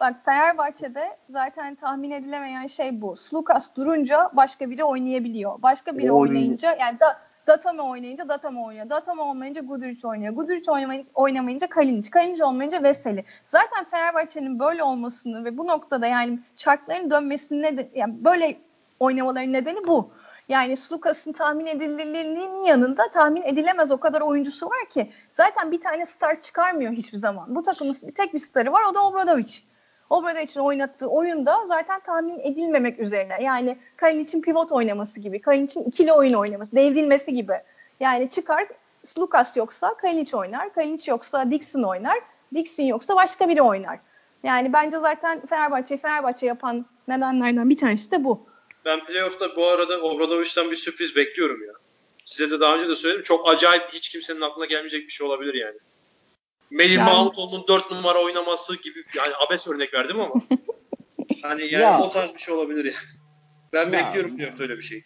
bak 0.00 0.16
Fenerbahçe'de 0.24 1.16
zaten 1.30 1.74
tahmin 1.74 2.10
edilemeyen 2.10 2.66
şey 2.66 3.00
bu. 3.00 3.16
Slukas 3.16 3.76
durunca 3.76 4.30
başka 4.32 4.70
biri 4.70 4.84
oynayabiliyor. 4.84 5.62
Başka 5.62 5.98
biri 5.98 6.12
Oy. 6.12 6.20
oynayınca 6.20 6.76
yani 6.80 7.00
da 7.00 7.20
Datame 7.46 7.82
oynayınca 7.82 8.28
Datame 8.28 8.60
oynuyor. 8.60 8.90
Datame 8.90 9.22
olmayınca 9.22 9.62
Guduric 9.62 10.08
oynuyor. 10.08 10.34
Guduric 10.34 10.72
oynamayınca 11.14 11.66
Kalinic. 11.66 12.10
Kalinic 12.10 12.44
olmayınca 12.44 12.82
Veseli. 12.82 13.24
Zaten 13.46 13.84
Fenerbahçe'nin 13.84 14.58
böyle 14.58 14.82
olmasını 14.82 15.44
ve 15.44 15.58
bu 15.58 15.66
noktada 15.66 16.06
yani 16.06 16.38
çarkların 16.56 17.10
dönmesinin 17.10 17.62
neden, 17.62 17.88
yani 17.94 18.24
böyle 18.24 18.56
oynamaların 19.00 19.52
nedeni 19.52 19.86
bu. 19.86 20.10
Yani 20.48 20.76
Slukas'ın 20.76 21.32
tahmin 21.32 21.66
edilirliğinin 21.66 22.62
yanında 22.62 23.10
tahmin 23.10 23.42
edilemez 23.42 23.90
o 23.90 23.96
kadar 24.00 24.20
oyuncusu 24.20 24.66
var 24.66 24.88
ki 24.90 25.10
zaten 25.30 25.72
bir 25.72 25.80
tane 25.80 26.06
star 26.06 26.40
çıkarmıyor 26.40 26.92
hiçbir 26.92 27.18
zaman. 27.18 27.54
Bu 27.54 27.62
takımın 27.62 27.92
tek 27.92 28.34
bir 28.34 28.38
starı 28.38 28.72
var 28.72 28.82
o 28.90 28.94
da 28.94 29.06
Obradovic. 29.06 29.71
İçin 30.42 30.60
oynattığı 30.60 31.06
oyunda 31.06 31.66
zaten 31.66 32.00
tahmin 32.00 32.40
edilmemek 32.40 32.98
üzerine. 32.98 33.42
Yani 33.42 33.78
için 34.12 34.40
pivot 34.40 34.72
oynaması 34.72 35.20
gibi, 35.20 35.36
için 35.36 35.82
ikili 35.84 36.12
oyun 36.12 36.34
oynaması, 36.34 36.76
devrilmesi 36.76 37.34
gibi. 37.34 37.54
Yani 38.00 38.30
çıkar 38.30 38.68
Lucas 39.18 39.56
yoksa 39.56 39.96
Kalinic 39.96 40.36
oynar, 40.36 40.74
Kalinic 40.74 41.10
yoksa 41.10 41.50
Dixon 41.50 41.82
oynar, 41.82 42.18
Dixon 42.54 42.84
yoksa 42.84 43.16
başka 43.16 43.48
biri 43.48 43.62
oynar. 43.62 43.98
Yani 44.42 44.72
bence 44.72 44.98
zaten 44.98 45.46
Fenerbahçe 45.46 45.98
Fenerbahçe 45.98 46.46
yapan 46.46 46.86
nedenlerden 47.08 47.70
bir 47.70 47.78
tanesi 47.78 48.10
de 48.10 48.24
bu. 48.24 48.46
Ben 48.84 49.04
playoff'ta 49.04 49.56
bu 49.56 49.66
arada 49.66 50.00
Obradovic'den 50.00 50.70
bir 50.70 50.76
sürpriz 50.76 51.16
bekliyorum 51.16 51.66
ya. 51.66 51.72
size 52.24 52.50
de 52.50 52.60
daha 52.60 52.74
önce 52.74 52.88
de 52.88 52.96
söyledim. 52.96 53.22
Çok 53.22 53.48
acayip 53.48 53.82
hiç 53.92 54.08
kimsenin 54.08 54.40
aklına 54.40 54.66
gelmeyecek 54.66 55.06
bir 55.06 55.12
şey 55.12 55.26
olabilir 55.26 55.54
yani. 55.54 55.78
Melih 56.72 56.96
Yani- 56.96 57.10
Mahmutoğlu'nun 57.10 57.64
4 57.68 57.90
numara 57.90 58.18
oynaması 58.24 58.82
gibi 58.82 59.04
yani 59.16 59.32
abes 59.46 59.68
örnek 59.68 59.94
verdim 59.94 60.20
ama 60.20 60.34
hani 61.42 61.62
yani 61.62 61.72
Ya. 61.82 62.00
o 62.02 62.10
tarz 62.10 62.34
bir 62.34 62.38
şey 62.38 62.54
olabilir 62.54 62.84
yani. 62.84 62.94
Ben 63.72 63.86
Ya. 63.86 63.92
bekliyorum 63.92 64.36
playoff'ta 64.36 64.62
öyle 64.62 64.76
bir 64.76 64.82
şey. 64.82 65.04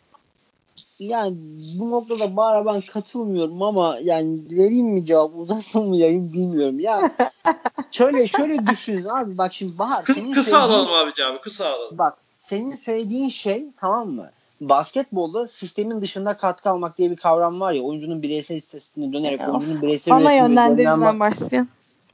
Yani 0.99 1.37
bu 1.79 1.91
noktada 1.91 2.37
bana 2.37 2.67
ben 2.67 2.81
katılmıyorum 2.81 3.63
ama 3.63 3.99
yani 4.03 4.39
vereyim 4.51 4.87
mi 4.87 5.05
cevap 5.07 5.31
uzatsın 5.37 5.89
mı 5.89 5.97
yayın 5.97 6.33
bilmiyorum. 6.33 6.79
Ya 6.81 7.17
şöyle 7.91 8.29
şöyle 8.29 8.67
düşünün 8.67 9.05
abi 9.05 9.39
bak 9.39 9.55
şimdi 9.55 9.79
Bahar 9.79 10.05
Kı- 10.05 10.13
senin 10.15 10.33
kısa 10.33 10.51
söylediğin- 10.57 10.61
alalım 10.63 10.93
abi 10.93 11.13
cevabı 11.15 11.41
kısa 11.41 11.67
alalım. 11.69 11.99
Bak 11.99 12.19
senin 12.37 12.77
söylediğin 12.77 13.29
şey 13.29 13.65
tamam 13.81 14.09
mı? 14.11 14.31
Basketbolda 14.61 15.47
sistemin 15.47 16.01
dışında 16.01 16.37
katkı 16.37 16.71
almak 16.71 16.99
diye 16.99 17.11
bir 17.11 17.17
kavram 17.17 17.61
var 17.61 17.73
ya 17.73 17.83
oyuncunun 17.83 18.23
bireysel 18.23 18.57
istatistiğine 18.57 19.13
dönerek 19.13 19.41
Of, 19.41 19.49
oyuncunun 19.49 19.83
bireysel 19.83 20.15
Ana 20.15 20.21
üretimine 20.21 20.49
dönülen 20.49 20.69
yönlendiriciden 20.69 21.21
başlayan. 21.21 21.69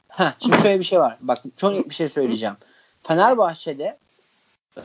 Heh, 0.07 0.31
şimdi 0.39 0.57
şöyle 0.57 0.79
bir 0.79 0.83
şey 0.83 0.99
var. 0.99 1.17
Bak 1.21 1.37
çok 1.57 1.73
net 1.73 1.89
bir 1.89 1.95
şey 1.95 2.09
söyleyeceğim. 2.09 2.55
Fenerbahçe'de 3.03 3.97
e, 4.77 4.83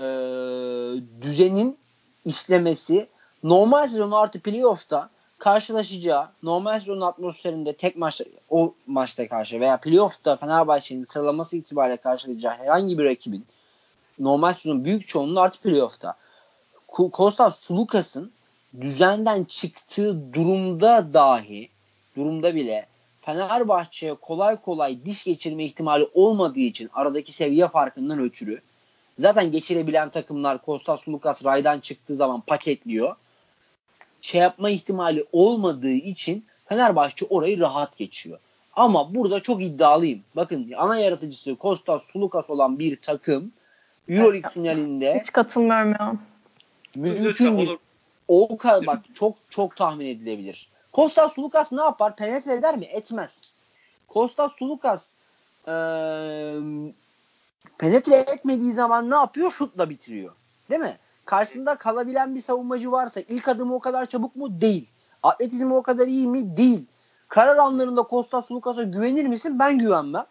düzenin 1.23 1.79
işlemesi 2.25 3.09
normal 3.43 3.89
sezon 3.89 4.11
artı 4.11 4.41
playoff'ta 4.41 5.11
karşılaşacağı 5.39 6.29
normal 6.43 6.81
sezon 6.81 7.01
atmosferinde 7.01 7.73
tek 7.73 7.97
maç 7.97 8.21
o 8.51 8.75
maçta 8.87 9.29
karşı 9.29 9.61
veya 9.61 9.77
playoff'ta 9.77 10.37
Fenerbahçe'nin 10.37 11.05
sıralaması 11.05 11.57
itibariyle 11.57 11.97
karşılayacağı 11.97 12.55
herhangi 12.55 12.99
bir 12.99 13.05
rakibin 13.05 13.47
normal 14.19 14.53
sezonun 14.53 14.85
büyük 14.85 15.09
çoğunluğu 15.09 15.41
artı 15.41 15.61
playoff'ta. 15.61 16.15
Kostas 17.07 17.61
Sulukas'ın 17.61 18.33
düzenden 18.81 19.45
çıktığı 19.45 20.35
durumda 20.35 21.15
dahi 21.15 21.69
durumda 22.17 22.55
bile 22.55 22.87
Fenerbahçe'ye 23.21 24.15
kolay 24.15 24.57
kolay 24.57 25.05
diş 25.05 25.25
geçirme 25.25 25.65
ihtimali 25.65 26.09
olmadığı 26.15 26.61
için 26.61 26.91
aradaki 26.95 27.33
seviye 27.33 27.69
farkından 27.69 28.21
ötürü 28.21 28.61
zaten 29.19 29.53
geçirebilen 29.53 30.09
takımlar 30.09 30.63
Kostas 30.63 31.01
Sulukas 31.01 31.45
raydan 31.45 31.81
çıktığı 31.81 32.15
zaman 32.15 32.41
paketliyor. 32.41 33.17
Şey 34.21 34.41
yapma 34.41 34.71
ihtimali 34.71 35.25
olmadığı 35.33 35.93
için 35.93 36.45
Fenerbahçe 36.67 37.27
orayı 37.31 37.61
rahat 37.61 37.99
geçiyor. 37.99 38.39
Ama 38.77 39.15
burada 39.15 39.41
çok 39.41 39.63
iddialıyım. 39.63 40.21
Bakın 40.37 40.73
ana 40.77 40.99
yaratıcısı 40.99 41.57
Kostas 41.57 42.03
Sulukas 42.13 42.51
olan 42.51 42.79
bir 42.79 42.97
takım 42.97 43.53
Euroleague 44.09 44.51
finalinde 44.55 45.21
Hiç 45.21 45.33
katılmıyorum 45.33 45.91
ya. 45.93 46.17
Mümkün 46.95 47.59
değil. 47.59 47.69
olur. 47.69 47.79
O 48.29 48.57
kadar 48.57 48.87
bak 48.87 48.99
çok 49.15 49.37
çok 49.51 49.77
tahmin 49.77 50.07
edilebilir. 50.07 50.69
Kostas 50.93 51.33
Sulukas 51.33 51.73
ne 51.73 51.81
yapar? 51.83 52.17
Penetre 52.17 52.55
eder 52.55 52.77
mi? 52.77 52.85
Etmez. 52.85 53.43
Kostas 54.09 54.53
Sulukas 54.53 55.09
eee 55.67 56.61
penetre 57.79 58.17
etmediği 58.17 58.73
zaman 58.73 59.11
ne 59.11 59.15
yapıyor? 59.15 59.51
Şutla 59.51 59.91
bitiriyor. 59.91 60.33
Değil 60.71 60.81
mi? 60.81 60.97
Karşısında 61.25 61.75
kalabilen 61.75 62.35
bir 62.35 62.41
savunmacı 62.41 62.93
varsa 62.93 63.21
ilk 63.21 63.49
adımı 63.49 63.75
o 63.75 63.79
kadar 63.81 64.07
çabuk 64.07 64.37
mu? 64.37 64.61
Değil. 64.61 64.89
Atletizmi 65.23 65.75
o 65.75 65.83
kadar 65.83 66.07
iyi 66.07 66.27
mi? 66.27 66.57
Değil. 66.57 66.87
Karar 67.29 67.57
anlarında 67.57 68.03
Kostas 68.03 68.47
Sulukas'a 68.47 68.83
güvenir 68.83 69.27
misin? 69.27 69.59
Ben 69.59 69.79
güvenmem. 69.79 70.25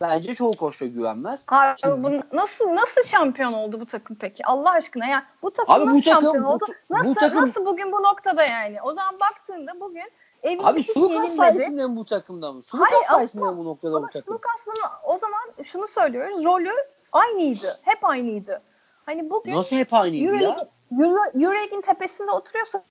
Bence 0.00 0.34
çoğu 0.34 0.52
koç 0.56 0.80
da 0.80 0.86
güvenmez. 0.86 1.44
Abi 1.48 1.80
Şimdi- 1.80 2.02
bu 2.02 2.36
nasıl 2.36 2.74
nasıl 2.74 3.02
şampiyon 3.02 3.52
oldu 3.52 3.80
bu 3.80 3.86
takım 3.86 4.16
peki? 4.20 4.46
Allah 4.46 4.70
aşkına 4.70 5.06
ya 5.06 5.26
bu 5.42 5.50
takım 5.50 5.74
Abi 5.74 5.82
bu 5.82 5.88
nasıl 5.88 6.00
takım- 6.02 6.22
şampiyon 6.22 6.44
bu- 6.44 6.48
oldu? 6.48 6.64
bu 6.90 6.94
Nasıl 6.94 7.14
takım- 7.14 7.42
nasıl 7.42 7.64
bugün 7.66 7.92
bu 7.92 8.02
noktada 8.02 8.42
yani? 8.44 8.82
O 8.82 8.92
zaman 8.92 9.20
baktığında 9.20 9.80
bugün 9.80 10.10
evinde 10.42 10.66
Abi 10.66 10.82
Sulukas 10.82 11.36
sayesinde 11.36 11.86
mi 11.86 11.96
bu 11.96 12.04
takımda 12.04 12.52
mı? 12.52 12.62
Sulukas 12.62 12.92
Hayır, 12.92 13.04
sayesinde 13.04 13.50
mi 13.50 13.56
bu 13.56 13.64
noktada 13.64 13.96
Ama 13.96 14.06
bu 14.06 14.10
takım? 14.10 14.34
Lucas'ın 14.34 14.74
o 15.04 15.18
zaman 15.18 15.40
şunu 15.64 15.88
söylüyoruz. 15.88 16.44
Rolü 16.44 16.72
aynıydı. 17.12 17.78
Hep 17.82 18.04
aynıydı. 18.04 18.62
Hani 19.06 19.30
bugün 19.30 19.56
Nasıl 19.56 19.76
hep 19.76 19.94
aynıydı 19.94 20.36
ya? 20.36 20.56
Euroleague'in 21.00 21.78
Euro- 21.78 21.82
tepesinde 21.82 22.30
oturuyorsa 22.30 22.82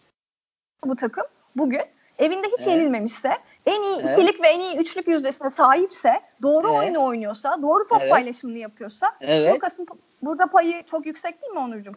bu 0.86 0.96
takım 0.96 1.24
bugün 1.56 1.82
evinde 2.18 2.48
hiç 2.48 2.60
Evet. 2.60 2.68
yenilmemişse 2.68 3.38
en 3.68 3.82
iyi 3.84 3.98
Evet. 4.02 4.18
ikilik 4.18 4.42
ve 4.42 4.48
en 4.48 4.60
iyi 4.60 4.76
üçlük 4.78 5.08
yüzdesine 5.08 5.52
sahipse 5.52 6.22
doğru 6.42 6.68
Evet. 6.72 6.80
oyunu 6.80 7.04
oynuyorsa 7.06 7.62
doğru 7.62 7.88
top 7.88 8.02
Evet. 8.02 8.12
paylaşımını 8.12 8.58
yapıyorsa 8.58 9.16
Evet. 9.22 9.56
Lucas'ın 9.56 9.88
burada 10.22 10.48
payı 10.48 10.84
çok 10.92 11.06
yüksek 11.06 11.42
değil 11.42 11.54
mi 11.54 11.60
Onurcuğum? 11.60 11.92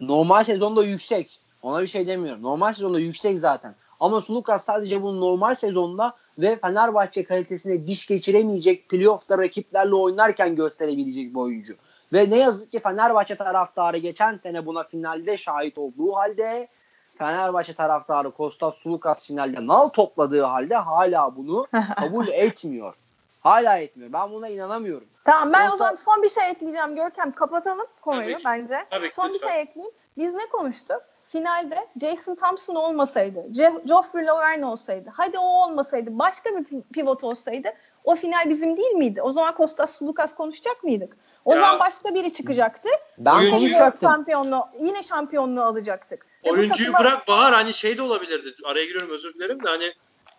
Normal 0.00 0.44
sezonda 0.44 0.84
yüksek. 0.84 1.40
Ona 1.62 1.82
bir 1.82 1.86
şey 1.86 2.06
demiyorum. 2.06 2.42
Normal 2.42 2.72
sezonda 2.72 2.98
yüksek 3.00 3.38
zaten. 3.38 3.74
Ama 4.00 4.20
Sulukas 4.20 4.64
sadece 4.64 5.02
bunu 5.02 5.20
normal 5.20 5.54
sezonda 5.54 6.12
ve 6.38 6.56
Fenerbahçe 6.56 7.24
kalitesine 7.24 7.86
diş 7.86 8.06
geçiremeyecek 8.06 8.88
playoff'ta 8.88 9.38
rakiplerle 9.38 9.94
oynarken 9.94 10.56
gösterebilecek 10.56 11.34
bir 11.34 11.40
oyuncu. 11.40 11.74
Ve 12.12 12.30
ne 12.30 12.36
yazık 12.36 12.72
ki 12.72 12.78
Fenerbahçe 12.78 13.34
taraftarı 13.36 13.96
geçen 13.96 14.40
sene 14.42 14.66
buna 14.66 14.82
finalde 14.84 15.36
şahit 15.36 15.78
olduğu 15.78 16.12
halde 16.12 16.68
Fenerbahçe 17.18 17.74
taraftarı 17.74 18.30
Kostas 18.30 18.74
Sulukas 18.74 19.26
finalde 19.26 19.66
nal 19.66 19.88
topladığı 19.88 20.42
halde 20.42 20.74
hala 20.76 21.36
bunu 21.36 21.66
kabul 21.96 22.28
etmiyor. 22.28 22.94
Hala 23.40 23.78
etmiyor. 23.78 24.12
Ben 24.12 24.30
buna 24.32 24.48
inanamıyorum. 24.48 25.06
Tamam 25.24 25.52
ben 25.52 25.64
o 25.68 25.72
Olsa- 25.72 25.76
zaman 25.76 25.94
son 25.94 26.22
bir 26.22 26.28
şey 26.30 26.50
ekleyeceğim 26.50 26.94
Görkem. 26.96 27.32
Kapatalım 27.32 27.86
konuyu 28.02 28.22
Tabii 28.32 28.38
ki. 28.38 28.44
bence. 28.44 28.86
Tabii 28.90 29.08
ki, 29.08 29.14
son 29.14 29.34
bir 29.34 29.38
şey 29.38 29.60
ekleyeyim. 29.60 29.94
Biz 30.18 30.34
ne 30.34 30.46
konuştuk? 30.46 31.02
Finalde 31.28 31.86
Jason 32.00 32.34
Thompson 32.34 32.74
olmasaydı, 32.74 33.38
Je- 33.38 33.86
Geoffrey 33.86 34.26
Lauvergne 34.26 34.66
olsaydı, 34.66 35.10
hadi 35.12 35.38
o 35.38 35.42
olmasaydı, 35.42 36.18
başka 36.18 36.50
bir 36.50 36.64
pi- 36.64 36.82
pivot 36.92 37.24
olsaydı 37.24 37.68
o 38.04 38.16
final 38.16 38.48
bizim 38.50 38.76
değil 38.76 38.92
miydi? 38.92 39.22
O 39.22 39.30
zaman 39.30 39.54
Kostas 39.54 39.90
Sulukas 39.98 40.34
konuşacak 40.34 40.84
mıydık? 40.84 41.16
O 41.44 41.54
Ya- 41.54 41.60
zaman 41.60 41.78
başka 41.80 42.14
biri 42.14 42.32
çıkacaktı. 42.32 42.88
Ben 43.18 43.50
konuşacaktım. 43.50 44.08
şampiyonluğu, 44.10 44.64
yine 44.80 45.02
şampiyonluğu 45.02 45.62
alacaktık. 45.62 46.26
Oyuncuyu 46.50 46.92
takıma- 46.92 47.00
bırak 47.00 47.28
Bahar 47.28 47.54
hani 47.54 47.74
şey 47.74 47.96
de 47.96 48.02
olabilirdi. 48.02 48.54
Araya 48.64 48.84
giriyorum 48.84 49.10
özür 49.10 49.34
dilerim 49.34 49.62
de 49.64 49.68
hani 49.68 49.92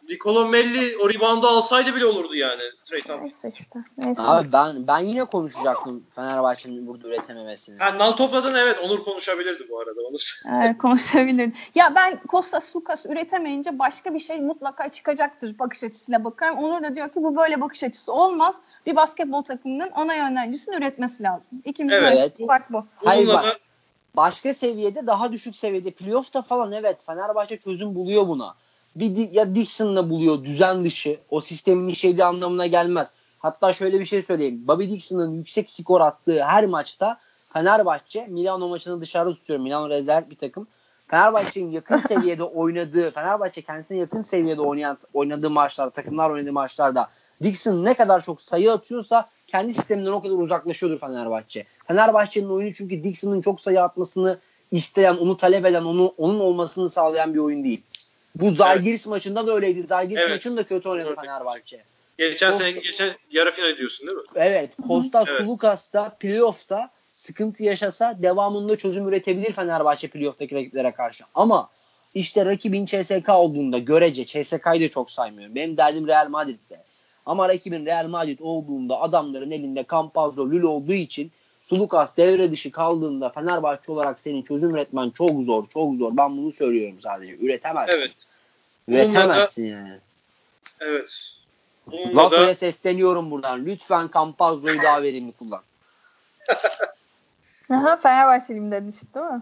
Nicolo 0.10 0.48
Melli 0.48 0.98
o 0.98 1.10
reboundu 1.10 1.48
alsaydı 1.48 1.96
bile 1.96 2.06
olurdu 2.06 2.36
yani. 2.36 2.62
Trey. 2.84 3.02
Neyse 3.22 3.50
işte. 3.60 3.80
Neyse. 3.98 4.22
Abi 4.22 4.52
ben 4.52 4.88
ben 4.88 5.00
yine 5.00 5.26
konuşacaktım 5.26 6.04
Fenerbahçe'nin 6.16 6.88
burada 6.88 7.08
üretememesini. 7.08 7.80
Ha, 7.80 7.98
nal 7.98 8.12
topladın 8.12 8.56
evet 8.56 8.80
Onur 8.80 9.04
konuşabilirdi 9.04 9.68
bu 9.70 9.80
arada. 9.80 10.02
Onur. 10.10 10.42
Evet, 10.62 10.78
konuşabilirdim. 10.82 11.54
Ya 11.76 11.96
ben 11.96 12.20
Kostas 12.28 12.76
Lukas 12.76 13.06
üretemeyince 13.06 13.80
başka 13.80 14.14
bir 14.14 14.20
şey 14.20 14.42
mutlaka 14.42 14.90
çıkacaktır 14.90 15.60
bakış 15.60 15.84
açısıyla 15.84 16.24
bakıyorum. 16.24 16.58
Onur 16.58 16.84
da 16.84 16.96
diyor 16.96 17.08
ki 17.08 17.16
bu 17.16 17.38
böyle 17.38 17.62
bakış 17.62 17.84
açısı 17.84 18.14
olmaz. 18.14 18.56
Bir 18.86 18.96
basketbol 18.96 19.44
takımının 19.44 19.90
ana 19.94 20.14
yönlencisini 20.16 20.76
üretmesi 20.76 21.24
lazım. 21.24 21.62
İkimiz 21.66 21.94
Evet. 21.94 22.40
de 22.40 22.48
bak 22.48 22.74
bu. 22.74 22.86
Hayır 23.06 23.28
bak. 23.28 23.60
Başka 24.18 24.53
seviyede 24.53 25.07
daha 25.07 25.31
düşük 25.31 25.56
seviyede 25.56 25.91
playoff'ta 25.91 26.41
falan 26.41 26.72
evet 26.72 26.98
Fenerbahçe 27.06 27.57
çözüm 27.57 27.95
buluyor 27.95 28.27
buna. 28.27 28.56
Bir 28.95 29.31
ya 29.31 29.56
Dixon'la 29.56 30.10
buluyor 30.10 30.44
düzen 30.44 30.85
dışı. 30.85 31.19
O 31.30 31.41
sistemin 31.41 31.88
işlediği 31.88 32.26
anlamına 32.26 32.68
gelmez. 32.68 33.11
Hatta 33.39 33.73
şöyle 33.73 33.99
bir 33.99 34.06
şey 34.06 34.23
söyleyeyim. 34.23 34.68
Bobby 34.68 34.84
Dixon'ın 34.84 35.35
yüksek 35.35 35.69
skor 35.69 36.02
attığı 36.02 36.44
her 36.44 36.65
maçta 36.65 37.19
Fenerbahçe 37.53 38.27
Milano 38.27 38.68
maçını 38.68 39.02
dışarıda 39.02 39.34
tutuyor. 39.34 39.60
Milano 39.60 39.89
rezerv 39.89 40.30
bir 40.30 40.35
takım. 40.35 40.68
Fenerbahçe'nin 41.07 41.72
yakın 41.72 41.98
seviyede 42.07 42.44
oynadığı, 42.44 43.11
Fenerbahçe 43.11 43.61
kendisine 43.61 43.98
yakın 43.98 44.22
seviyede 44.22 44.61
oynayan 44.61 44.98
oynadığı 45.14 45.49
maçlar, 45.49 45.89
takımlar 45.89 46.30
oynadığı 46.30 46.53
maçlarda 46.53 47.10
Dixon 47.44 47.85
ne 47.85 47.94
kadar 47.94 48.22
çok 48.22 48.41
sayı 48.41 48.72
atıyorsa 48.72 49.30
kendi 49.48 49.73
sisteminden 49.73 50.11
o 50.11 50.22
kadar 50.22 50.35
uzaklaşıyordur 50.35 50.99
Fenerbahçe. 50.99 51.65
Fenerbahçe'nin 51.88 52.50
oyunu 52.50 52.74
çünkü 52.74 53.04
Dixon'ın 53.04 53.42
çok 53.42 53.62
sayı 53.62 53.82
atmasını 53.82 54.40
isteyen, 54.72 55.16
onu 55.18 55.38
talep 55.38 55.66
eden, 55.66 55.84
onu 55.84 56.14
onun 56.18 56.40
olmasını 56.40 56.90
sağlayan 56.90 57.34
bir 57.34 57.40
oyun 57.40 57.64
değil. 57.64 57.82
Bu 58.36 58.52
Zalgiris 58.52 59.06
maçında 59.08 59.48
da 59.48 59.56
öyleydi. 59.56 59.84
Zalgiris 59.84 60.22
Evet. 60.22 60.30
maçını 60.32 60.58
da 60.58 60.64
kötü 60.64 60.90
oynadı 60.90 61.08
Evet. 61.08 61.20
Fenerbahçe. 61.22 61.84
geçen 62.18 62.50
O- 62.50 62.52
sene 62.52 62.72
geçen 62.72 63.16
yarı 63.32 63.52
final 63.52 63.78
diyorsun 63.78 64.08
değil 64.08 64.18
mi? 64.18 64.24
Evet. 64.36 64.70
Costa 64.88 65.24
Evet. 65.28 65.38
Sulukas'ta 65.38 66.10
playoff'ta 66.10 66.90
sıkıntı 67.12 67.64
yaşasa 67.64 68.18
devamında 68.22 68.76
çözüm 68.78 69.08
üretebilir 69.08 69.52
Fenerbahçe 69.54 70.08
playoff'taki 70.08 70.56
rakiplere 70.56 70.92
karşı. 70.92 71.24
Ama 71.36 71.70
işte 72.14 72.46
rakibin 72.46 72.86
CSK 72.86 73.30
olduğunda 73.30 73.78
görece 73.78 74.26
CSK'yı 74.26 74.82
da 74.82 74.90
çok 74.90 75.12
saymıyorum. 75.12 75.56
Benim 75.56 75.78
derdim 75.78 76.08
Real 76.08 76.30
Madrid'de. 76.30 76.84
Ama 77.26 77.50
rakibin 77.50 77.86
Real 77.86 78.08
Madrid 78.08 78.40
olduğunda 78.42 79.02
adamların 79.02 79.52
elinde 79.52 79.86
Campazzo, 79.92 80.52
Lül 80.52 80.62
olduğu 80.64 80.94
için 80.94 81.32
Sulukas 81.69 82.18
devre 82.18 82.52
dışı 82.52 82.72
kaldığında 82.72 83.30
Fenerbahçe 83.30 83.91
olarak 83.91 84.22
senin 84.22 84.41
çözüm 84.41 84.76
üretmen 84.76 85.10
çok 85.10 85.30
zor, 85.45 85.68
çok 85.69 85.95
zor. 85.95 86.18
Ben 86.18 86.38
bunu 86.38 86.53
söylüyorum 86.53 86.98
sadece. 87.03 87.38
Üretemezsin. 87.38 87.98
Evet. 87.98 88.11
Üretemezsin 88.88 89.65
yani. 89.65 89.99
Evet. 90.80 91.38
Bununla 91.91 92.23
Lasso'ya 92.23 92.48
da 92.48 92.56
sesleniyorum 92.56 93.31
buradan. 93.31 93.65
Lütfen 93.65 94.10
Campazzo'yu 94.14 94.81
daha 94.84 95.03
verimli 95.03 95.31
kullan. 95.31 95.61
Aha, 97.69 97.98
Fenerbahçeliyim 97.98 98.72
demişti 98.72 99.07
değil 99.15 99.26
mi? 99.26 99.41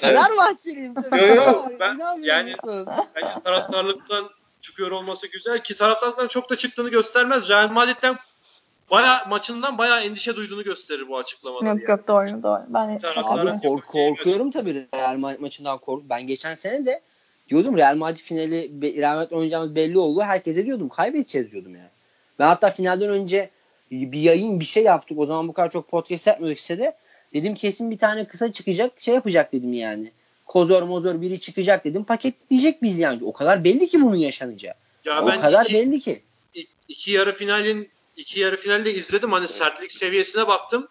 Fenerbahçeliyim 0.00 0.94
tabii. 0.94 1.20
Yo, 1.20 1.34
yo, 1.34 1.34
Ya, 1.34 1.70
ben- 1.80 2.22
yani-? 2.22 2.54
Bence 3.14 3.32
taraftarlıktan 3.44 4.30
çıkıyor 4.60 4.90
olması 4.90 5.26
güzel 5.26 5.62
ki 5.62 5.76
taraftarlıktan 5.76 6.28
çok 6.28 6.50
da 6.50 6.56
çıktığını 6.56 6.88
göstermez. 6.88 7.48
Real 7.48 7.68
Madrid'den 7.70 8.16
baya 8.90 9.24
maçından 9.28 9.78
baya 9.78 10.00
endişe 10.00 10.36
duyduğunu 10.36 10.64
gösterir 10.64 11.08
bu 11.08 11.18
açıklamalar. 11.18 11.66
Yok 11.66 11.88
yok 11.88 12.08
doğru 12.08 12.42
doğru. 12.42 12.62
Ben 12.68 13.00
Abi 13.16 13.60
kork 13.60 13.86
korkuyorum 13.86 14.50
tabii 14.50 14.86
Real 14.94 15.16
Madrid 15.16 15.40
maçından 15.40 15.78
kork. 15.78 16.02
Ben 16.10 16.26
geçen 16.26 16.54
sene 16.54 16.86
de 16.86 17.00
diyordum 17.48 17.78
Real 17.78 17.96
Madrid 17.96 18.18
finali 18.18 18.70
Real 19.00 19.16
Madrid 19.16 19.32
oynayacağımız 19.32 19.74
belli 19.74 19.98
oldu. 19.98 20.20
Herkese 20.20 20.66
diyordum 20.66 20.88
kaybedeceğiz 20.88 21.52
diyordum 21.52 21.74
yani. 21.74 21.90
Ben 22.38 22.46
hatta 22.46 22.70
finalden 22.70 23.10
önce 23.10 23.50
bir 23.90 24.20
yayın 24.20 24.60
bir 24.60 24.64
şey 24.64 24.82
yaptık. 24.82 25.18
O 25.18 25.26
zaman 25.26 25.48
bu 25.48 25.52
kadar 25.52 25.70
çok 25.70 25.88
podcast 25.88 26.26
yapmıyorduk 26.26 26.60
sitede. 26.60 26.96
Dedim 27.34 27.54
kesin 27.54 27.90
bir 27.90 27.98
tane 27.98 28.24
kısa 28.24 28.52
çıkacak 28.52 29.00
şey 29.00 29.14
yapacak 29.14 29.52
dedim 29.52 29.72
yani. 29.72 30.12
Kozor 30.46 30.82
mozor 30.82 31.20
biri 31.20 31.40
çıkacak 31.40 31.84
dedim. 31.84 32.04
Paketleyecek 32.04 32.82
biz 32.82 32.98
yani. 32.98 33.24
O 33.24 33.32
kadar 33.32 33.64
belli 33.64 33.88
ki 33.88 34.02
bunun 34.02 34.16
yaşanacağı. 34.16 34.74
Ya 35.04 35.22
o 35.22 35.26
ben 35.26 35.40
kadar 35.40 35.64
iki, 35.64 35.74
belli 35.74 36.00
ki. 36.00 36.22
iki, 36.54 36.68
iki 36.88 37.10
yarı 37.10 37.34
finalin 37.34 37.88
iki 38.16 38.40
yarı 38.40 38.56
finalde 38.56 38.94
izledim. 38.94 39.32
Hani 39.32 39.48
sertlik 39.48 39.92
seviyesine 39.92 40.48
baktım. 40.48 40.88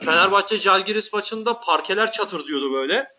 Fenerbahçe 0.00 0.58
Jalgiris 0.58 1.12
maçında 1.12 1.60
parkeler 1.60 2.12
çatır 2.12 2.46
diyordu 2.46 2.72
böyle. 2.72 3.14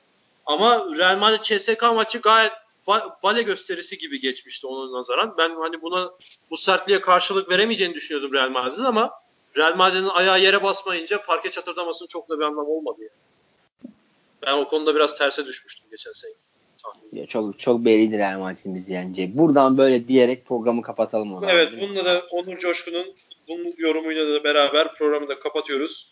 Ama 0.45 0.87
Real 0.97 1.17
Madrid 1.17 1.41
CSK 1.43 1.81
maçı 1.81 2.17
gayet 2.19 2.51
ba- 2.87 3.13
bale 3.23 3.41
gösterisi 3.41 3.97
gibi 3.97 4.19
geçmişti 4.19 4.67
ona 4.67 4.97
nazaran. 4.97 5.35
Ben 5.37 5.55
hani 5.55 5.81
buna 5.81 6.11
bu 6.49 6.57
sertliğe 6.57 7.01
karşılık 7.01 7.49
veremeyeceğini 7.49 7.93
düşünüyordum 7.93 8.33
Real 8.33 8.49
Madrid'in 8.49 8.83
ama 8.83 9.11
Real 9.57 9.75
Madrid'in 9.75 10.07
ayağı 10.07 10.39
yere 10.39 10.63
basmayınca 10.63 11.21
parke 11.21 11.51
çatırdamasının 11.51 12.07
çok 12.07 12.29
da 12.29 12.39
bir 12.39 12.43
anlamı 12.43 12.69
olmadı 12.69 12.97
yani. 13.01 13.11
Ben 14.45 14.53
o 14.53 14.67
konuda 14.67 14.95
biraz 14.95 15.17
terse 15.17 15.45
düşmüştüm 15.45 15.87
geçen 15.91 16.11
sene. 16.11 16.31
Ya 17.13 17.25
çok 17.25 17.59
çok 17.59 17.85
bellidir 17.85 18.17
Real 18.17 18.39
Madrid'in 18.39 18.75
bizi 18.75 18.93
yeneceği. 18.93 19.37
Buradan 19.37 19.77
böyle 19.77 20.07
diyerek 20.07 20.45
programı 20.45 20.81
kapatalım 20.81 21.35
o 21.35 21.39
zaman. 21.39 21.55
Evet 21.55 21.73
bununla 21.81 22.05
da 22.05 22.23
Onur 22.31 22.57
Coşkun'un 22.57 23.13
bunun 23.47 23.73
yorumuyla 23.77 24.27
da 24.33 24.43
beraber 24.43 24.95
programı 24.95 25.27
da 25.27 25.39
kapatıyoruz. 25.39 26.11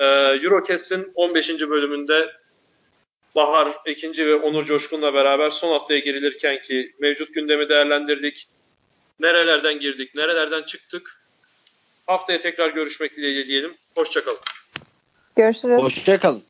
Ee, 0.00 0.04
Eurocast'in 0.42 1.12
15. 1.14 1.60
bölümünde 1.60 2.30
Bahar 3.34 3.68
ikinci 3.86 4.26
ve 4.26 4.34
Onur 4.34 4.64
Coşkun'la 4.64 5.14
beraber 5.14 5.50
son 5.50 5.72
haftaya 5.72 6.00
girilirken 6.00 6.62
ki 6.62 6.94
mevcut 7.00 7.34
gündemi 7.34 7.68
değerlendirdik. 7.68 8.46
Nerelerden 9.20 9.80
girdik, 9.80 10.14
nerelerden 10.14 10.62
çıktık. 10.62 11.22
Haftaya 12.06 12.40
tekrar 12.40 12.70
görüşmek 12.70 13.16
dileğiyle 13.16 13.46
diyelim. 13.46 13.74
Hoşçakalın. 13.94 14.38
Görüşürüz. 15.36 15.82
Hoşçakalın. 15.82 16.42